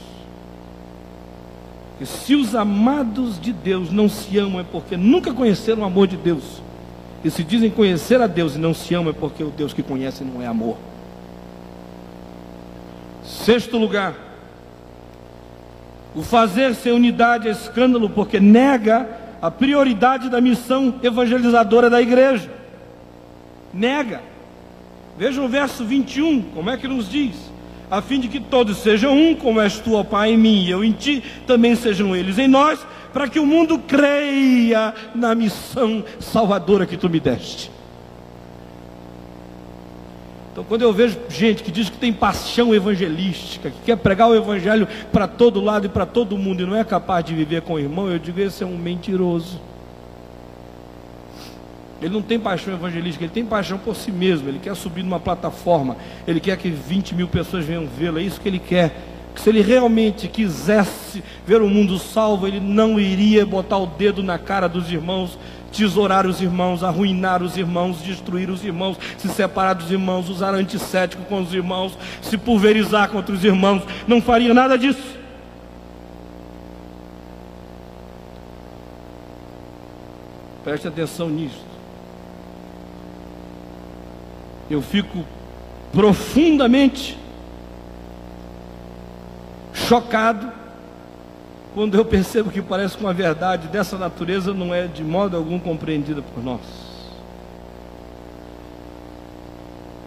E 2.00 2.06
se 2.06 2.36
os 2.36 2.54
amados 2.54 3.42
de 3.42 3.52
Deus 3.52 3.92
não 3.92 4.08
se 4.08 4.38
amam, 4.38 4.62
é 4.62 4.66
porque 4.72 4.96
nunca 4.96 5.34
conheceram 5.34 5.82
o 5.82 5.86
amor 5.86 6.08
de 6.08 6.16
Deus 6.16 6.62
e 7.24 7.30
se 7.30 7.44
dizem 7.44 7.70
conhecer 7.70 8.22
a 8.22 8.28
Deus 8.28 8.56
e 8.56 8.60
não 8.60 8.74
se 8.74 8.94
amam, 8.94 9.12
é 9.12 9.14
porque 9.14 9.44
o 9.44 9.50
Deus 9.50 9.74
que 9.74 9.84
conhece 9.84 10.24
não 10.24 10.42
é 10.42 10.48
amor. 10.48 10.78
Sexto 13.24 13.78
lugar, 13.78 14.16
o 16.16 16.24
fazer 16.24 16.74
sem 16.76 16.92
unidade 16.92 17.48
é 17.48 17.52
escândalo, 17.52 18.10
porque 18.10 18.40
nega 18.40 19.08
a 19.42 19.52
prioridade 19.52 20.30
da 20.30 20.42
missão 20.42 20.96
evangelizadora 21.04 21.90
da 21.90 22.02
igreja. 22.02 22.50
Nega. 23.74 24.22
Veja 25.18 25.42
o 25.42 25.48
verso 25.48 25.84
21, 25.86 26.42
como 26.54 26.70
é 26.70 26.78
que 26.78 26.88
nos 26.88 27.10
diz? 27.10 27.36
A 27.90 28.02
fim 28.02 28.20
de 28.20 28.28
que 28.28 28.40
todos 28.40 28.78
sejam 28.78 29.18
um, 29.18 29.36
como 29.36 29.60
és 29.60 29.80
tu, 29.80 29.96
ó 29.96 30.04
Pai, 30.04 30.32
em 30.32 30.38
mim 30.38 30.64
e 30.64 30.70
eu 30.70 30.84
em 30.84 30.92
ti, 30.92 31.24
também 31.48 31.76
sejam 31.76 32.16
eles 32.16 32.38
em 32.38 32.48
nós, 32.48 32.86
para 33.12 33.28
que 33.28 33.40
o 33.40 33.46
mundo 33.46 33.80
creia 33.80 34.94
na 35.16 35.34
missão 35.34 36.04
salvadora 36.20 36.86
que 36.86 36.96
tu 36.96 37.10
me 37.10 37.20
deste. 37.20 37.72
Então, 40.52 40.64
quando 40.68 40.82
eu 40.82 40.92
vejo 40.92 41.18
gente 41.30 41.64
que 41.64 41.72
diz 41.72 41.90
que 41.90 41.98
tem 41.98 42.12
paixão 42.12 42.76
evangelística, 42.76 43.72
que 43.72 43.80
quer 43.86 43.96
pregar 43.96 44.30
o 44.30 44.36
evangelho 44.36 44.88
para 45.12 45.28
todo 45.28 45.62
lado 45.62 45.86
e 45.86 45.90
para 45.90 46.06
todo 46.06 46.38
mundo 46.38 46.64
e 46.64 46.66
não 46.66 46.76
é 46.76 46.84
capaz 46.84 47.24
de 47.24 47.34
viver 47.34 47.62
com 47.62 47.74
o 47.74 47.80
irmão, 47.80 48.10
eu 48.10 48.20
digo: 48.20 48.40
esse 48.40 48.62
é 48.64 48.68
um 48.68 48.78
mentiroso. 48.78 49.60
Ele 52.02 52.14
não 52.14 52.22
tem 52.22 52.40
paixão 52.40 52.74
evangelística, 52.74 53.26
ele 53.26 53.34
tem 53.34 53.46
paixão 53.46 53.78
por 53.78 53.96
si 53.96 54.12
mesmo. 54.12 54.48
Ele 54.48 54.60
quer 54.60 54.76
subir 54.76 55.04
numa 55.04 55.20
plataforma, 55.20 55.98
ele 56.28 56.40
quer 56.40 56.58
que 56.58 56.70
20 56.70 57.16
mil 57.16 57.28
pessoas 57.28 57.66
venham 57.66 57.86
vê-lo, 57.88 58.20
é 58.20 58.24
isso 58.24 58.40
que 58.40 58.48
ele 58.48 58.60
quer 58.60 58.96
que 59.34 59.44
se 59.44 59.50
ele 59.50 59.62
realmente 59.62 60.28
quisesse 60.28 61.24
ver 61.46 61.62
o 61.62 61.70
mundo 61.70 61.98
salvo, 61.98 62.48
ele 62.48 62.60
não 62.60 63.00
iria 63.00 63.46
botar 63.46 63.78
o 63.78 63.86
dedo 63.86 64.22
na 64.24 64.38
cara 64.38 64.68
dos 64.68 64.92
irmãos, 64.92 65.38
tesourar 65.72 66.26
os 66.26 66.42
irmãos, 66.42 66.84
arruinar 66.84 67.42
os 67.42 67.56
irmãos, 67.56 68.02
destruir 68.02 68.50
os 68.50 68.66
irmãos, 68.66 68.98
se 69.18 69.30
separar 69.30 69.74
dos 69.74 69.92
irmãos, 69.92 70.30
usar 70.30 70.54
antissético 70.54 71.24
com 71.24 71.42
os 71.42 71.54
irmãos, 71.54 71.98
se 72.22 72.38
pulverizar 72.38 73.10
contra 73.10 73.34
os 73.34 73.44
irmãos, 73.44 73.84
não 74.08 74.22
faria 74.22 74.54
nada 74.54 74.78
disso. 74.78 75.18
Preste 80.64 80.88
atenção 80.88 81.30
nisso. 81.30 81.69
Eu 84.70 84.82
fico 84.82 85.26
profundamente 85.92 87.18
chocado 89.74 90.52
quando 91.74 91.96
eu 91.96 92.06
percebo 92.06 92.52
que 92.52 92.62
parece 92.62 92.98
que 92.98 93.04
uma 93.04 93.14
verdade 93.14 93.68
dessa 93.68 93.98
natureza 93.98 94.54
não 94.54 94.74
é 94.74 94.88
de 94.88 95.04
modo 95.04 95.38
algum 95.38 95.60
compreendida 95.60 96.22
por 96.22 96.44
nós. 96.44 96.62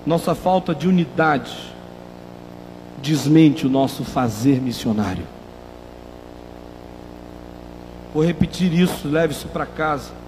Nossa 0.05 0.35
falta 0.35 0.75
de 0.75 0.89
unidade 0.89 1.57
desmente 2.99 3.67
o 3.67 3.71
nosso 3.71 4.05
fazer 4.05 4.61
missionário. 4.61 5.25
Vou 8.13 8.25
repetir 8.25 8.73
isso, 8.73 9.09
leve 9.09 9.33
isso 9.33 9.49
para 9.49 9.65
casa. 9.65 10.22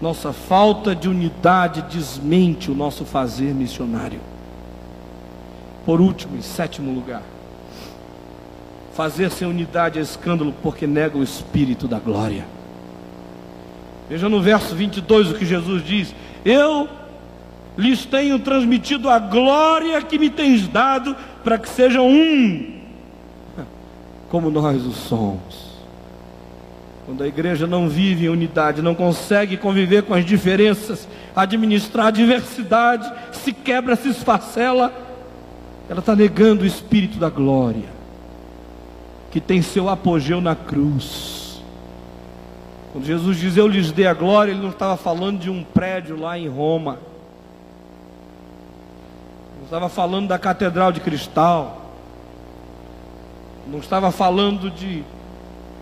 Nossa 0.00 0.32
falta 0.32 0.94
de 0.94 1.08
unidade 1.08 1.82
desmente 1.82 2.70
o 2.70 2.74
nosso 2.74 3.04
fazer 3.04 3.54
missionário. 3.54 4.20
Por 5.84 6.00
último, 6.00 6.36
em 6.36 6.42
sétimo 6.42 6.92
lugar, 6.92 7.22
Fazer 9.00 9.30
sem 9.30 9.48
unidade 9.48 9.98
é 9.98 10.02
escândalo 10.02 10.54
porque 10.62 10.86
nega 10.86 11.16
o 11.16 11.22
espírito 11.22 11.88
da 11.88 11.98
glória. 11.98 12.44
Veja 14.10 14.28
no 14.28 14.42
verso 14.42 14.74
22 14.74 15.30
o 15.30 15.34
que 15.36 15.46
Jesus 15.46 15.82
diz: 15.82 16.14
Eu 16.44 16.88
lhes 17.78 18.04
tenho 18.04 18.38
transmitido 18.40 19.08
a 19.08 19.18
glória 19.18 20.02
que 20.02 20.18
me 20.18 20.28
tens 20.28 20.66
dado, 20.68 21.16
para 21.44 21.56
que 21.56 21.68
sejam 21.68 22.06
um, 22.06 22.80
como 24.28 24.50
nós 24.50 24.84
o 24.84 24.92
somos. 24.92 25.69
Quando 27.10 27.24
a 27.24 27.26
igreja 27.26 27.66
não 27.66 27.88
vive 27.88 28.26
em 28.26 28.28
unidade, 28.28 28.80
não 28.80 28.94
consegue 28.94 29.56
conviver 29.56 30.04
com 30.04 30.14
as 30.14 30.24
diferenças, 30.24 31.08
administrar 31.34 32.06
a 32.06 32.10
diversidade, 32.12 33.12
se 33.32 33.52
quebra, 33.52 33.96
se 33.96 34.10
esfacela, 34.10 34.92
ela 35.88 35.98
está 35.98 36.14
negando 36.14 36.62
o 36.62 36.66
espírito 36.66 37.18
da 37.18 37.28
glória 37.28 37.88
que 39.32 39.40
tem 39.40 39.60
seu 39.60 39.88
apogeu 39.88 40.40
na 40.40 40.54
cruz. 40.54 41.60
Quando 42.92 43.04
Jesus 43.04 43.38
diz 43.38 43.56
eu 43.56 43.66
lhes 43.66 43.90
dei 43.90 44.06
a 44.06 44.14
glória, 44.14 44.52
ele 44.52 44.62
não 44.62 44.70
estava 44.70 44.96
falando 44.96 45.40
de 45.40 45.50
um 45.50 45.64
prédio 45.64 46.16
lá 46.16 46.38
em 46.38 46.46
Roma. 46.46 47.00
Não 49.58 49.64
estava 49.64 49.88
falando 49.88 50.28
da 50.28 50.38
catedral 50.38 50.92
de 50.92 51.00
cristal. 51.00 51.92
Não 53.66 53.80
estava 53.80 54.12
falando 54.12 54.70
de 54.70 55.02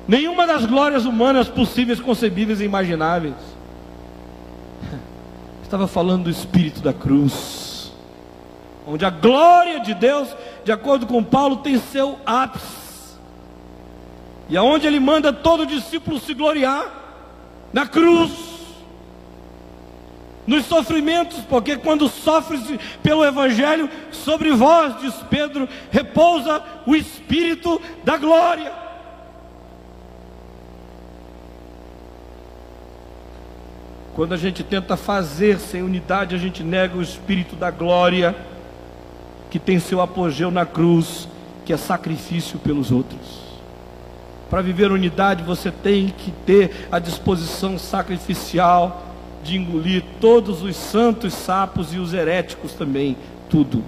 nenhuma 0.08 0.46
das 0.46 0.64
glórias 0.64 1.04
humanas 1.04 1.48
possíveis, 1.48 2.00
concebíveis 2.00 2.60
e 2.60 2.64
imagináveis. 2.64 3.34
Estava 5.62 5.86
falando 5.86 6.24
do 6.24 6.30
espírito 6.30 6.80
da 6.80 6.92
cruz. 6.92 7.92
Onde 8.86 9.04
a 9.04 9.10
glória 9.10 9.80
de 9.80 9.92
Deus, 9.92 10.34
de 10.64 10.72
acordo 10.72 11.06
com 11.06 11.22
Paulo, 11.22 11.58
tem 11.58 11.78
seu 11.78 12.18
ápice 12.24 12.88
e 14.48 14.56
aonde 14.56 14.86
ele 14.86 14.98
manda 14.98 15.32
todo 15.32 15.66
discípulo 15.66 16.18
se 16.18 16.32
gloriar 16.32 16.86
na 17.72 17.86
cruz. 17.86 18.48
nos 20.46 20.64
sofrimentos, 20.64 21.40
porque 21.40 21.76
quando 21.76 22.08
sofres 22.08 22.62
pelo 23.02 23.22
Evangelho, 23.22 23.90
sobre 24.10 24.50
vós, 24.50 24.98
diz 24.98 25.12
Pedro, 25.28 25.68
repousa 25.90 26.62
o 26.86 26.96
Espírito 26.96 27.78
da 28.02 28.16
glória. 28.16 28.87
Quando 34.18 34.32
a 34.32 34.36
gente 34.36 34.64
tenta 34.64 34.96
fazer 34.96 35.60
sem 35.60 35.80
unidade, 35.80 36.34
a 36.34 36.38
gente 36.38 36.64
nega 36.64 36.98
o 36.98 37.00
Espírito 37.00 37.54
da 37.54 37.70
glória, 37.70 38.34
que 39.48 39.60
tem 39.60 39.78
seu 39.78 40.00
apogeu 40.00 40.50
na 40.50 40.66
cruz, 40.66 41.28
que 41.64 41.72
é 41.72 41.76
sacrifício 41.76 42.58
pelos 42.58 42.90
outros. 42.90 43.20
Para 44.50 44.60
viver 44.60 44.90
unidade, 44.90 45.44
você 45.44 45.70
tem 45.70 46.08
que 46.08 46.32
ter 46.44 46.88
a 46.90 46.98
disposição 46.98 47.78
sacrificial 47.78 49.04
de 49.44 49.56
engolir 49.56 50.02
todos 50.20 50.64
os 50.64 50.74
santos 50.74 51.32
sapos 51.32 51.94
e 51.94 51.98
os 51.98 52.12
heréticos 52.12 52.72
também, 52.72 53.16
tudo. 53.48 53.84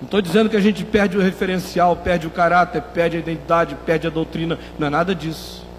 Não 0.00 0.06
estou 0.06 0.20
dizendo 0.20 0.50
que 0.50 0.56
a 0.56 0.60
gente 0.60 0.84
perde 0.84 1.16
o 1.16 1.20
referencial, 1.20 1.94
perde 1.94 2.26
o 2.26 2.30
caráter, 2.30 2.82
perde 2.82 3.18
a 3.18 3.20
identidade, 3.20 3.76
perde 3.86 4.08
a 4.08 4.10
doutrina, 4.10 4.58
não 4.76 4.88
é 4.88 4.90
nada 4.90 5.14
disso. 5.14 5.70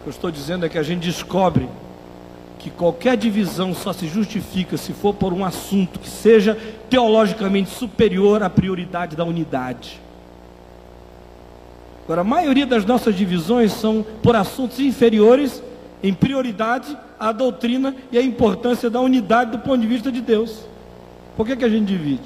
O 0.00 0.02
que 0.02 0.08
eu 0.08 0.12
estou 0.12 0.30
dizendo 0.30 0.64
é 0.64 0.68
que 0.68 0.78
a 0.78 0.82
gente 0.82 1.02
descobre 1.02 1.68
que 2.58 2.70
qualquer 2.70 3.18
divisão 3.18 3.74
só 3.74 3.92
se 3.92 4.08
justifica 4.08 4.78
se 4.78 4.94
for 4.94 5.12
por 5.12 5.30
um 5.30 5.44
assunto 5.44 6.00
que 6.00 6.08
seja 6.08 6.56
teologicamente 6.88 7.68
superior 7.68 8.42
à 8.42 8.48
prioridade 8.48 9.14
da 9.14 9.24
unidade. 9.24 10.00
Agora, 12.04 12.22
a 12.22 12.24
maioria 12.24 12.66
das 12.66 12.86
nossas 12.86 13.14
divisões 13.14 13.72
são 13.72 14.04
por 14.22 14.34
assuntos 14.34 14.80
inferiores 14.80 15.62
em 16.02 16.14
prioridade 16.14 16.96
à 17.18 17.30
doutrina 17.30 17.94
e 18.10 18.16
à 18.16 18.22
importância 18.22 18.88
da 18.88 19.00
unidade 19.00 19.50
do 19.50 19.58
ponto 19.58 19.82
de 19.82 19.86
vista 19.86 20.10
de 20.10 20.22
Deus. 20.22 20.64
Por 21.36 21.46
que, 21.46 21.56
que 21.56 21.64
a 21.64 21.68
gente 21.68 21.86
divide? 21.86 22.24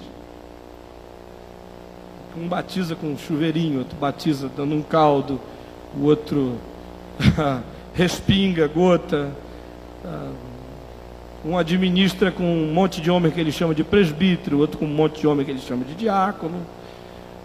Um 2.37 2.47
batiza 2.47 2.95
com 2.95 3.09
um 3.09 3.18
chuveirinho, 3.18 3.81
outro 3.81 3.97
batiza 3.97 4.49
dando 4.57 4.77
um 4.77 4.83
caldo, 4.83 5.41
o 5.97 6.05
outro 6.05 6.57
respinga, 7.95 8.67
gota. 8.69 9.31
Ah, 10.05 10.33
um 11.45 11.59
administra 11.59 12.33
com 12.33 12.43
um 12.43 12.73
monte 12.73 13.01
de 13.01 13.11
homem 13.11 13.31
que 13.31 13.39
ele 13.39 13.53
chama 13.53 13.75
de 13.75 13.85
presbítero, 13.85 14.59
outro 14.59 14.79
com 14.79 14.87
um 14.87 14.95
monte 14.95 15.21
de 15.21 15.27
homem 15.27 15.45
que 15.45 15.51
ele 15.51 15.61
chama 15.61 15.85
de 15.85 15.95
diácono. 15.95 16.57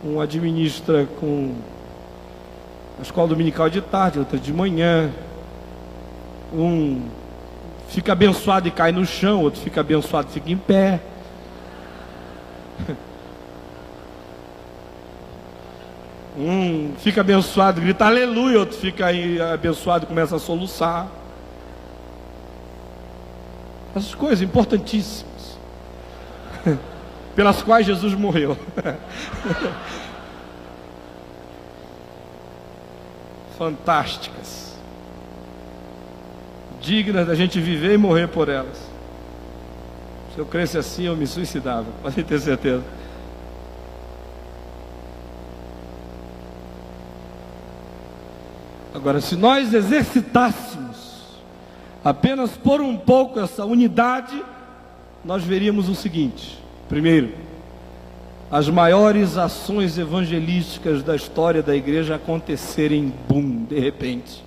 Um 0.03 0.22
administra 0.22 1.05
com 1.20 1.53
a 2.97 3.01
escola 3.01 3.28
dominical 3.28 3.70
de 3.70 3.82
tarde, 3.82 4.20
outra 4.20 4.38
de 4.39 4.53
manhã. 4.53 5.11
Um 6.53 7.01
fica 7.89 8.13
abençoado 8.13 8.67
e 8.67 8.72
cai 8.72 8.91
no 8.91 9.05
chão, 9.05 9.41
outro 9.41 9.59
fica 9.59 9.82
abençoado 9.82 10.30
e 10.30 10.34
fica 10.34 10.49
em 10.51 10.57
pé. 10.57 11.01
Um 16.39 16.93
fica 16.99 17.19
abençoado, 17.19 17.81
grita 17.81 18.05
aleluia, 18.05 18.59
outro 18.59 18.77
fica 18.77 19.07
aí 19.07 19.41
abençoado 19.41 20.07
começa 20.07 20.37
a 20.37 20.39
soluçar. 20.39 21.07
Essas 23.93 24.15
coisas 24.15 24.41
importantíssimas, 24.41 25.57
pelas 27.35 27.61
quais 27.61 27.85
Jesus 27.85 28.13
morreu. 28.13 28.57
fantásticas, 33.59 34.73
dignas 36.79 37.27
da 37.27 37.35
gente 37.35 37.59
viver 37.59 37.95
e 37.95 37.97
morrer 37.97 38.29
por 38.29 38.47
elas. 38.47 38.77
Se 40.33 40.39
eu 40.39 40.45
cresce 40.45 40.77
assim, 40.77 41.03
eu 41.03 41.17
me 41.17 41.27
suicidava, 41.27 41.87
pode 42.01 42.23
ter 42.23 42.39
certeza. 42.39 42.98
Agora, 48.99 49.21
se 49.21 49.37
nós 49.37 49.73
exercitássemos 49.73 50.97
apenas 52.03 52.51
por 52.51 52.81
um 52.81 52.97
pouco 52.97 53.39
essa 53.39 53.63
unidade, 53.63 54.43
nós 55.23 55.41
veríamos 55.41 55.87
o 55.87 55.95
seguinte: 55.95 56.61
primeiro, 56.89 57.33
as 58.51 58.67
maiores 58.67 59.37
ações 59.37 59.97
evangelísticas 59.97 61.01
da 61.01 61.15
história 61.15 61.63
da 61.63 61.73
igreja 61.73 62.15
acontecerem, 62.15 63.13
bum, 63.29 63.63
de 63.63 63.79
repente. 63.79 64.43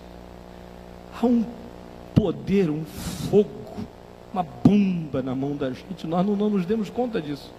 Há 1.18 1.24
um 1.24 1.46
poder, 2.14 2.68
um 2.68 2.84
fogo, 2.84 3.48
uma 4.34 4.42
bomba 4.42 5.22
na 5.22 5.34
mão 5.34 5.56
da 5.56 5.70
gente, 5.70 6.06
nós 6.06 6.26
não, 6.26 6.36
não 6.36 6.50
nos 6.50 6.66
demos 6.66 6.90
conta 6.90 7.22
disso. 7.22 7.50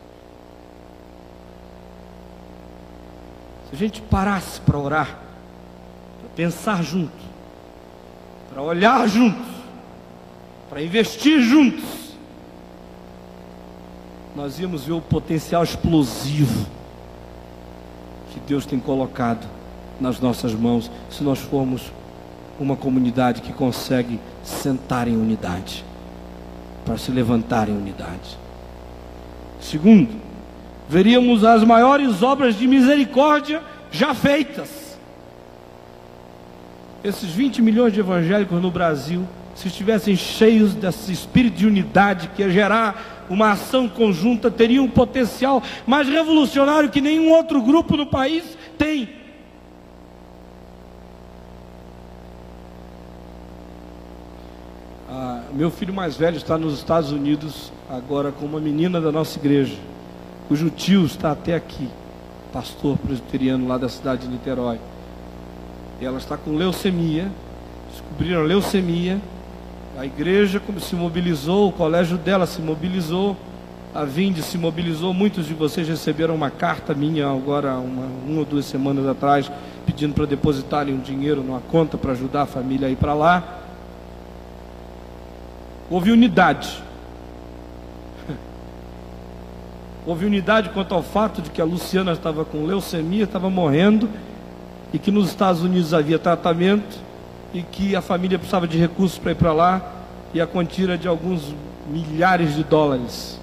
Se 3.68 3.76
a 3.76 3.80
gente 3.80 4.00
parasse 4.00 4.62
para 4.62 4.78
orar, 4.78 5.23
pensar 6.36 6.84
junto, 6.84 7.12
para 8.52 8.62
olhar 8.62 9.08
juntos, 9.08 9.46
para 10.70 10.82
investir 10.82 11.42
juntos, 11.42 11.84
nós 14.36 14.60
íamos 14.60 14.86
ver 14.86 14.94
o 14.94 15.02
potencial 15.02 15.64
explosivo 15.64 16.66
que 18.34 18.40
Deus 18.40 18.66
tem 18.66 18.80
colocado 18.80 19.48
nas 20.02 20.20
nossas 20.20 20.54
mãos, 20.54 20.90
se 21.10 21.24
nós 21.24 21.40
formos 21.40 21.92
uma 22.60 22.76
comunidade 22.76 23.42
que 23.42 23.54
consegue 23.54 24.20
sentar 24.44 25.08
em 25.08 25.16
unidade, 25.16 25.86
para 26.84 26.98
se 26.98 27.12
levantar 27.12 27.70
em 27.70 27.78
unidade. 27.78 28.38
Segundo, 29.62 30.10
veríamos 30.90 31.44
as 31.46 31.64
maiores 31.64 32.22
obras 32.22 32.58
de 32.58 32.68
misericórdia 32.68 33.62
já 33.92 34.14
feitas. 34.14 34.83
Esses 37.04 37.32
20 37.32 37.62
milhões 37.62 37.92
de 37.92 38.00
evangélicos 38.00 38.62
no 38.62 38.72
Brasil, 38.72 39.28
se 39.54 39.68
estivessem 39.68 40.16
cheios 40.16 40.74
desse 40.74 41.12
espírito 41.12 41.58
de 41.58 41.68
unidade 41.68 42.30
que 42.30 42.42
ia 42.42 42.50
gerar 42.50 43.26
uma 43.30 43.52
ação 43.52 43.90
conjunta, 43.90 44.50
teria 44.50 44.82
um 44.82 44.90
potencial 44.90 45.62
mais 45.86 46.08
revolucionário 46.08 46.90
que 46.90 47.02
nenhum 47.02 47.30
outro 47.32 47.62
grupo 47.62 47.98
no 47.98 48.06
país 48.06 48.58
tem. 48.78 49.10
Ah, 55.10 55.42
meu 55.54 55.70
filho 55.70 55.94
mais 55.94 56.16
velho 56.16 56.38
está 56.38 56.58
nos 56.58 56.74
Estados 56.76 57.12
Unidos 57.12 57.72
agora 57.90 58.32
com 58.32 58.46
uma 58.46 58.62
menina 58.62 59.02
da 59.02 59.12
nossa 59.12 59.38
igreja, 59.38 59.76
cujo 60.48 60.70
tio 60.70 61.06
está 61.06 61.34
até 61.34 61.54
aqui, 61.54 61.90
pastor 62.54 62.98
presbiteriano 62.98 63.68
lá 63.68 63.78
da 63.78 63.90
cidade 63.90 64.22
de 64.22 64.30
Niterói. 64.30 64.80
Ela 66.04 66.18
está 66.18 66.38
com 66.38 66.56
leucemia, 66.56 67.32
descobriram 67.92 68.44
leucemia 68.44 69.20
a 69.98 70.06
igreja 70.06 70.60
se 70.80 70.96
mobilizou, 70.96 71.70
o 71.70 71.72
colégio 71.72 72.18
dela 72.18 72.48
se 72.48 72.60
mobilizou, 72.62 73.38
a 73.94 74.04
Vinde 74.04 74.42
se 74.42 74.58
mobilizou. 74.58 75.14
Muitos 75.14 75.46
de 75.46 75.54
vocês 75.54 75.88
receberam 75.88 76.34
uma 76.34 76.50
carta 76.50 76.96
minha 76.96 77.28
agora, 77.28 77.76
uma, 77.76 78.08
uma 78.28 78.40
ou 78.40 78.46
duas 78.46 78.66
semanas 78.66 79.06
atrás, 79.06 79.52
pedindo 79.86 80.16
para 80.16 80.26
depositarem 80.26 80.96
um 80.96 81.00
dinheiro 81.00 81.44
numa 81.44 81.60
conta 81.60 81.96
para 81.96 82.14
ajudar 82.14 82.42
a 82.42 82.46
família 82.48 82.88
a 82.88 82.92
ir 82.92 82.96
para 82.96 83.14
lá. 83.14 83.60
Houve 85.92 86.12
unidade. 86.12 86.82
Houve 90.08 90.26
unidade 90.26 90.70
quanto 90.70 90.96
ao 90.96 91.04
fato 91.04 91.40
de 91.40 91.52
que 91.52 91.62
a 91.62 91.66
Luciana 91.66 92.14
estava 92.14 92.44
com 92.44 92.66
leucemia, 92.66 93.26
estava 93.26 93.48
morrendo, 93.48 94.10
e 94.94 95.00
que 95.00 95.10
nos 95.10 95.30
Estados 95.30 95.64
Unidos 95.64 95.94
havia 95.94 96.20
tratamento 96.20 97.00
e 97.52 97.64
que 97.64 97.96
a 97.96 98.02
família 98.02 98.38
precisava 98.38 98.68
de 98.68 98.78
recursos 98.78 99.18
para 99.18 99.32
ir 99.32 99.36
para 99.36 99.52
lá 99.52 99.92
e 100.34 100.40
a 100.40 100.46
quantia 100.46 100.86
era 100.86 100.98
de 100.98 101.08
alguns 101.08 101.54
milhares 101.90 102.56
de 102.56 102.64
dólares. 102.64 103.40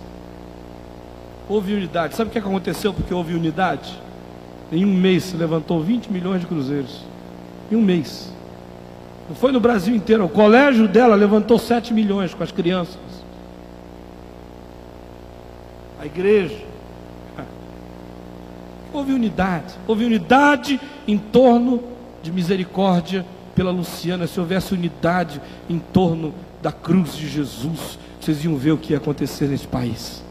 Houve 1.49 1.75
unidade. 1.75 2.15
Sabe 2.15 2.31
o 2.31 2.33
que 2.33 2.39
aconteceu 2.39 2.95
porque 2.95 3.13
houve 3.13 3.35
unidade? 3.35 4.01
Em 4.71 4.85
um 4.85 4.95
mês 4.95 5.25
se 5.25 5.37
levantou 5.37 5.83
20 5.83 6.13
milhões 6.13 6.41
de 6.41 6.47
cruzeiros. 6.47 7.05
Em 7.71 7.75
um 7.75 7.83
mês. 7.83 8.33
Não 9.29 9.35
foi 9.35 9.51
no 9.51 9.59
Brasil 9.61 9.95
inteiro. 9.95 10.25
O 10.25 10.29
colégio 10.29 10.87
dela 10.87 11.17
levantou 11.17 11.59
7 11.59 11.93
milhões 11.93 12.33
com 12.33 12.43
as 12.45 12.53
crianças. 12.53 12.99
A 16.01 16.07
igreja. 16.07 16.70
Houve 19.01 19.15
unidade. 19.15 19.75
Houve 19.87 20.05
unidade 20.05 20.79
em 21.09 21.17
torno 21.17 21.83
de 22.23 22.31
misericórdia 22.31 23.25
pela 23.55 23.71
Luciana, 23.71 24.27
se 24.27 24.39
houvesse 24.39 24.75
unidade 24.75 25.41
em 25.71 25.79
torno 25.79 26.35
da 26.61 26.71
cruz 26.71 27.17
de 27.17 27.27
Jesus, 27.27 27.99
vocês 28.21 28.45
iam 28.45 28.57
ver 28.57 28.73
o 28.73 28.77
que 28.77 28.93
ia 28.93 28.99
acontecer 28.99 29.49
nesse 29.49 29.67
país. 29.67 30.23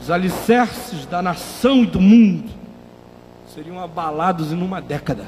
Os 0.00 0.08
alicerces 0.08 1.04
da 1.06 1.20
nação 1.20 1.82
e 1.82 1.86
do 1.86 2.00
mundo 2.00 2.48
seriam 3.52 3.80
abalados 3.80 4.52
em 4.52 4.62
uma 4.62 4.80
década. 4.80 5.26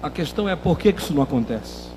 A 0.00 0.08
questão 0.08 0.48
é 0.48 0.54
por 0.54 0.78
que, 0.78 0.90
isso 0.90 1.12
não 1.12 1.22
acontece. 1.22 1.88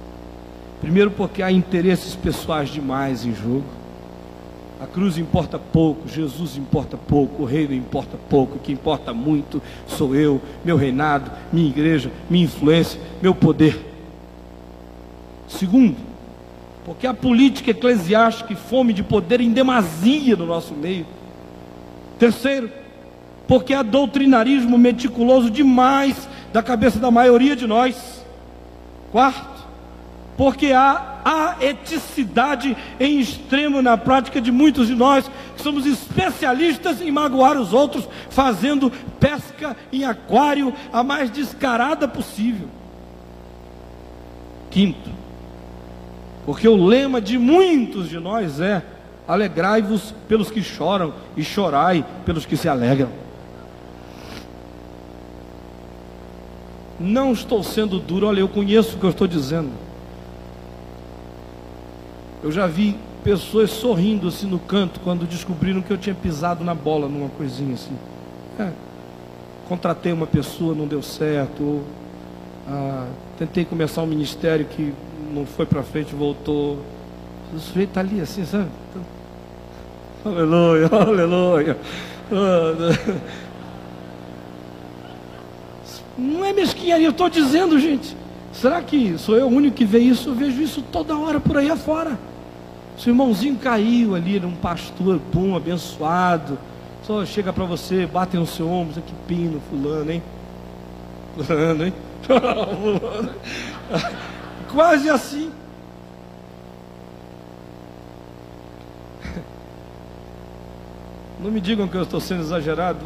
Primeiro, 0.81 1.11
porque 1.11 1.43
há 1.43 1.51
interesses 1.51 2.15
pessoais 2.15 2.69
demais 2.69 3.23
em 3.23 3.35
jogo. 3.35 3.82
A 4.83 4.85
cruz 4.85 5.17
importa 5.17 5.57
pouco, 5.57 6.09
Jesus 6.09 6.57
importa 6.57 6.97
pouco, 6.97 7.43
o 7.43 7.45
reino 7.45 7.73
importa 7.73 8.17
pouco, 8.29 8.57
o 8.57 8.59
que 8.59 8.73
importa 8.73 9.13
muito 9.13 9.61
sou 9.87 10.13
eu, 10.13 10.41
meu 10.65 10.75
reinado, 10.75 11.31
minha 11.53 11.69
igreja, 11.69 12.11
minha 12.29 12.43
influência, 12.43 12.99
meu 13.21 13.33
poder. 13.33 13.81
Segundo, 15.47 15.95
porque 16.83 17.07
a 17.07 17.13
política 17.13 17.71
eclesiástica 17.71 18.51
e 18.51 18.57
fome 18.57 18.91
de 18.91 19.01
poder 19.01 19.39
em 19.39 19.53
demasia 19.53 20.35
no 20.35 20.45
nosso 20.45 20.73
meio. 20.73 21.05
Terceiro, 22.19 22.69
porque 23.47 23.73
há 23.73 23.83
doutrinarismo 23.83 24.77
meticuloso 24.77 25.49
demais 25.49 26.27
da 26.51 26.61
cabeça 26.61 26.99
da 26.99 27.09
maioria 27.09 27.55
de 27.55 27.65
nós. 27.65 28.21
Quarto, 29.13 29.65
porque 30.35 30.73
há 30.73 31.12
a 31.23 31.57
eticidade 31.61 32.75
em 32.99 33.19
extremo 33.19 33.81
na 33.81 33.97
prática 33.97 34.41
de 34.41 34.51
muitos 34.51 34.87
de 34.87 34.95
nós, 34.95 35.29
que 35.55 35.61
somos 35.61 35.85
especialistas 35.85 37.01
em 37.01 37.11
magoar 37.11 37.57
os 37.57 37.73
outros, 37.73 38.07
fazendo 38.29 38.91
pesca 39.19 39.75
em 39.91 40.03
aquário 40.03 40.73
a 40.91 41.03
mais 41.03 41.29
descarada 41.29 42.07
possível. 42.07 42.67
Quinto, 44.69 45.09
porque 46.45 46.67
o 46.67 46.75
lema 46.75 47.21
de 47.21 47.37
muitos 47.37 48.09
de 48.09 48.19
nós 48.19 48.59
é: 48.59 48.83
alegrai-vos 49.27 50.13
pelos 50.27 50.49
que 50.51 50.61
choram 50.61 51.13
e 51.37 51.43
chorai 51.43 52.05
pelos 52.25 52.45
que 52.45 52.57
se 52.57 52.67
alegram. 52.67 53.09
Não 56.99 57.33
estou 57.33 57.63
sendo 57.63 57.99
duro, 57.99 58.27
olha, 58.27 58.39
eu 58.39 58.47
conheço 58.47 58.95
o 58.95 58.99
que 58.99 59.05
eu 59.05 59.09
estou 59.09 59.27
dizendo. 59.27 59.71
Eu 62.43 62.51
já 62.51 62.67
vi 62.67 62.97
pessoas 63.23 63.69
sorrindo 63.69 64.27
assim 64.27 64.45
no 64.45 64.59
canto 64.59 64.99
quando 64.99 65.25
descobriram 65.25 65.81
que 65.81 65.91
eu 65.91 65.97
tinha 65.97 66.13
pisado 66.13 66.61
na 66.61 66.75
bola 66.75 67.07
numa 67.07 67.29
coisinha 67.29 67.73
assim. 67.73 67.97
É, 68.59 68.69
contratei 69.69 70.11
uma 70.11 70.27
pessoa, 70.27 70.75
não 70.75 70.85
deu 70.85 71.01
certo. 71.01 71.63
Ou, 71.63 71.83
ah, 72.67 73.07
tentei 73.39 73.63
começar 73.63 74.01
um 74.01 74.05
ministério 74.05 74.65
que 74.65 74.93
não 75.33 75.45
foi 75.45 75.65
para 75.65 75.81
frente, 75.83 76.13
voltou. 76.13 76.79
O 77.55 77.59
sujeito 77.59 77.89
está 77.89 78.01
ali 78.01 78.19
assim, 78.19 78.45
sabe? 78.45 78.67
Aleluia, 80.25 80.87
aleluia. 80.91 81.77
Não 86.17 86.43
é 86.43 86.51
mesquinharia, 86.51 87.07
eu 87.07 87.11
estou 87.11 87.29
dizendo, 87.29 87.79
gente. 87.79 88.17
Será 88.51 88.81
que 88.81 89.17
sou 89.17 89.35
eu 89.35 89.47
o 89.47 89.49
único 89.49 89.77
que 89.77 89.85
vê 89.85 89.99
isso? 89.99 90.29
Eu 90.29 90.35
vejo 90.35 90.61
isso 90.61 90.83
toda 90.91 91.17
hora 91.17 91.39
por 91.39 91.57
aí 91.57 91.69
afora. 91.69 92.17
Seu 92.97 93.11
irmãozinho 93.11 93.57
caiu 93.57 94.15
ali, 94.15 94.37
era 94.37 94.47
um 94.47 94.55
pastor, 94.55 95.19
bom, 95.33 95.55
abençoado. 95.55 96.57
Só 97.03 97.25
chega 97.25 97.51
para 97.51 97.65
você, 97.65 98.05
bate 98.05 98.37
no 98.37 98.47
seu 98.47 98.69
ombro, 98.69 99.01
que 99.01 99.13
pino, 99.27 99.61
fulano, 99.69 100.11
hein? 100.11 100.23
Fulano, 101.35 101.85
hein? 101.85 101.93
Quase 104.71 105.09
assim. 105.09 105.51
Não 111.41 111.51
me 111.51 111.59
digam 111.59 111.87
que 111.87 111.95
eu 111.95 112.03
estou 112.03 112.21
sendo 112.21 112.41
exagerado. 112.41 113.03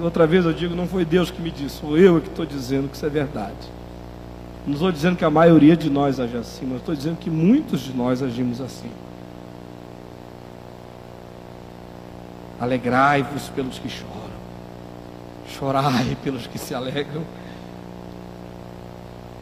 Outra 0.00 0.26
vez 0.26 0.44
eu 0.44 0.52
digo, 0.52 0.74
não 0.74 0.88
foi 0.88 1.04
Deus 1.04 1.30
que 1.30 1.40
me 1.40 1.50
disse, 1.50 1.76
sou 1.76 1.96
eu 1.96 2.20
que 2.20 2.28
estou 2.28 2.44
dizendo 2.44 2.88
que 2.88 2.96
isso 2.96 3.06
é 3.06 3.08
verdade. 3.08 3.70
Não 4.66 4.74
estou 4.74 4.92
dizendo 4.92 5.16
que 5.16 5.24
a 5.24 5.30
maioria 5.30 5.76
de 5.76 5.90
nós 5.90 6.20
age 6.20 6.36
assim, 6.36 6.64
mas 6.66 6.78
estou 6.78 6.94
dizendo 6.94 7.16
que 7.16 7.28
muitos 7.28 7.80
de 7.80 7.92
nós 7.92 8.22
agimos 8.22 8.60
assim. 8.60 8.90
Alegrai-vos 12.60 13.48
pelos 13.48 13.80
que 13.80 13.88
choram, 13.88 14.12
chorai 15.48 16.16
pelos 16.22 16.46
que 16.46 16.58
se 16.58 16.74
alegram. 16.74 17.22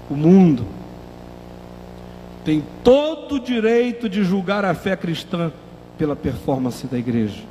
O 0.08 0.14
mundo 0.14 0.64
tem 2.42 2.64
todo 2.82 3.34
o 3.34 3.40
direito 3.40 4.08
de 4.08 4.24
julgar 4.24 4.64
a 4.64 4.74
fé 4.74 4.96
cristã 4.96 5.52
pela 5.98 6.16
performance 6.16 6.86
da 6.86 6.98
igreja, 6.98 7.42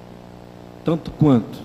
tanto 0.84 1.12
quanto 1.12 1.60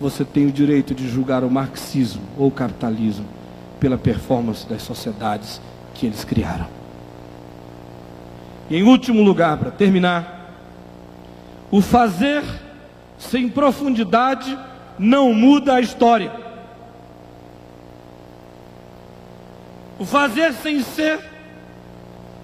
você 0.00 0.24
tem 0.24 0.46
o 0.46 0.52
direito 0.52 0.92
de 0.92 1.08
julgar 1.08 1.44
o 1.44 1.50
marxismo 1.50 2.22
ou 2.36 2.48
o 2.48 2.50
capitalismo 2.50 3.35
pela 3.78 3.98
performance 3.98 4.66
das 4.66 4.82
sociedades 4.82 5.60
que 5.94 6.06
eles 6.06 6.24
criaram. 6.24 6.66
E 8.68 8.76
em 8.76 8.82
último 8.82 9.22
lugar, 9.22 9.56
para 9.58 9.70
terminar, 9.70 10.54
o 11.70 11.80
fazer 11.80 12.42
sem 13.18 13.48
profundidade 13.48 14.58
não 14.98 15.32
muda 15.32 15.74
a 15.74 15.80
história. 15.80 16.32
O 19.98 20.04
fazer 20.04 20.52
sem 20.54 20.82
ser 20.82 21.18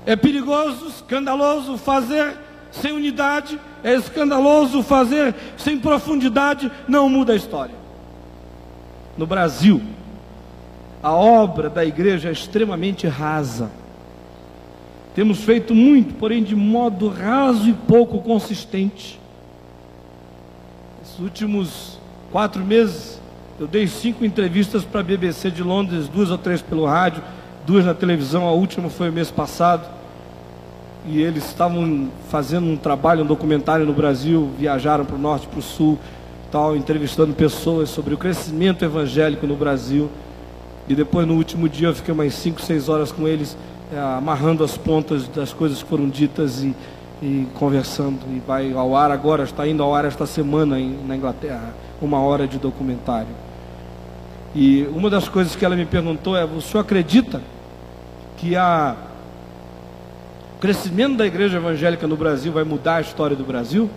é 0.07 0.17
perigoso, 0.17 0.89
escandaloso, 0.89 1.77
fazer 1.77 2.37
sem 2.71 2.93
unidade 2.93 3.61
é 3.85 3.95
escandaloso, 3.95 4.83
fazer 4.83 5.35
sem 5.57 5.79
profundidade 5.79 6.71
não 6.89 7.09
muda 7.09 7.33
a 7.33 7.37
história. 7.37 7.75
No 9.19 9.27
Brasil, 9.27 9.83
a 11.03 11.13
obra 11.13 11.69
da 11.69 11.85
igreja 11.85 12.29
é 12.29 12.33
extremamente 12.33 13.09
rasa. 13.09 13.71
Temos 15.15 15.41
feito 15.41 15.75
muito, 15.75 16.15
porém 16.15 16.43
de 16.43 16.55
modo 16.55 17.09
raso 17.09 17.69
e 17.69 17.73
pouco 17.73 18.21
consistente. 18.21 19.21
Esses 21.03 21.19
últimos 21.19 21.99
quatro 22.31 22.65
meses, 22.65 23.21
eu 23.59 23.67
dei 23.67 23.87
cinco 23.87 24.25
entrevistas 24.25 24.85
para 24.85 25.01
a 25.01 25.03
BBC 25.03 25.51
de 25.51 25.63
Londres, 25.63 26.09
duas 26.09 26.31
ou 26.31 26.39
três 26.39 26.63
pelo 26.63 26.87
rádio, 26.87 27.23
duas 27.67 27.85
na 27.85 27.95
televisão, 27.95 28.47
a 28.47 28.53
última 28.53 28.89
foi 28.89 29.11
o 29.11 29.13
mês 29.13 29.31
passado. 29.31 29.87
E 31.05 31.21
eles 31.21 31.45
estavam 31.45 32.09
fazendo 32.31 32.69
um 32.69 32.77
trabalho, 32.77 33.25
um 33.25 33.27
documentário 33.27 33.85
no 33.85 33.93
Brasil, 33.93 34.51
viajaram 34.57 35.05
para 35.05 35.17
o 35.17 35.19
norte, 35.19 35.49
para 35.49 35.59
o 35.59 35.63
sul, 35.63 35.99
tal, 36.51 36.77
entrevistando 36.77 37.35
pessoas 37.35 37.91
sobre 37.91 38.15
o 38.15 38.17
crescimento 38.17 38.85
evangélico 38.85 39.47
no 39.47 39.57
Brasil. 39.57 40.09
E 40.93 40.95
depois 40.95 41.27
no 41.27 41.37
último 41.37 41.71
dia 41.71 41.89
eu 41.89 41.95
fiquei 41.95 42.13
umas 42.13 42.35
5, 42.35 42.61
6 42.61 42.91
horas 42.91 43.11
com 43.11 43.27
eles, 43.27 43.57
é, 43.91 43.99
amarrando 43.99 44.63
as 44.63 44.77
pontas 44.77 45.27
das 45.27 45.51
coisas 45.51 45.83
que 45.83 45.89
foram 45.89 46.07
ditas 46.07 46.63
e, 46.63 46.75
e, 47.23 47.47
conversando. 47.55 48.19
E 48.31 48.43
vai 48.47 48.75
ao 48.75 48.95
ar 48.95 49.11
agora, 49.11 49.43
está 49.45 49.67
indo 49.67 49.83
ao 49.83 49.95
ar 49.95 50.05
esta 50.05 50.27
semana 50.27 50.79
em, 50.79 50.99
na 51.07 51.17
Inglaterra, 51.17 51.75
uma 52.03 52.21
hora 52.21 52.47
de 52.47 52.59
documentário. 52.59 53.35
E 54.55 54.87
uma 54.95 55.09
das 55.09 55.31
coisas 55.31 55.57
que 55.57 55.65
ela 55.65 55.75
me 55.75 55.87
perguntou 55.87 56.37
é: 56.37 56.45
o 56.45 56.61
senhor 56.61 56.83
acredita 56.83 57.41
que 58.37 58.55
a 58.55 58.95
o 60.57 60.61
crescimento 60.61 61.17
da 61.17 61.27
igreja 61.27 61.57
evangélica 61.57 62.07
no 62.07 62.19
Brasil 62.19 62.53
vai 62.53 62.65
mudar 62.65 62.97
a 62.97 63.01
história 63.01 63.35
do 63.35 63.45
Brasil? 63.45 63.89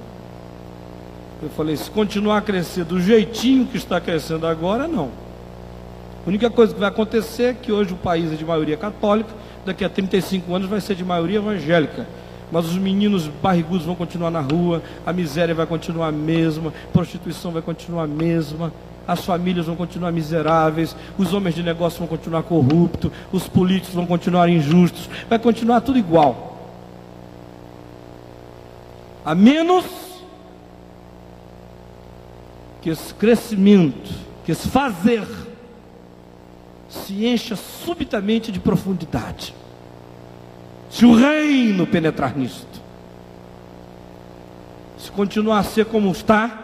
Eu 1.44 1.50
falei: 1.50 1.76
se 1.76 1.92
continuar 1.92 2.38
a 2.38 2.42
crescer 2.42 2.86
do 2.86 3.02
jeitinho 3.02 3.66
que 3.66 3.76
está 3.76 4.00
crescendo 4.00 4.48
agora, 4.48 4.88
não. 4.88 5.25
A 6.26 6.30
única 6.30 6.50
coisa 6.50 6.74
que 6.74 6.80
vai 6.80 6.90
acontecer 6.90 7.44
é 7.44 7.54
que 7.54 7.72
hoje 7.72 7.94
o 7.94 7.98
país 7.98 8.32
é 8.32 8.36
de 8.36 8.44
maioria 8.44 8.76
católica, 8.76 9.30
daqui 9.64 9.86
a 9.86 9.90
35 9.90 10.56
anos 10.56 10.68
vai 10.68 10.82
ser 10.82 10.96
de 10.96 11.06
maioria 11.06 11.38
evangélica. 11.38 12.08
Mas 12.52 12.66
os 12.66 12.78
meninos 12.78 13.28
barrigudos 13.28 13.86
vão 13.86 13.96
continuar 13.96 14.32
na 14.32 14.42
rua, 14.42 14.82
a 15.06 15.14
miséria 15.14 15.54
vai 15.54 15.68
continuar 15.68 16.08
a 16.08 16.12
mesma, 16.12 16.74
a 16.90 16.92
prostituição 16.92 17.52
vai 17.52 17.62
continuar 17.62 18.04
a 18.04 18.08
mesma, 18.08 18.74
as 19.08 19.24
famílias 19.24 19.68
vão 19.68 19.76
continuar 19.76 20.12
miseráveis, 20.12 20.96
os 21.16 21.32
homens 21.32 21.54
de 21.54 21.62
negócio 21.62 22.00
vão 22.00 22.08
continuar 22.08 22.42
corruptos, 22.42 23.12
os 23.32 23.48
políticos 23.48 23.94
vão 23.94 24.08
continuar 24.08 24.50
injustos, 24.50 25.08
vai 25.30 25.38
continuar 25.38 25.82
tudo 25.82 26.00
igual. 26.00 26.54
A 29.24 29.36
menos 29.36 29.86
que 32.82 32.90
esse 32.90 33.14
crescimento, 33.14 34.12
que 34.44 34.52
esse 34.52 34.68
fazer, 34.70 35.24
se 36.96 37.26
encha 37.26 37.56
subitamente 37.56 38.52
de 38.52 38.60
profundidade. 38.60 39.54
Se 40.90 41.06
o 41.06 41.14
reino 41.14 41.86
penetrar 41.86 42.38
nisto, 42.38 42.82
se 44.98 45.12
continuar 45.12 45.60
a 45.60 45.64
ser 45.64 45.86
como 45.86 46.12
está, 46.12 46.64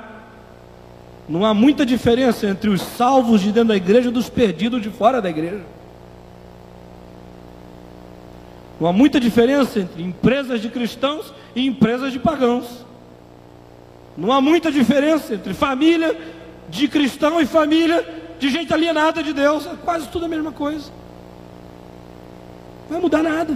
não 1.28 1.46
há 1.46 1.54
muita 1.54 1.86
diferença 1.86 2.48
entre 2.48 2.70
os 2.70 2.82
salvos 2.82 3.42
de 3.42 3.52
dentro 3.52 3.70
da 3.70 3.76
igreja 3.76 4.10
e 4.10 4.12
dos 4.12 4.30
perdidos 4.30 4.82
de 4.82 4.90
fora 4.90 5.22
da 5.22 5.30
igreja. 5.30 5.64
Não 8.80 8.88
há 8.88 8.94
muita 8.94 9.20
diferença 9.20 9.80
entre 9.80 10.02
empresas 10.02 10.62
de 10.62 10.70
cristãos 10.70 11.34
e 11.56 11.68
empresas 11.68 12.12
de 12.12 12.20
pagãos. 12.20 12.86
Não 14.18 14.32
há 14.32 14.42
muita 14.42 14.72
diferença 14.72 15.36
entre 15.36 15.54
família 15.54 16.18
de 16.70 16.88
cristão 16.88 17.40
e 17.40 17.46
família 17.46 18.21
de 18.42 18.50
gente 18.50 18.74
alienada 18.74 19.22
de 19.22 19.34
Deus, 19.34 19.68
é 19.68 19.76
quase 19.86 20.08
tudo 20.08 20.26
a 20.26 20.28
mesma 20.28 20.52
coisa. 20.52 20.92
Não 22.86 22.94
vai 22.94 23.00
mudar 23.00 23.22
nada. 23.22 23.56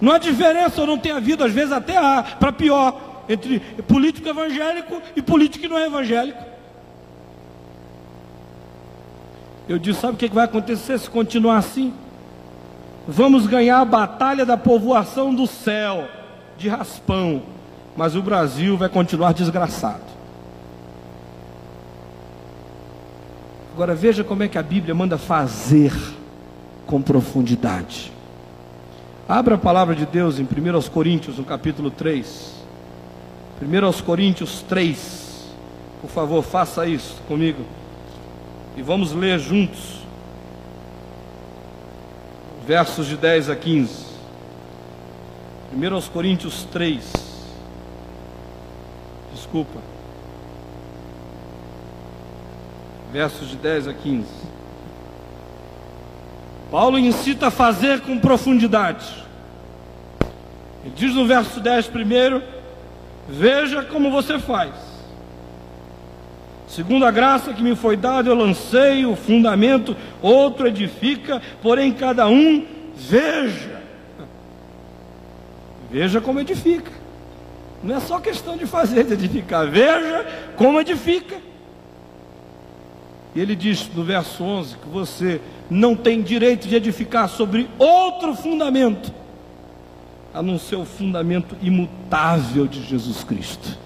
Não 0.00 0.10
há 0.10 0.18
diferença, 0.18 0.80
ou 0.80 0.88
não 0.88 0.98
tem 0.98 1.12
havido, 1.12 1.44
às 1.44 1.52
vezes 1.52 1.70
até 1.70 1.96
há, 1.96 2.24
para 2.24 2.50
pior, 2.50 3.00
entre 3.28 3.60
político 3.86 4.28
evangélico 4.28 5.00
e 5.14 5.22
político 5.22 5.62
que 5.62 5.68
não 5.68 5.78
é 5.78 5.86
evangélico. 5.86 6.42
Eu 9.68 9.78
disse: 9.78 10.00
sabe 10.00 10.14
o 10.14 10.16
que 10.16 10.26
vai 10.34 10.46
acontecer 10.46 10.98
se 10.98 11.08
continuar 11.08 11.58
assim? 11.58 11.94
Vamos 13.06 13.46
ganhar 13.46 13.78
a 13.80 13.84
batalha 13.84 14.44
da 14.44 14.56
povoação 14.56 15.32
do 15.32 15.46
céu, 15.46 16.08
de 16.58 16.68
raspão, 16.68 17.40
mas 17.96 18.16
o 18.16 18.22
Brasil 18.22 18.76
vai 18.76 18.88
continuar 18.88 19.32
desgraçado. 19.32 20.17
Agora 23.78 23.94
veja 23.94 24.24
como 24.24 24.42
é 24.42 24.48
que 24.48 24.58
a 24.58 24.62
Bíblia 24.62 24.92
manda 24.92 25.16
fazer 25.16 25.92
com 26.84 27.00
profundidade. 27.00 28.10
Abra 29.28 29.54
a 29.54 29.58
palavra 29.58 29.94
de 29.94 30.04
Deus 30.04 30.40
em 30.40 30.42
1 30.42 30.90
Coríntios, 30.90 31.38
no 31.38 31.44
capítulo 31.44 31.88
3. 31.88 32.54
1 33.62 34.02
Coríntios 34.02 34.64
3. 34.68 35.54
Por 36.00 36.10
favor, 36.10 36.42
faça 36.42 36.88
isso 36.88 37.22
comigo. 37.28 37.62
E 38.76 38.82
vamos 38.82 39.12
ler 39.12 39.38
juntos. 39.38 40.00
Versos 42.66 43.06
de 43.06 43.16
10 43.16 43.48
a 43.48 43.54
15. 43.54 44.06
1 45.72 46.00
Coríntios 46.12 46.66
3. 46.72 47.12
Desculpa. 49.32 49.78
Versos 53.12 53.48
de 53.48 53.56
10 53.56 53.88
a 53.88 53.94
15. 53.94 54.26
Paulo 56.70 56.98
incita 56.98 57.46
a 57.46 57.50
fazer 57.50 58.00
com 58.00 58.18
profundidade. 58.18 59.06
Ele 60.84 60.94
diz 60.94 61.14
no 61.14 61.26
verso 61.26 61.60
10 61.60 61.88
primeiro: 61.88 62.42
Veja 63.28 63.82
como 63.82 64.10
você 64.10 64.38
faz. 64.38 64.74
Segundo 66.68 67.06
a 67.06 67.10
graça 67.10 67.54
que 67.54 67.62
me 67.62 67.74
foi 67.74 67.96
dada, 67.96 68.28
eu 68.28 68.34
lancei 68.34 69.06
o 69.06 69.16
fundamento, 69.16 69.96
outro 70.20 70.68
edifica, 70.68 71.40
porém 71.62 71.92
cada 71.92 72.28
um 72.28 72.66
veja. 72.94 73.80
Veja 75.90 76.20
como 76.20 76.40
edifica. 76.40 76.92
Não 77.82 77.96
é 77.96 78.00
só 78.00 78.18
questão 78.18 78.56
de 78.56 78.66
fazer, 78.66 79.04
de 79.04 79.14
edificar. 79.14 79.66
Veja 79.66 80.26
como 80.56 80.78
edifica. 80.78 81.47
E 83.38 83.40
ele 83.40 83.54
diz 83.54 83.88
no 83.94 84.02
verso 84.02 84.42
11 84.42 84.78
que 84.78 84.88
você 84.88 85.40
não 85.70 85.94
tem 85.94 86.22
direito 86.22 86.66
de 86.66 86.74
edificar 86.74 87.28
sobre 87.28 87.70
outro 87.78 88.34
fundamento, 88.34 89.14
a 90.34 90.42
não 90.42 90.58
ser 90.58 90.74
o 90.74 90.84
fundamento 90.84 91.56
imutável 91.62 92.66
de 92.66 92.82
Jesus 92.82 93.22
Cristo. 93.22 93.78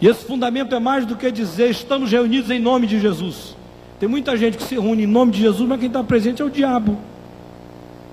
E 0.00 0.08
esse 0.08 0.24
fundamento 0.24 0.74
é 0.74 0.78
mais 0.78 1.04
do 1.04 1.16
que 1.16 1.30
dizer 1.30 1.68
estamos 1.68 2.10
reunidos 2.10 2.50
em 2.50 2.58
nome 2.58 2.86
de 2.86 2.98
Jesus. 2.98 3.54
Tem 4.00 4.08
muita 4.08 4.34
gente 4.38 4.56
que 4.56 4.64
se 4.64 4.76
reúne 4.76 5.02
em 5.02 5.06
nome 5.06 5.32
de 5.32 5.42
Jesus, 5.42 5.68
mas 5.68 5.78
quem 5.78 5.88
está 5.88 6.02
presente 6.02 6.40
é 6.40 6.44
o 6.46 6.48
diabo. 6.48 6.96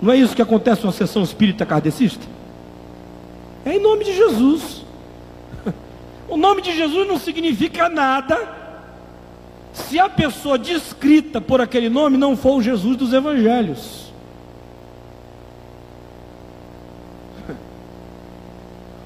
Não 0.02 0.12
é 0.12 0.18
isso 0.18 0.36
que 0.36 0.42
acontece 0.42 0.82
numa 0.82 0.92
sessão 0.92 1.24
espírita 1.24 1.66
kardecista? 1.66 2.28
É 3.64 3.78
em 3.78 3.82
nome 3.82 4.04
de 4.04 4.14
Jesus. 4.14 4.84
O 6.28 6.36
nome 6.36 6.62
de 6.62 6.76
Jesus 6.76 7.08
não 7.08 7.18
significa 7.18 7.88
nada 7.88 8.63
se 9.74 10.00
a 10.00 10.08
pessoa 10.08 10.58
descrita 10.58 11.42
por 11.42 11.60
aquele 11.60 11.90
nome 11.90 12.16
não 12.16 12.38
for 12.38 12.58
o 12.58 12.62
Jesus 12.62 12.96
dos 12.96 13.12
evangelhos. 13.12 14.14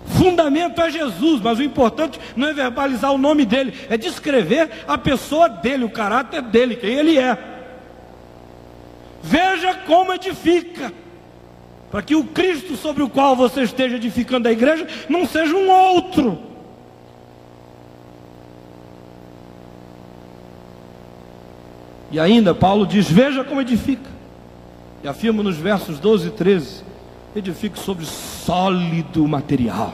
Fundamento 0.05 0.81
é 0.81 0.91
Jesus, 0.91 1.41
mas 1.41 1.57
o 1.57 1.63
importante 1.63 2.19
não 2.35 2.49
é 2.49 2.53
verbalizar 2.53 3.13
o 3.13 3.17
nome 3.17 3.45
dele, 3.45 3.73
é 3.89 3.95
descrever 3.97 4.69
a 4.85 4.97
pessoa 4.97 5.47
dele, 5.47 5.85
o 5.85 5.89
caráter 5.89 6.41
dele, 6.41 6.75
quem 6.75 6.95
ele 6.95 7.17
é. 7.17 7.37
Veja 9.23 9.73
como 9.73 10.13
edifica, 10.13 10.91
para 11.89 12.01
que 12.01 12.13
o 12.15 12.25
Cristo 12.25 12.75
sobre 12.75 13.03
o 13.03 13.09
qual 13.09 13.37
você 13.37 13.61
esteja 13.61 13.95
edificando 13.95 14.49
a 14.49 14.51
igreja 14.51 14.85
não 15.07 15.25
seja 15.25 15.55
um 15.55 15.69
outro. 15.69 16.46
E 22.11 22.19
ainda 22.19 22.53
Paulo 22.55 22.85
diz: 22.85 23.09
Veja 23.09 23.43
como 23.43 23.61
edifica. 23.61 24.09
E 25.03 25.07
afirma 25.07 25.43
nos 25.43 25.57
versos 25.57 25.99
12 25.99 26.27
e 26.27 26.31
13: 26.31 26.83
Edifique 27.35 27.77
sobre 27.79 28.05
sólido 28.05 29.27
material. 29.27 29.93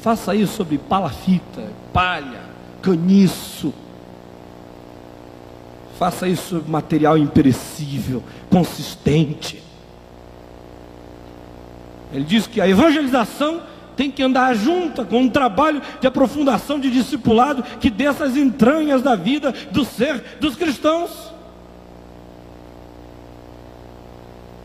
Faça 0.00 0.34
isso 0.34 0.54
sobre 0.54 0.78
palafita, 0.78 1.72
palha, 1.92 2.42
caniço. 2.82 3.72
Faça 5.98 6.28
isso 6.28 6.42
sobre 6.56 6.70
material 6.70 7.16
imperecível, 7.16 8.22
consistente. 8.50 9.62
Ele 12.12 12.24
diz 12.24 12.46
que 12.46 12.60
a 12.60 12.68
evangelização 12.68 13.62
tem 13.96 14.10
que 14.10 14.22
andar 14.22 14.54
junta 14.54 15.04
com 15.04 15.20
um 15.20 15.28
trabalho 15.28 15.80
de 16.00 16.06
aprofundação 16.06 16.78
de 16.78 16.90
discipulado 16.90 17.62
que 17.80 17.90
desça 17.90 18.24
as 18.24 18.36
entranhas 18.36 19.02
da 19.02 19.14
vida 19.14 19.52
do 19.70 19.84
ser 19.84 20.38
dos 20.40 20.56
cristãos. 20.56 21.32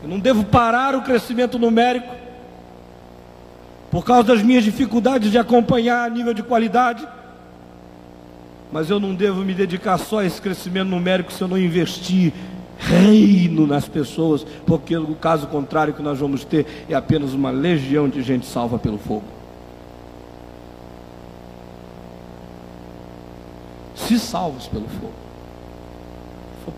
Eu 0.02 0.08
não 0.08 0.18
devo 0.18 0.44
parar 0.44 0.94
o 0.94 1.02
crescimento 1.02 1.58
numérico 1.58 2.14
por 3.90 4.04
causa 4.04 4.28
das 4.28 4.42
minhas 4.42 4.64
dificuldades 4.64 5.30
de 5.30 5.38
acompanhar 5.38 6.06
a 6.06 6.10
nível 6.10 6.32
de 6.32 6.42
qualidade. 6.42 7.06
Mas 8.72 8.88
eu 8.88 9.00
não 9.00 9.14
devo 9.14 9.42
me 9.42 9.52
dedicar 9.52 9.98
só 9.98 10.20
a 10.20 10.24
esse 10.24 10.40
crescimento 10.40 10.88
numérico 10.88 11.32
se 11.32 11.42
eu 11.42 11.48
não 11.48 11.58
investir 11.58 12.32
reino 12.80 13.66
nas 13.66 13.86
pessoas, 13.86 14.44
porque 14.66 14.96
o 14.96 15.14
caso 15.14 15.46
contrário 15.46 15.92
que 15.92 16.02
nós 16.02 16.18
vamos 16.18 16.44
ter 16.44 16.66
é 16.88 16.94
apenas 16.94 17.34
uma 17.34 17.50
legião 17.50 18.08
de 18.08 18.22
gente 18.22 18.46
salva 18.46 18.78
pelo 18.78 18.96
fogo. 18.98 19.24
Se 23.94 24.18
salvos 24.18 24.66
pelo 24.66 24.88
fogo. 24.88 25.12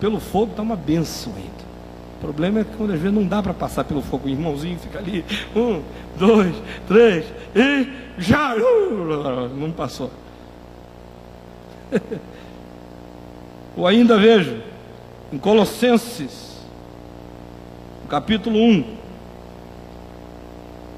Pelo 0.00 0.18
fogo 0.18 0.50
está 0.50 0.62
uma 0.62 0.74
benção 0.74 1.32
ainda. 1.36 1.62
O 2.16 2.20
problema 2.20 2.60
é 2.60 2.64
que 2.64 2.76
quando 2.76 2.92
às 2.92 3.00
vezes 3.00 3.14
não 3.14 3.26
dá 3.26 3.42
para 3.42 3.54
passar 3.54 3.84
pelo 3.84 4.02
fogo, 4.02 4.26
o 4.26 4.30
irmãozinho 4.30 4.78
fica 4.78 4.98
ali, 4.98 5.24
um, 5.54 5.82
dois, 6.18 6.54
três, 6.88 7.24
e 7.54 7.88
já 8.18 8.54
não 9.56 9.70
passou. 9.70 10.10
Ou 13.76 13.86
ainda 13.86 14.18
vejo 14.18 14.71
em 15.32 15.38
Colossenses, 15.38 16.58
capítulo 18.06 18.58
1, 18.58 18.70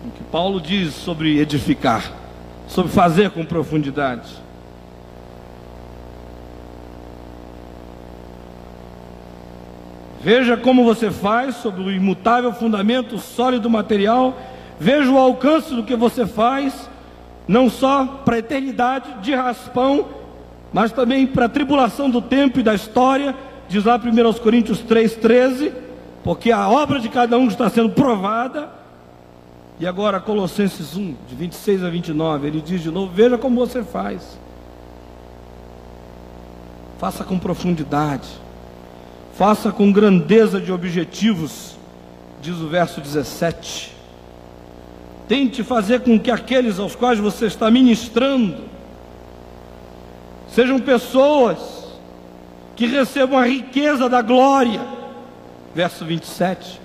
em 0.06 0.10
que 0.10 0.24
Paulo 0.24 0.60
diz 0.60 0.92
sobre 0.92 1.38
edificar, 1.38 2.12
sobre 2.66 2.90
fazer 2.90 3.30
com 3.30 3.44
profundidade. 3.44 4.42
Veja 10.20 10.56
como 10.56 10.84
você 10.84 11.12
faz 11.12 11.56
sobre 11.56 11.82
o 11.82 11.92
imutável 11.92 12.52
fundamento 12.52 13.18
sólido 13.18 13.70
material. 13.70 14.36
Veja 14.80 15.10
o 15.10 15.18
alcance 15.18 15.72
do 15.72 15.84
que 15.84 15.94
você 15.94 16.26
faz, 16.26 16.90
não 17.46 17.70
só 17.70 18.04
para 18.24 18.36
a 18.36 18.38
eternidade 18.38 19.20
de 19.20 19.32
raspão, 19.32 20.08
mas 20.72 20.90
também 20.90 21.24
para 21.24 21.44
a 21.44 21.48
tribulação 21.48 22.10
do 22.10 22.20
tempo 22.20 22.58
e 22.58 22.62
da 22.64 22.74
história 22.74 23.36
diz 23.68 23.84
lá 23.84 23.96
1 23.96 24.32
Coríntios 24.40 24.82
3,13, 24.82 25.72
porque 26.22 26.50
a 26.50 26.68
obra 26.68 27.00
de 27.00 27.08
cada 27.08 27.36
um 27.38 27.48
está 27.48 27.68
sendo 27.68 27.90
provada. 27.90 28.68
E 29.78 29.86
agora 29.86 30.20
Colossenses 30.20 30.96
1, 30.96 31.16
de 31.28 31.34
26 31.34 31.82
a 31.82 31.90
29, 31.90 32.46
ele 32.46 32.60
diz 32.60 32.82
de 32.82 32.90
novo: 32.90 33.12
Veja 33.12 33.36
como 33.36 33.58
você 33.58 33.82
faz. 33.82 34.38
Faça 36.98 37.24
com 37.24 37.38
profundidade. 37.38 38.28
Faça 39.36 39.72
com 39.72 39.90
grandeza 39.90 40.60
de 40.60 40.70
objetivos, 40.70 41.74
diz 42.40 42.56
o 42.58 42.68
verso 42.68 43.00
17. 43.00 43.92
Tente 45.26 45.64
fazer 45.64 46.00
com 46.02 46.18
que 46.18 46.30
aqueles 46.30 46.78
aos 46.78 46.94
quais 46.94 47.18
você 47.18 47.46
está 47.46 47.68
ministrando 47.70 48.62
sejam 50.48 50.78
pessoas 50.78 51.83
que 52.76 52.86
recebam 52.86 53.38
a 53.38 53.46
riqueza 53.46 54.08
da 54.08 54.22
glória. 54.22 54.80
Verso 55.74 56.04
27. 56.04 56.80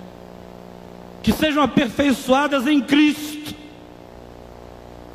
Que 1.22 1.32
sejam 1.32 1.62
aperfeiçoadas 1.62 2.66
em 2.66 2.80
Cristo. 2.80 3.54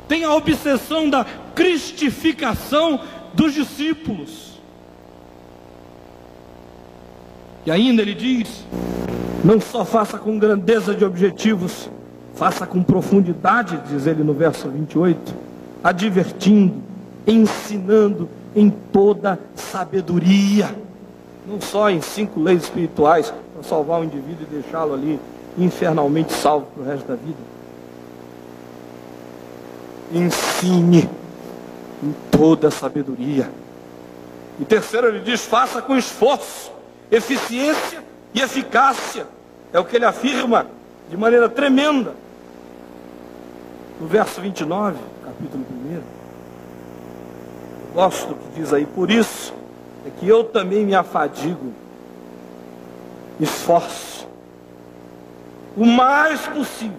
Tenha 0.08 0.28
a 0.28 0.34
obsessão 0.34 1.10
da 1.10 1.24
cristificação 1.54 3.00
dos 3.34 3.52
discípulos. 3.54 4.60
E 7.64 7.70
ainda 7.70 8.02
ele 8.02 8.14
diz: 8.14 8.64
Não 9.44 9.60
só 9.60 9.84
faça 9.84 10.18
com 10.18 10.38
grandeza 10.38 10.94
de 10.94 11.04
objetivos, 11.04 11.90
faça 12.34 12.66
com 12.66 12.82
profundidade, 12.82 13.80
diz 13.88 14.06
ele 14.06 14.22
no 14.22 14.32
verso 14.32 14.68
28, 14.68 15.34
advertindo, 15.82 16.82
ensinando 17.26 18.28
em 18.56 18.70
toda 18.70 19.38
sabedoria. 19.54 20.74
Não 21.46 21.60
só 21.60 21.90
em 21.90 22.00
cinco 22.00 22.40
leis 22.40 22.64
espirituais 22.64 23.32
para 23.52 23.62
salvar 23.62 24.00
o 24.00 24.04
indivíduo 24.04 24.46
e 24.50 24.54
deixá-lo 24.54 24.94
ali 24.94 25.20
infernalmente 25.58 26.32
salvo 26.32 26.66
para 26.74 26.82
o 26.82 26.86
resto 26.86 27.06
da 27.06 27.14
vida. 27.14 27.38
Ensine 30.12 31.08
em 32.02 32.14
toda 32.30 32.70
sabedoria. 32.70 33.50
E 34.58 34.64
terceiro, 34.64 35.08
ele 35.08 35.20
diz: 35.20 35.44
faça 35.44 35.82
com 35.82 35.96
esforço, 35.96 36.72
eficiência 37.10 38.02
e 38.32 38.40
eficácia. 38.40 39.26
É 39.72 39.78
o 39.78 39.84
que 39.84 39.96
ele 39.96 40.04
afirma 40.06 40.66
de 41.10 41.16
maneira 41.16 41.48
tremenda. 41.48 42.14
No 44.00 44.06
verso 44.06 44.40
29, 44.40 44.96
capítulo 45.24 45.64
1. 45.70 46.15
Gosto 47.96 48.28
do 48.28 48.34
que 48.34 48.60
diz 48.60 48.74
aí, 48.74 48.84
por 48.84 49.10
isso 49.10 49.54
é 50.06 50.10
que 50.10 50.28
eu 50.28 50.44
também 50.44 50.84
me 50.84 50.94
afadigo, 50.94 51.72
esforço, 53.40 54.28
o 55.74 55.86
mais 55.86 56.42
possível, 56.42 56.98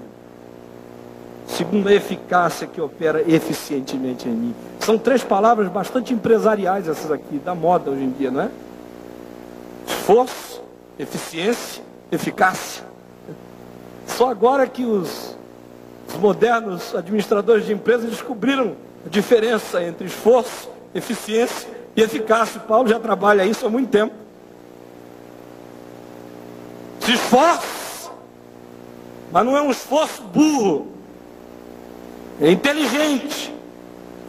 segundo 1.45 1.87
a 1.87 1.93
eficácia 1.93 2.65
que 2.65 2.81
opera 2.81 3.23
eficientemente 3.31 4.27
em 4.27 4.31
mim. 4.31 4.55
São 4.79 4.97
três 4.97 5.23
palavras 5.23 5.67
bastante 5.67 6.15
empresariais 6.15 6.87
essas 6.87 7.11
aqui, 7.11 7.37
da 7.37 7.53
moda 7.53 7.91
hoje 7.91 8.01
em 8.01 8.09
dia, 8.09 8.31
não 8.31 8.41
é? 8.41 8.49
Esforço, 9.85 10.63
eficiência, 10.97 11.83
eficácia. 12.11 12.83
Só 14.07 14.31
agora 14.31 14.65
que 14.65 14.83
os, 14.83 15.37
os 16.09 16.15
modernos 16.15 16.95
administradores 16.95 17.67
de 17.67 17.73
empresas 17.73 18.09
descobriram 18.09 18.73
a 19.05 19.09
diferença 19.09 19.83
entre 19.83 20.07
esforço, 20.07 20.75
eficiência 20.93 21.69
e 21.95 22.01
eficácia. 22.01 22.59
Paulo 22.59 22.87
já 22.87 22.99
trabalha 22.99 23.45
isso 23.45 23.65
há 23.65 23.69
muito 23.69 23.89
tempo. 23.89 24.13
Se 26.99 27.13
esforça, 27.13 28.11
mas 29.31 29.45
não 29.45 29.55
é 29.55 29.61
um 29.61 29.71
esforço 29.71 30.21
burro, 30.23 30.87
é 32.41 32.51
inteligente, 32.51 33.53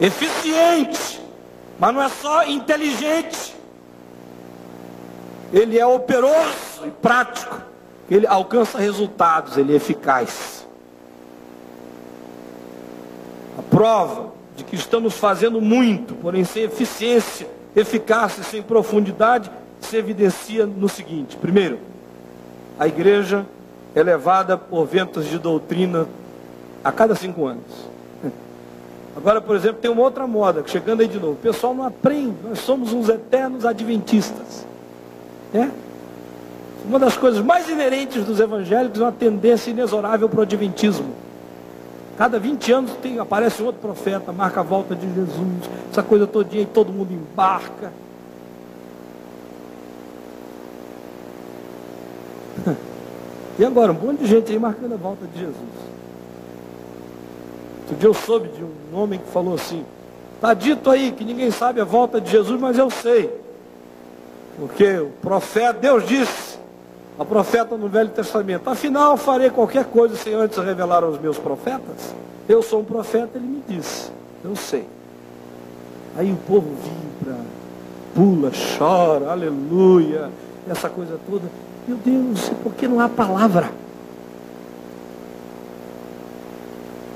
eficiente, 0.01 1.21
mas 1.79 1.95
não 1.95 2.03
é 2.03 2.09
só 2.09 2.45
inteligente, 2.47 3.55
ele 5.53 5.79
é 5.79 5.87
operoso 5.87 6.87
e 6.87 6.91
prático, 6.91 7.61
ele 8.11 8.27
alcança 8.27 8.79
resultados, 8.79 9.57
ele 9.57 9.73
é 9.73 9.77
eficaz. 9.77 10.67
A 13.59 13.63
prova 13.63 14.38
de 14.59 14.65
que 14.65 14.75
estamos 14.75 15.15
fazendo 15.15 15.61
muito, 15.61 16.15
porém 16.17 16.45
sem 16.45 16.65
eficiência, 16.65 17.47
eficácia, 17.77 18.43
sem 18.43 18.61
profundidade, 18.61 19.51
se 19.81 19.97
evidencia 19.97 20.67
no 20.67 20.89
seguinte: 20.89 21.37
primeiro, 21.37 21.79
a 22.77 22.89
igreja 22.89 23.47
é 23.95 24.03
levada 24.03 24.59
por 24.59 24.85
ventos 24.85 25.27
de 25.27 25.39
doutrina 25.39 26.09
a 26.83 26.91
cada 26.91 27.15
cinco 27.15 27.47
anos. 27.47 27.89
Agora, 29.17 29.41
por 29.41 29.55
exemplo, 29.55 29.81
tem 29.81 29.91
uma 29.91 30.03
outra 30.03 30.27
moda, 30.27 30.63
chegando 30.67 31.01
aí 31.01 31.09
de 31.09 31.19
novo. 31.19 31.33
O 31.33 31.37
pessoal 31.37 31.73
não 31.73 31.85
aprende, 31.85 32.35
nós 32.45 32.59
somos 32.59 32.93
uns 32.93 33.09
eternos 33.09 33.65
adventistas. 33.65 34.67
É? 35.55 35.69
Uma 36.85 36.99
das 36.99 37.17
coisas 37.17 37.45
mais 37.45 37.69
inerentes 37.69 38.25
dos 38.25 38.41
evangélicos 38.41 39.01
é 39.01 39.05
uma 39.05 39.13
tendência 39.13 39.71
inexorável 39.71 40.29
para 40.29 40.41
o 40.41 40.43
adventismo. 40.43 41.28
Cada 42.19 42.37
20 42.37 42.73
anos 42.73 42.91
tem, 43.01 43.21
aparece 43.21 43.63
outro 43.63 43.81
profeta, 43.81 44.33
marca 44.33 44.59
a 44.59 44.63
volta 44.65 44.93
de 44.93 45.07
Jesus, 45.07 45.71
essa 45.89 46.03
coisa 46.03 46.27
todinha 46.27 46.65
e 46.65 46.67
todo 46.67 46.93
mundo 46.93 47.13
embarca. 47.13 47.93
E 53.61 53.65
agora, 53.65 53.91
um 53.91 53.95
monte 53.95 54.21
de 54.21 54.27
gente 54.27 54.53
aí 54.53 54.59
marcando 54.59 54.95
a 54.95 54.97
volta 54.97 55.27
de 55.27 55.41
Jesus. 55.41 55.57
Outro 57.81 57.97
dia 57.97 58.09
eu 58.09 58.15
soube 58.15 58.49
de 58.51 58.63
um 58.63 58.97
homem 58.97 59.19
que 59.19 59.29
falou 59.33 59.55
assim, 59.55 59.85
está 60.37 60.55
dito 60.55 60.89
aí 60.89 61.11
que 61.11 61.25
ninguém 61.25 61.51
sabe 61.51 61.81
a 61.81 61.85
volta 61.85 62.21
de 62.21 62.31
Jesus, 62.31 62.61
mas 62.61 62.79
eu 62.79 62.89
sei. 62.89 63.37
Porque 64.57 64.99
o 64.99 65.11
profeta, 65.21 65.73
Deus 65.73 66.07
disse, 66.07 66.58
a 67.19 67.25
profeta 67.25 67.77
no 67.77 67.89
Velho 67.89 68.11
Testamento, 68.11 68.71
afinal 68.71 69.17
farei 69.17 69.51
qualquer 69.51 69.87
coisa 69.87 70.15
sem 70.15 70.35
antes 70.35 70.57
revelar 70.57 71.03
aos 71.03 71.21
meus 71.21 71.37
profetas. 71.37 72.15
Eu 72.49 72.63
sou 72.63 72.81
um 72.81 72.85
profeta, 72.85 73.31
ele 73.35 73.47
me 73.47 73.61
disse, 73.67 74.13
eu 74.45 74.55
sei. 74.55 74.87
Aí 76.17 76.33
o 76.33 76.37
povo 76.37 76.73
vibra, 76.77 77.37
pula, 78.15 78.53
chora, 78.79 79.33
aleluia, 79.33 80.31
essa 80.71 80.89
coisa 80.89 81.19
toda. 81.29 81.43
Meu 81.89 81.97
Deus, 81.97 82.51
por 82.63 82.73
que 82.75 82.87
não 82.87 83.01
há 83.01 83.09
palavra? 83.09 83.69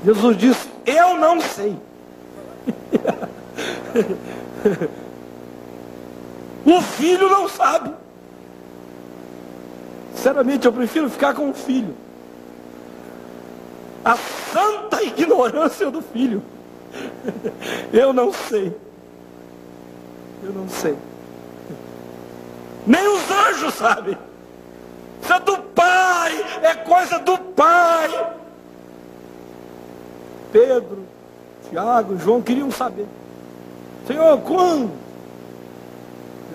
Jesus 0.03 0.37
disse, 0.37 0.67
eu 0.85 1.17
não 1.17 1.39
sei. 1.39 1.77
o 6.65 6.81
filho 6.81 7.29
não 7.29 7.47
sabe. 7.47 8.02
Sinceramente, 10.13 10.65
eu 10.65 10.73
prefiro 10.73 11.09
ficar 11.09 11.33
com 11.33 11.49
o 11.49 11.53
filho. 11.53 11.95
A 14.03 14.15
santa 14.51 15.03
ignorância 15.03 15.89
do 15.89 16.01
filho. 16.01 16.43
Eu 17.91 18.13
não 18.13 18.31
sei. 18.31 18.75
Eu 20.43 20.51
não 20.51 20.67
sei. 20.67 20.95
Nem 22.85 23.07
os 23.07 23.31
anjos 23.31 23.73
sabem. 23.75 24.17
Isso 25.21 25.33
é 25.33 25.39
do 25.39 25.57
Pai, 25.57 26.45
é 26.61 26.75
coisa 26.75 27.17
do 27.19 27.37
Pai. 27.37 28.33
Pedro, 30.51 30.99
Tiago, 31.69 32.17
João 32.19 32.41
queriam 32.41 32.69
saber. 32.69 33.07
Senhor, 34.05 34.37
quando? 34.41 34.91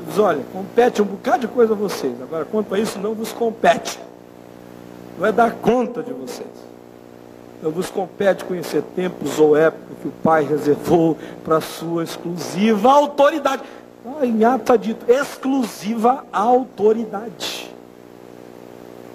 Deus, 0.08 0.18
olha, 0.18 0.42
compete 0.52 1.02
um 1.02 1.04
bocado 1.04 1.46
de 1.46 1.48
coisa 1.48 1.74
a 1.74 1.76
vocês. 1.76 2.14
Agora, 2.22 2.44
quanto 2.44 2.74
a 2.74 2.78
isso, 2.78 2.98
não 2.98 3.14
vos 3.14 3.32
compete. 3.32 4.00
Não 5.18 5.26
é 5.26 5.32
dar 5.32 5.52
conta 5.52 6.02
de 6.02 6.12
vocês. 6.12 6.48
Não 7.62 7.70
vos 7.70 7.90
compete 7.90 8.44
conhecer 8.44 8.82
tempos 8.94 9.38
ou 9.38 9.56
épocas 9.56 9.98
que 10.00 10.08
o 10.08 10.12
Pai 10.22 10.44
reservou 10.44 11.16
para 11.44 11.56
a 11.56 11.60
sua 11.60 12.04
exclusiva 12.04 12.90
autoridade. 12.90 13.62
Ah, 14.06 14.24
em 14.24 14.44
Atos 14.44 14.60
está 14.60 14.76
dito, 14.76 15.10
exclusiva 15.10 16.24
autoridade. 16.32 17.74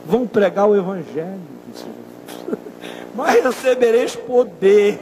Vão 0.06 0.28
pregar 0.28 0.68
o 0.68 0.76
Evangelho, 0.76 1.40
disse 1.68 1.86
Jesus. 1.86 2.60
Mas 3.16 3.42
recebereis 3.44 4.16
poder 4.16 5.00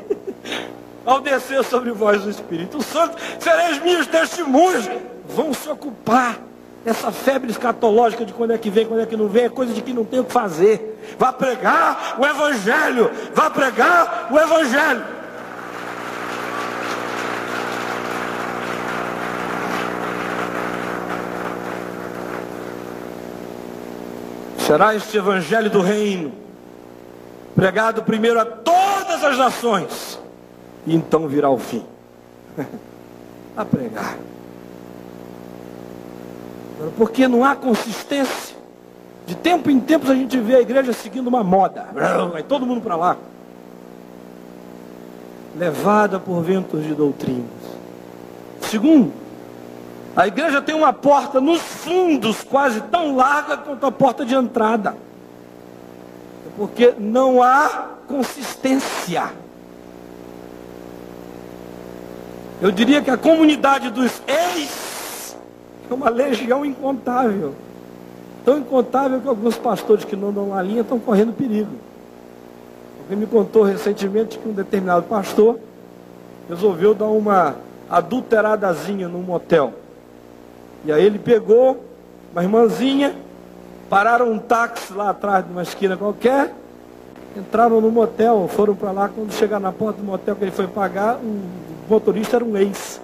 ao 1.03 1.19
descer 1.19 1.63
sobre 1.63 1.91
vós 1.91 2.23
o 2.23 2.29
Espírito 2.29 2.81
Santo, 2.83 3.17
sereis 3.39 3.81
minhas 3.81 4.05
testemunhas. 4.05 4.87
Vão 5.35 5.53
se 5.53 5.69
ocupar. 5.69 6.39
Essa 6.83 7.11
febre 7.11 7.51
escatológica 7.51 8.25
de 8.25 8.33
quando 8.33 8.53
é 8.53 8.57
que 8.57 8.69
vem, 8.71 8.87
quando 8.87 9.01
é 9.01 9.05
que 9.05 9.15
não 9.15 9.27
vem, 9.27 9.43
é 9.43 9.49
coisa 9.49 9.71
de 9.71 9.83
que 9.83 9.93
não 9.93 10.03
tem 10.03 10.19
o 10.19 10.23
que 10.23 10.33
fazer. 10.33 10.99
Vá 11.17 11.31
pregar 11.31 12.15
o 12.19 12.25
Evangelho. 12.25 13.11
Vá 13.35 13.49
pregar 13.51 14.29
o 14.31 14.39
Evangelho. 14.39 15.03
Será 24.57 24.95
este 24.95 25.17
Evangelho 25.17 25.69
do 25.69 25.81
Reino 25.81 26.31
pregado 27.55 28.03
primeiro 28.03 28.39
a 28.39 28.45
todas 28.45 29.23
as 29.23 29.37
nações 29.37 30.19
e 30.87 30.95
então 30.95 31.27
virá 31.27 31.49
o 31.49 31.57
fim. 31.57 31.85
a 33.55 33.65
pregar. 33.65 34.17
Porque 36.97 37.27
não 37.27 37.43
há 37.43 37.55
consistência. 37.55 38.55
De 39.25 39.35
tempo 39.35 39.69
em 39.69 39.79
tempo 39.79 40.09
a 40.11 40.15
gente 40.15 40.37
vê 40.39 40.55
a 40.55 40.61
igreja 40.61 40.93
seguindo 40.93 41.27
uma 41.27 41.43
moda. 41.43 41.87
Vai 42.31 42.43
todo 42.43 42.65
mundo 42.65 42.81
para 42.81 42.95
lá. 42.95 43.17
Levada 45.55 46.19
por 46.19 46.41
ventos 46.41 46.83
de 46.83 46.93
doutrinas. 46.93 47.45
Segundo, 48.61 49.11
a 50.15 50.27
igreja 50.27 50.61
tem 50.61 50.75
uma 50.75 50.91
porta 50.91 51.39
nos 51.39 51.61
fundos 51.61 52.43
quase 52.43 52.81
tão 52.81 53.15
larga 53.15 53.57
quanto 53.57 53.85
a 53.85 53.91
porta 53.91 54.25
de 54.25 54.35
entrada. 54.35 54.95
Porque 56.57 56.93
não 56.97 57.41
há 57.41 57.89
consistência. 58.07 59.31
Eu 62.61 62.71
diria 62.71 63.01
que 63.01 63.09
a 63.09 63.17
comunidade 63.17 63.89
dos 63.89 64.21
ex 64.27 64.90
é 65.91 65.93
uma 65.93 66.09
legião 66.09 66.65
incontável. 66.65 67.53
Tão 68.45 68.57
incontável 68.57 69.19
que 69.19 69.27
alguns 69.27 69.57
pastores 69.57 70.05
que 70.05 70.15
não 70.15 70.29
andam 70.29 70.47
na 70.47 70.61
linha 70.61 70.81
estão 70.81 70.97
correndo 70.97 71.33
perigo. 71.33 71.71
Alguém 73.01 73.17
me 73.17 73.25
contou 73.25 73.63
recentemente 73.63 74.39
que 74.39 74.47
um 74.47 74.53
determinado 74.53 75.03
pastor 75.03 75.59
resolveu 76.47 76.93
dar 76.93 77.07
uma 77.07 77.55
adulteradazinha 77.89 79.07
num 79.07 79.21
motel. 79.21 79.73
E 80.85 80.91
aí 80.91 81.03
ele 81.03 81.19
pegou 81.19 81.83
uma 82.31 82.41
irmãzinha, 82.41 83.15
pararam 83.89 84.31
um 84.31 84.39
táxi 84.39 84.93
lá 84.93 85.09
atrás 85.09 85.45
de 85.45 85.51
uma 85.51 85.61
esquina 85.61 85.97
qualquer, 85.97 86.53
entraram 87.35 87.81
no 87.81 87.91
motel, 87.91 88.47
foram 88.47 88.75
para 88.75 88.91
lá, 88.91 89.09
quando 89.09 89.31
chegaram 89.33 89.63
na 89.63 89.71
porta 89.71 89.99
do 89.99 90.05
motel 90.05 90.35
que 90.35 90.43
ele 90.43 90.51
foi 90.51 90.67
pagar, 90.67 91.17
o 91.17 91.41
motorista 91.89 92.37
era 92.37 92.45
um 92.45 92.57
ex. 92.57 93.01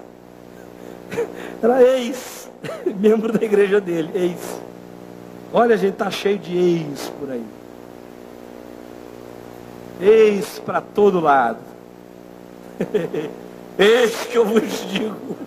Era 1.61 1.81
ex, 1.81 2.36
membro 2.99 3.31
da 3.31 3.43
igreja 3.43 3.79
dele, 3.79 4.11
ex. 4.13 4.61
Olha, 5.53 5.75
a 5.75 5.77
gente 5.77 5.95
tá 5.95 6.11
cheio 6.11 6.37
de 6.37 6.57
ex 6.57 7.11
por 7.19 7.31
aí. 7.31 7.45
Ex 10.01 10.59
para 10.59 10.81
todo 10.81 11.19
lado. 11.19 11.59
Eis 13.77 14.25
que 14.25 14.37
eu 14.37 14.45
vos 14.45 14.89
digo. 14.89 15.37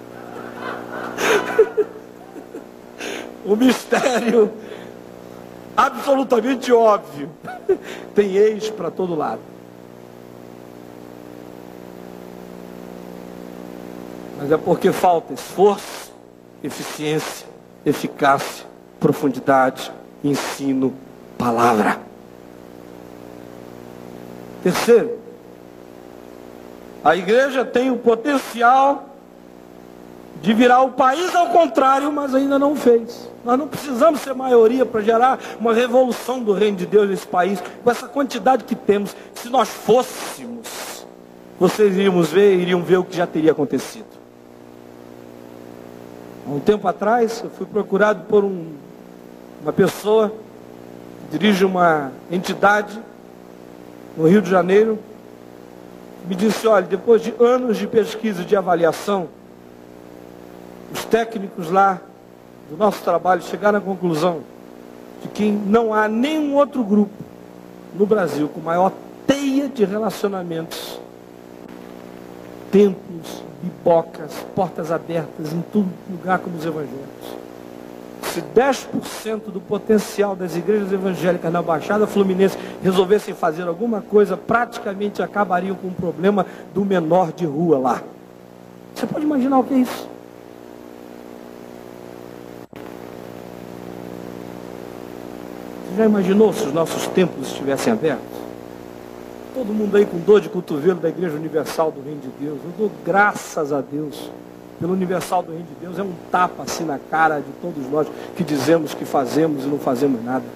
o 3.44 3.56
mistério 3.56 4.52
absolutamente 5.76 6.72
óbvio. 6.72 7.30
Tem 8.14 8.36
ex 8.36 8.70
para 8.70 8.90
todo 8.90 9.14
lado. 9.14 9.40
Mas 14.38 14.52
é 14.52 14.56
porque 14.56 14.90
falta 14.92 15.34
esforço, 15.34 16.09
eficiência, 16.62 17.46
eficácia, 17.84 18.66
profundidade, 18.98 19.90
ensino, 20.22 20.94
palavra. 21.38 21.98
Terceiro, 24.62 25.18
a 27.02 27.16
igreja 27.16 27.64
tem 27.64 27.90
o 27.90 27.96
potencial 27.96 29.06
de 30.42 30.54
virar 30.54 30.82
o 30.82 30.92
país 30.92 31.34
ao 31.34 31.48
contrário, 31.48 32.12
mas 32.12 32.34
ainda 32.34 32.58
não 32.58 32.76
fez. 32.76 33.28
Nós 33.44 33.58
não 33.58 33.68
precisamos 33.68 34.20
ser 34.20 34.34
maioria 34.34 34.84
para 34.84 35.00
gerar 35.00 35.38
uma 35.58 35.72
revolução 35.72 36.42
do 36.42 36.52
reino 36.52 36.76
de 36.76 36.86
Deus 36.86 37.08
nesse 37.08 37.26
país, 37.26 37.62
com 37.82 37.90
essa 37.90 38.06
quantidade 38.06 38.64
que 38.64 38.74
temos. 38.74 39.16
Se 39.34 39.48
nós 39.48 39.68
fôssemos, 39.68 41.06
vocês 41.58 41.94
iriam 41.94 42.22
ver, 42.22 42.58
iriam 42.58 42.82
ver 42.82 42.98
o 42.98 43.04
que 43.04 43.16
já 43.16 43.26
teria 43.26 43.52
acontecido. 43.52 44.19
Há 46.50 46.52
um 46.52 46.58
tempo 46.58 46.88
atrás, 46.88 47.42
eu 47.44 47.50
fui 47.50 47.64
procurado 47.64 48.24
por 48.24 48.42
um, 48.42 48.72
uma 49.62 49.72
pessoa 49.72 50.34
que 51.30 51.38
dirige 51.38 51.64
uma 51.64 52.10
entidade 52.28 53.00
no 54.16 54.26
Rio 54.26 54.42
de 54.42 54.50
Janeiro, 54.50 54.98
me 56.26 56.34
disse, 56.34 56.66
olha, 56.66 56.84
depois 56.84 57.22
de 57.22 57.32
anos 57.38 57.76
de 57.76 57.86
pesquisa 57.86 58.42
e 58.42 58.44
de 58.44 58.56
avaliação, 58.56 59.28
os 60.92 61.04
técnicos 61.04 61.70
lá 61.70 62.00
do 62.68 62.76
nosso 62.76 63.00
trabalho 63.04 63.42
chegaram 63.42 63.78
à 63.78 63.80
conclusão 63.80 64.40
de 65.22 65.28
que 65.28 65.52
não 65.52 65.94
há 65.94 66.08
nenhum 66.08 66.56
outro 66.56 66.82
grupo 66.82 67.14
no 67.94 68.04
Brasil 68.04 68.48
com 68.48 68.58
maior 68.58 68.90
teia 69.24 69.68
de 69.68 69.84
relacionamentos, 69.84 70.99
templos, 72.70 73.42
bibocas, 73.62 74.32
portas 74.54 74.90
abertas 74.90 75.52
em 75.52 75.60
todo 75.72 75.88
lugar 76.10 76.38
como 76.38 76.56
os 76.56 76.64
evangélicos. 76.64 77.40
Se 78.22 78.40
10% 78.40 79.50
do 79.52 79.60
potencial 79.60 80.36
das 80.36 80.54
igrejas 80.54 80.92
evangélicas 80.92 81.52
na 81.52 81.60
Baixada 81.60 82.06
Fluminense 82.06 82.56
resolvessem 82.82 83.34
fazer 83.34 83.66
alguma 83.66 84.00
coisa, 84.00 84.36
praticamente 84.36 85.20
acabariam 85.20 85.74
com 85.74 85.88
o 85.88 85.92
problema 85.92 86.46
do 86.72 86.84
menor 86.84 87.32
de 87.32 87.44
rua 87.44 87.78
lá. 87.78 88.02
Você 88.94 89.06
pode 89.06 89.24
imaginar 89.24 89.58
o 89.58 89.64
que 89.64 89.74
é 89.74 89.78
isso? 89.78 90.08
Você 95.88 95.96
já 95.96 96.04
imaginou 96.04 96.52
se 96.52 96.64
os 96.66 96.72
nossos 96.72 97.08
templos 97.08 97.48
estivessem 97.48 97.92
abertos? 97.92 98.29
Todo 99.60 99.74
mundo 99.74 99.94
aí 99.94 100.06
com 100.06 100.16
dor 100.16 100.40
de 100.40 100.48
cotovelo 100.48 100.98
da 100.98 101.10
Igreja 101.10 101.36
Universal 101.36 101.92
do 101.92 102.00
Reino 102.00 102.22
de 102.22 102.28
Deus. 102.28 102.58
Eu 102.64 102.70
dou 102.78 102.90
graças 103.04 103.74
a 103.74 103.82
Deus 103.82 104.30
pelo 104.80 104.94
Universal 104.94 105.42
do 105.42 105.52
Reino 105.52 105.66
de 105.66 105.74
Deus. 105.84 105.98
É 105.98 106.02
um 106.02 106.14
tapa 106.32 106.62
assim 106.62 106.82
na 106.82 106.98
cara 106.98 107.40
de 107.40 107.52
todos 107.60 107.86
nós 107.90 108.06
que 108.34 108.42
dizemos 108.42 108.94
que 108.94 109.04
fazemos 109.04 109.64
e 109.64 109.66
não 109.66 109.78
fazemos 109.78 110.24
nada. 110.24 110.46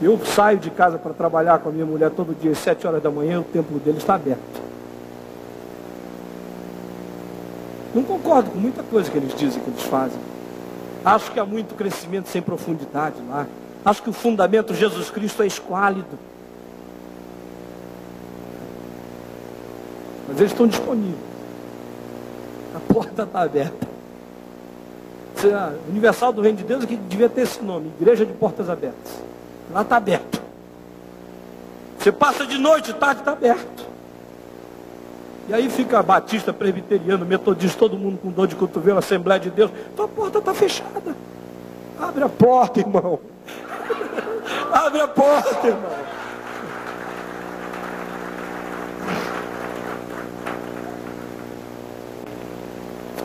Eu 0.00 0.16
saio 0.24 0.58
de 0.58 0.70
casa 0.70 0.96
para 0.96 1.12
trabalhar 1.12 1.58
com 1.58 1.70
a 1.70 1.72
minha 1.72 1.84
mulher 1.84 2.12
todo 2.12 2.40
dia 2.40 2.52
às 2.52 2.58
sete 2.58 2.86
horas 2.86 3.02
da 3.02 3.10
manhã, 3.10 3.40
o 3.40 3.42
templo 3.42 3.80
dele 3.80 3.98
está 3.98 4.14
aberto. 4.14 4.62
Não 7.92 8.04
concordo 8.04 8.52
com 8.52 8.60
muita 8.60 8.84
coisa 8.84 9.10
que 9.10 9.18
eles 9.18 9.34
dizem 9.34 9.60
que 9.60 9.70
eles 9.70 9.82
fazem. 9.82 10.20
Acho 11.04 11.32
que 11.32 11.40
há 11.40 11.44
muito 11.44 11.74
crescimento 11.74 12.28
sem 12.28 12.40
profundidade 12.40 13.16
lá. 13.28 13.44
Acho 13.84 14.04
que 14.04 14.10
o 14.10 14.12
fundamento 14.12 14.72
Jesus 14.72 15.10
Cristo 15.10 15.42
é 15.42 15.48
esquálido. 15.48 16.16
Mas 20.28 20.38
eles 20.38 20.52
estão 20.52 20.66
disponíveis. 20.66 21.18
A 22.76 22.92
porta 22.92 23.22
está 23.22 23.40
aberta. 23.40 23.88
A 25.54 25.72
Universal 25.88 26.32
do 26.32 26.42
Reino 26.42 26.58
de 26.58 26.64
Deus 26.64 26.84
é 26.84 26.86
que 26.86 26.96
devia 26.96 27.28
ter 27.28 27.42
esse 27.42 27.62
nome, 27.62 27.92
Igreja 27.98 28.26
de 28.26 28.32
Portas 28.32 28.68
Abertas. 28.68 29.22
Lá 29.72 29.82
está 29.82 29.96
aberto. 29.96 30.42
Você 31.98 32.12
passa 32.12 32.46
de 32.46 32.58
noite, 32.58 32.92
tarde 32.92 33.20
está 33.20 33.32
aberto. 33.32 33.86
E 35.48 35.54
aí 35.54 35.70
fica 35.70 36.02
batista, 36.02 36.52
presbiteriano, 36.52 37.24
metodista, 37.24 37.78
todo 37.78 37.96
mundo 37.96 38.18
com 38.18 38.30
dor 38.30 38.46
de 38.46 38.54
cotovelo, 38.54 38.98
Assembleia 38.98 39.40
de 39.40 39.50
Deus. 39.50 39.70
Tua 39.96 40.06
porta 40.06 40.38
está 40.38 40.52
fechada. 40.52 41.16
Abre 41.98 42.24
a 42.24 42.28
porta, 42.28 42.80
irmão. 42.80 43.18
Abre 44.72 45.00
a 45.00 45.08
porta, 45.08 45.66
irmão. 45.66 46.17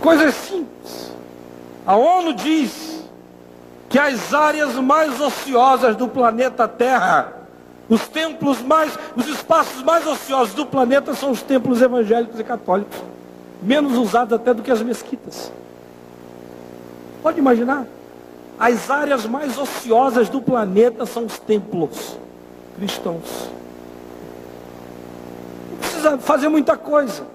Coisas 0.03 0.35
simples. 0.35 1.13
A 1.87 1.95
ONU 1.95 2.33
diz 2.33 3.05
que 3.87 3.97
as 3.97 4.33
áreas 4.33 4.75
mais 4.75 5.21
ociosas 5.21 5.95
do 5.95 6.09
planeta 6.09 6.67
Terra, 6.67 7.31
os 7.87 8.05
templos 8.09 8.61
mais, 8.61 8.99
os 9.15 9.25
espaços 9.29 9.81
mais 9.81 10.05
ociosos 10.05 10.53
do 10.53 10.65
planeta 10.65 11.13
são 11.13 11.31
os 11.31 11.41
templos 11.41 11.81
evangélicos 11.81 12.37
e 12.37 12.43
católicos, 12.43 13.01
menos 13.61 13.97
usados 13.97 14.33
até 14.33 14.53
do 14.53 14.61
que 14.61 14.71
as 14.71 14.81
mesquitas. 14.81 15.53
Pode 17.21 17.39
imaginar? 17.39 17.85
As 18.59 18.89
áreas 18.89 19.25
mais 19.25 19.57
ociosas 19.57 20.27
do 20.27 20.41
planeta 20.41 21.05
são 21.05 21.25
os 21.25 21.39
templos 21.39 22.19
cristãos. 22.75 23.49
Não 25.71 25.77
precisa 25.77 26.17
fazer 26.17 26.49
muita 26.49 26.75
coisa. 26.75 27.25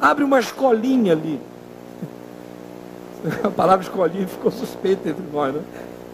Abre 0.00 0.24
uma 0.24 0.40
escolinha 0.40 1.12
ali. 1.12 1.40
A 3.42 3.50
palavra 3.50 3.84
escolinha 3.84 4.26
ficou 4.26 4.50
suspeita 4.50 5.08
entre 5.08 5.24
nós, 5.32 5.54
né? 5.54 5.62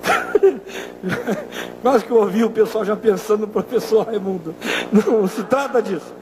Quase 1.83 2.05
que 2.05 2.11
eu 2.11 2.17
ouvi 2.17 2.45
o 2.45 2.51
pessoal 2.51 2.85
já 2.85 2.97
pensando 2.97 3.41
no 3.41 3.49
professor 3.49 4.07
Raimundo. 4.07 4.55
Não 4.91 5.27
se 5.29 5.43
trata 5.45 5.83
disso. 5.83 6.13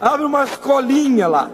Abre 0.00 0.24
uma 0.24 0.44
escolinha 0.44 1.26
lá. 1.26 1.50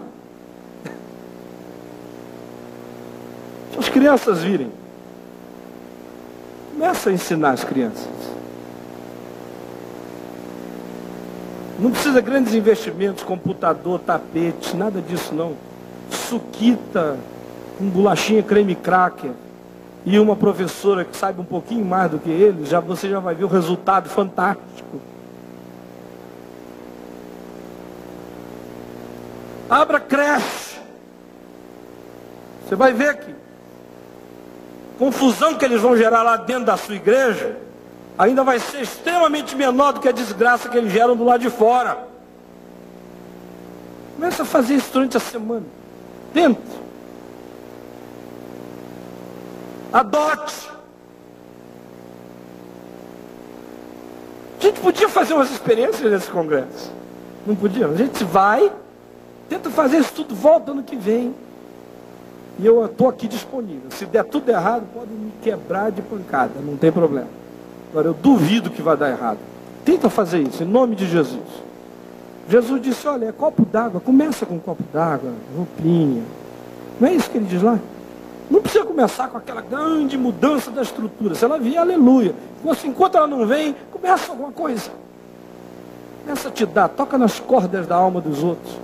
As 3.77 3.89
crianças 3.89 4.41
virem. 4.41 4.71
Começa 6.73 7.09
a 7.09 7.13
ensinar 7.13 7.51
as 7.51 7.63
crianças. 7.63 8.07
Não 11.79 11.91
precisa 11.91 12.21
grandes 12.21 12.53
investimentos, 12.53 13.23
computador, 13.23 13.99
tapete, 13.99 14.75
nada 14.75 14.99
disso 14.99 15.33
não. 15.33 15.55
Suquita, 16.09 17.17
com 17.77 17.89
bolachinha 17.89 18.41
creme 18.41 18.75
cracker 18.75 19.31
e 20.05 20.17
uma 20.19 20.35
professora 20.35 21.03
que 21.03 21.15
sabe 21.15 21.41
um 21.41 21.45
pouquinho 21.45 21.85
mais 21.85 22.09
do 22.09 22.17
que 22.17 22.29
ele, 22.29 22.65
já 22.65 22.79
você 22.79 23.09
já 23.09 23.19
vai 23.19 23.35
ver 23.35 23.43
o 23.43 23.47
resultado 23.47 24.09
fantástico. 24.09 25.01
Abra 29.69 29.99
creche. 29.99 30.79
Você 32.65 32.75
vai 32.75 32.93
ver 32.93 33.17
que 33.17 33.35
confusão 34.97 35.55
que 35.55 35.63
eles 35.63 35.81
vão 35.81 35.95
gerar 35.95 36.23
lá 36.23 36.37
dentro 36.37 36.65
da 36.65 36.77
sua 36.77 36.95
igreja, 36.95 37.57
ainda 38.17 38.43
vai 38.43 38.59
ser 38.59 38.81
extremamente 38.81 39.55
menor 39.55 39.93
do 39.93 39.99
que 39.99 40.07
a 40.07 40.11
desgraça 40.11 40.69
que 40.69 40.77
eles 40.77 40.91
geram 40.91 41.15
do 41.15 41.23
lado 41.23 41.41
de 41.41 41.49
fora. 41.49 41.97
Começa 44.15 44.43
a 44.43 44.45
fazer 44.45 44.75
isso 44.75 44.91
durante 44.91 45.17
a 45.17 45.19
semana. 45.19 45.65
Tente. 46.33 46.86
Adote. 49.91 50.69
A 54.59 54.63
gente 54.63 54.79
podia 54.79 55.07
fazer 55.07 55.33
umas 55.33 55.51
experiências 55.51 56.11
nesse 56.11 56.29
congresso. 56.29 56.91
Não 57.45 57.55
podia? 57.55 57.87
A 57.87 57.95
gente 57.95 58.23
vai, 58.23 58.71
tenta 59.47 59.69
fazer 59.69 59.99
isso 59.99 60.13
tudo, 60.13 60.35
volta 60.35 60.71
ano 60.71 60.83
que 60.83 60.95
vem. 60.95 61.33
E 62.59 62.65
eu 62.65 62.85
estou 62.85 63.07
aqui 63.07 63.27
disponível. 63.27 63.91
Se 63.91 64.05
der 64.05 64.23
tudo 64.25 64.49
errado, 64.49 64.83
pode 64.93 65.11
me 65.11 65.31
quebrar 65.41 65.91
de 65.91 66.01
pancada, 66.01 66.53
não 66.59 66.75
tem 66.75 66.91
problema. 66.91 67.27
Agora, 67.91 68.07
eu 68.07 68.13
duvido 68.13 68.69
que 68.69 68.81
vai 68.81 68.97
dar 68.97 69.09
errado. 69.09 69.37
Tenta 69.85 70.09
fazer 70.09 70.39
isso, 70.39 70.63
em 70.63 70.65
nome 70.65 70.95
de 70.95 71.07
Jesus. 71.07 71.45
Jesus 72.49 72.81
disse: 72.81 73.07
Olha, 73.07 73.27
é 73.27 73.31
copo 73.31 73.63
d'água, 73.63 74.01
começa 74.01 74.45
com 74.45 74.55
um 74.55 74.59
copo 74.59 74.83
d'água, 74.91 75.31
roupinha. 75.55 76.23
Não 76.99 77.07
é 77.07 77.13
isso 77.13 77.29
que 77.29 77.37
ele 77.37 77.45
diz 77.45 77.61
lá? 77.61 77.79
Não 78.49 78.61
precisa 78.61 78.85
começar 78.85 79.27
com 79.27 79.37
aquela 79.37 79.61
grande 79.61 80.17
mudança 80.17 80.71
da 80.71 80.81
estrutura. 80.81 81.35
Se 81.35 81.43
ela 81.43 81.59
vier, 81.59 81.79
aleluia. 81.79 82.33
Assim, 82.69 82.89
enquanto 82.89 83.17
ela 83.17 83.27
não 83.27 83.45
vem, 83.45 83.75
começa 83.91 84.31
alguma 84.31 84.51
coisa. 84.51 84.89
Começa 86.23 86.47
a 86.47 86.51
te 86.51 86.65
dar, 86.65 86.89
toca 86.89 87.17
nas 87.17 87.39
cordas 87.39 87.85
da 87.85 87.95
alma 87.95 88.21
dos 88.21 88.43
outros. 88.43 88.77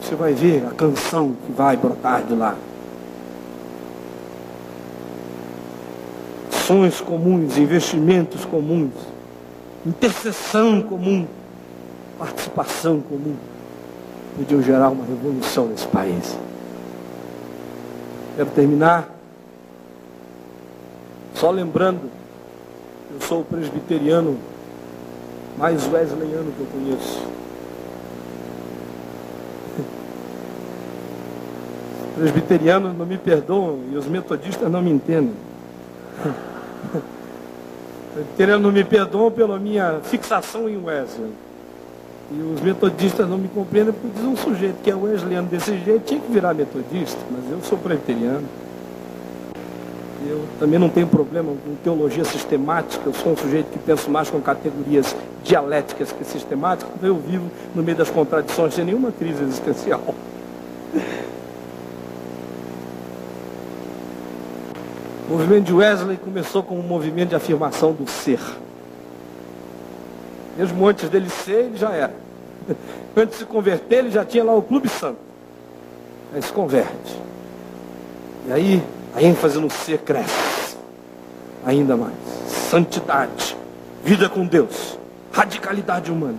Você 0.00 0.14
vai 0.14 0.32
ver 0.32 0.64
a 0.66 0.70
canção 0.70 1.36
que 1.44 1.52
vai 1.52 1.76
brotar 1.76 2.22
de 2.22 2.34
lá. 2.34 2.56
Ações 6.50 7.00
comuns, 7.00 7.56
investimentos 7.56 8.44
comuns, 8.44 8.92
intercessão 9.86 10.82
comum, 10.82 11.26
participação 12.18 13.00
comum, 13.00 13.36
podiam 14.36 14.62
gerar 14.62 14.90
uma 14.90 15.04
revolução 15.04 15.66
nesse 15.66 15.86
país. 15.86 16.36
Quero 18.38 18.50
terminar 18.50 19.10
só 21.34 21.50
lembrando, 21.50 22.08
eu 23.12 23.20
sou 23.26 23.40
o 23.40 23.44
presbiteriano 23.44 24.38
mais 25.56 25.84
wesleyano 25.92 26.52
que 26.52 26.60
eu 26.60 26.66
conheço. 26.66 27.20
Os 32.06 32.14
presbiterianos 32.14 32.96
não 32.96 33.06
me 33.06 33.18
perdoam 33.18 33.80
e 33.90 33.96
os 33.96 34.06
metodistas 34.06 34.70
não 34.70 34.82
me 34.82 34.92
entendem. 34.92 35.34
Os 36.94 37.02
presbiterianos 38.14 38.62
não 38.62 38.70
me 38.70 38.84
perdoam 38.84 39.32
pela 39.32 39.58
minha 39.58 39.98
fixação 40.04 40.68
em 40.68 40.76
Wesley. 40.76 41.32
E 42.30 42.42
os 42.42 42.60
metodistas 42.60 43.26
não 43.26 43.38
me 43.38 43.48
compreendem 43.48 43.92
porque 43.92 44.18
diz 44.18 44.24
um 44.24 44.36
sujeito 44.36 44.82
que 44.82 44.90
é 44.90 44.94
wesleyano 44.94 45.48
desse 45.48 45.78
jeito 45.78 46.04
tinha 46.04 46.20
que 46.20 46.30
virar 46.30 46.52
metodista, 46.52 47.18
mas 47.30 47.50
eu 47.50 47.60
sou 47.62 47.78
presbiteriano. 47.78 48.46
Eu 50.28 50.44
também 50.58 50.78
não 50.78 50.90
tenho 50.90 51.06
problema 51.06 51.50
com 51.50 51.74
teologia 51.82 52.24
sistemática, 52.24 53.02
eu 53.06 53.14
sou 53.14 53.32
um 53.32 53.36
sujeito 53.36 53.70
que 53.70 53.78
penso 53.78 54.10
mais 54.10 54.28
com 54.28 54.40
categorias 54.40 55.16
dialéticas 55.42 56.12
que 56.12 56.24
sistemáticas, 56.24 56.92
eu 57.02 57.16
vivo 57.16 57.50
no 57.74 57.82
meio 57.82 57.96
das 57.96 58.10
contradições 58.10 58.74
sem 58.74 58.84
nenhuma 58.84 59.10
crise 59.10 59.42
existencial. 59.42 60.02
O 65.28 65.32
movimento 65.32 65.66
de 65.66 65.74
Wesley 65.74 66.16
começou 66.16 66.62
com 66.62 66.78
um 66.78 66.82
movimento 66.82 67.28
de 67.28 67.34
afirmação 67.34 67.92
do 67.92 68.08
ser. 68.08 68.40
Mesmo 70.58 70.88
antes 70.88 71.08
dele 71.08 71.30
ser, 71.30 71.66
ele 71.66 71.76
já 71.76 71.92
era. 71.92 72.14
Antes 73.16 73.38
de 73.38 73.44
se 73.44 73.44
converter, 73.46 73.98
ele 73.98 74.10
já 74.10 74.24
tinha 74.24 74.42
lá 74.42 74.54
o 74.54 74.60
Clube 74.60 74.88
Santo. 74.88 75.18
Aí 76.34 76.42
se 76.42 76.52
converte. 76.52 77.16
E 78.48 78.52
aí 78.52 78.82
a 79.14 79.22
ênfase 79.22 79.58
no 79.58 79.70
ser 79.70 79.98
cresce 79.98 80.76
ainda 81.64 81.96
mais. 81.96 82.14
Santidade, 82.46 83.56
vida 84.02 84.28
com 84.28 84.46
Deus, 84.46 84.98
radicalidade 85.32 86.10
humana. 86.10 86.38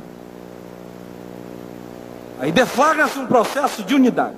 Aí 2.39 2.51
deflagra-se 2.51 3.19
um 3.19 3.25
processo 3.25 3.83
de 3.83 3.95
unidade. 3.95 4.37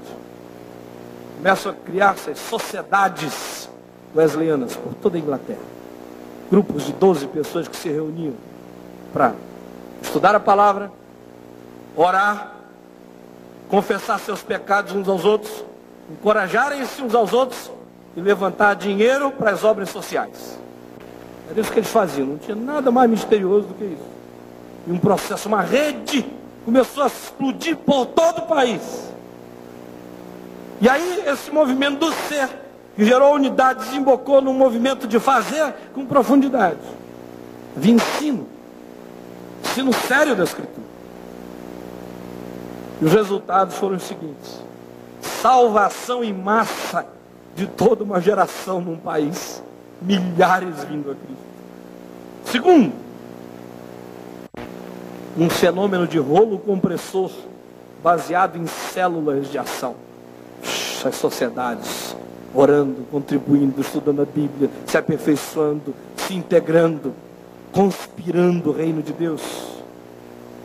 Começam 1.38 1.72
a 1.72 1.76
criar-se 1.76 2.36
sociedades 2.36 3.70
wesleyanas 4.16 4.76
por 4.76 4.94
toda 4.96 5.18
a 5.18 5.20
Inglaterra. 5.20 5.60
Grupos 6.52 6.86
de 6.86 6.94
12 6.94 7.28
pessoas 7.28 7.68
que 7.68 7.76
se 7.76 7.90
reuniam 7.90 8.34
para 9.14 9.34
estudar 10.02 10.36
a 10.36 10.40
palavra, 10.40 10.92
orar, 11.96 12.54
confessar 13.70 14.20
seus 14.20 14.42
pecados 14.42 14.94
uns 14.94 15.08
aos 15.08 15.24
outros, 15.24 15.64
encorajarem-se 16.10 17.02
uns 17.02 17.16
aos 17.16 17.32
outros 17.32 17.72
e 18.16 18.22
levantar 18.22 18.76
dinheiro 18.76 19.32
para 19.32 19.52
as 19.52 19.64
obras 19.64 19.90
sociais. 19.90 20.60
Era 21.50 21.60
isso 21.60 21.72
que 21.72 21.80
eles 21.80 21.90
faziam, 21.90 22.28
não 22.28 22.38
tinha 22.38 22.56
nada 22.56 22.92
mais 22.92 23.10
misterioso 23.10 23.68
do 23.68 23.74
que 23.74 23.86
isso. 23.86 24.12
E 24.88 24.92
um 24.92 24.98
processo, 24.98 25.48
uma 25.48 25.62
rede, 25.62 26.26
começou 26.66 27.04
a 27.04 27.08
explodir 27.08 27.78
por 27.78 28.08
todo 28.08 28.40
o 28.40 28.48
país. 28.48 29.12
E 30.82 30.90
aí 30.90 31.24
esse 31.28 31.52
movimento 31.52 32.00
do 32.00 32.12
ser, 32.28 32.50
que 32.96 33.06
gerou 33.06 33.36
unidade, 33.36 33.86
desembocou 33.86 34.42
num 34.42 34.54
movimento 34.54 35.08
de 35.08 35.20
fazer 35.20 35.74
com 35.94 36.06
profundidade. 36.06 36.80
Havia 37.78 37.94
ensino 37.94 38.48
ensino 39.72 39.94
sério 39.94 40.36
da 40.36 40.44
Escritura. 40.44 40.88
E 43.02 43.06
os 43.06 43.14
resultados 43.14 43.76
foram 43.76 43.96
os 43.96 44.04
seguintes: 44.04 44.62
salvação 45.22 46.24
em 46.24 46.34
massa 46.34 47.06
de 47.56 47.68
toda 47.68 48.04
uma 48.04 48.20
geração 48.20 48.82
num 48.82 48.98
país, 48.98 49.64
milhares 50.02 50.84
vindo 50.84 51.12
a 51.12 51.16
Cristo. 51.16 51.52
Segundo, 52.46 52.94
um 55.38 55.50
fenômeno 55.50 56.06
de 56.06 56.20
rolo 56.20 56.60
compressor 56.60 57.32
baseado 58.04 58.58
em 58.58 58.68
células 58.68 59.50
de 59.50 59.58
ação. 59.58 59.96
As 61.04 61.16
sociedades 61.16 62.16
orando, 62.54 63.08
contribuindo, 63.10 63.80
estudando 63.80 64.22
a 64.22 64.26
Bíblia, 64.26 64.70
se 64.86 64.98
aperfeiçoando, 64.98 65.96
se 66.18 66.36
integrando 66.36 67.14
conspirando 67.72 68.70
o 68.70 68.74
reino 68.74 69.02
de 69.02 69.14
Deus. 69.14 69.42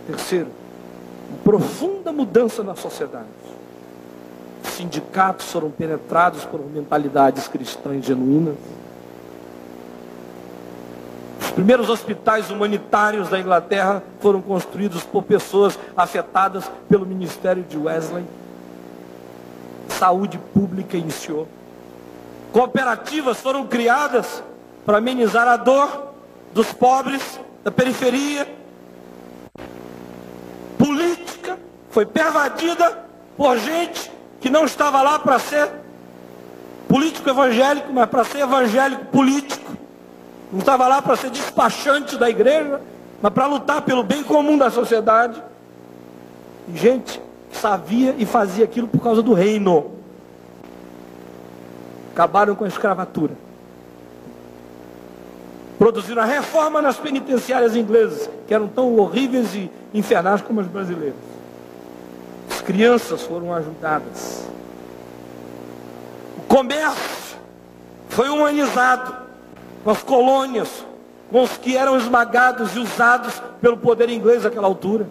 Terceiro, 0.07 0.49
profunda 1.45 2.13
mudança 2.13 2.63
na 2.63 2.75
sociedade. 2.75 3.27
Sindicatos 4.63 5.51
foram 5.51 5.71
penetrados 5.71 6.45
por 6.45 6.61
mentalidades 6.61 7.49
cristãs 7.49 8.05
genuínas. 8.05 8.57
Os 11.41 11.51
primeiros 11.51 11.89
hospitais 11.89 12.51
humanitários 12.51 13.29
da 13.31 13.39
Inglaterra 13.41 14.03
foram 14.21 14.43
construídos 14.43 15.03
por 15.03 15.23
pessoas 15.23 15.79
afetadas 15.97 16.71
pelo 16.89 17.07
ministério 17.07 17.63
de 17.63 17.79
Wesley. 17.79 18.25
Saúde 19.89 20.39
pública 20.53 20.97
iniciou. 20.97 21.49
Cooperativas 22.53 23.41
foram 23.41 23.67
criadas 23.67 24.43
para 24.85 24.99
amenizar 24.99 25.49
a 25.49 25.57
dor 25.57 26.16
dos 26.57 26.73
pobres, 26.73 27.39
da 27.63 27.71
periferia. 27.71 28.49
Política 30.79 31.59
foi 31.91 32.07
pervadida 32.07 33.05
por 33.37 33.59
gente 33.59 34.11
que 34.41 34.49
não 34.49 34.65
estava 34.65 35.03
lá 35.03 35.19
para 35.19 35.39
ser 35.39 35.71
político 36.89 37.29
evangélico, 37.29 37.93
mas 37.93 38.09
para 38.09 38.25
ser 38.25 38.39
evangélico 38.39 39.05
político. 39.07 39.77
Não 40.51 40.61
estava 40.61 40.89
lá 40.89 41.03
para 41.03 41.15
ser 41.15 41.29
despachante 41.29 42.17
da 42.17 42.31
igreja, 42.31 42.81
mas 43.21 43.33
para 43.35 43.47
lutar 43.47 43.83
pelo 43.83 44.03
bem 44.03 44.23
comum 44.23 44.57
da 44.57 44.71
sociedade. 44.71 45.43
E 46.69 46.79
gente 46.79 47.21
que 47.51 47.59
sabia 47.59 48.15
e 48.17 48.25
fazia 48.25 48.65
aquilo 48.65 48.89
por 48.89 49.03
causa 49.03 49.23
do 49.23 49.35
reino. 49.35 49.93
Acabaram 52.15 52.55
com 52.55 52.65
a 52.65 52.69
escravatura 52.69 53.46
produziram 55.79 56.23
a 56.23 56.25
reforma 56.25 56.81
nas 56.81 56.97
penitenciárias 56.97 57.77
inglesas, 57.77 58.29
que 58.47 58.55
eram 58.55 58.67
tão 58.69 58.97
horríveis 58.97 59.55
e 59.55 59.71
infernais 59.93 60.41
como 60.41 60.61
as 60.61 60.67
brasileiras. 60.67 61.17
As 62.51 62.61
crianças 62.61 63.23
foram 63.23 63.53
ajudadas. 63.53 64.45
O 66.39 66.43
comércio 66.43 67.37
foi 68.09 68.29
humanizado 68.29 69.15
com 69.85 69.91
as 69.91 70.03
colônias, 70.03 70.87
com 71.31 71.43
os 71.43 71.57
que 71.59 71.77
eram 71.77 71.97
esmagados 71.97 72.75
e 72.75 72.79
usados 72.79 73.43
pelo 73.61 73.77
poder 73.77 74.09
inglês 74.09 74.45
naquela 74.45 74.67
altura. 74.67 75.07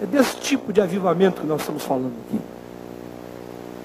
É 0.00 0.06
desse 0.06 0.36
tipo 0.36 0.72
de 0.72 0.80
avivamento 0.80 1.42
que 1.42 1.46
nós 1.46 1.60
estamos 1.60 1.84
falando 1.84 2.14
aqui. 2.26 2.40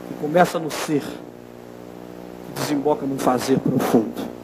Que 0.08 0.14
começa 0.22 0.58
no 0.58 0.72
ser, 0.72 1.02
que 1.02 2.62
desemboca 2.62 3.06
num 3.06 3.20
fazer 3.20 3.60
profundo. 3.60 4.37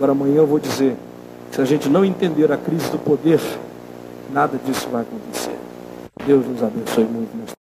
Agora 0.00 0.12
amanhã 0.12 0.36
eu 0.36 0.46
vou 0.46 0.58
dizer, 0.58 0.96
se 1.52 1.60
a 1.60 1.64
gente 1.66 1.86
não 1.86 2.02
entender 2.02 2.50
a 2.50 2.56
crise 2.56 2.90
do 2.90 2.98
poder, 2.98 3.38
nada 4.32 4.58
disso 4.64 4.88
vai 4.88 5.02
acontecer. 5.02 5.58
Deus 6.24 6.46
nos 6.46 6.62
abençoe 6.62 7.04
muito. 7.04 7.52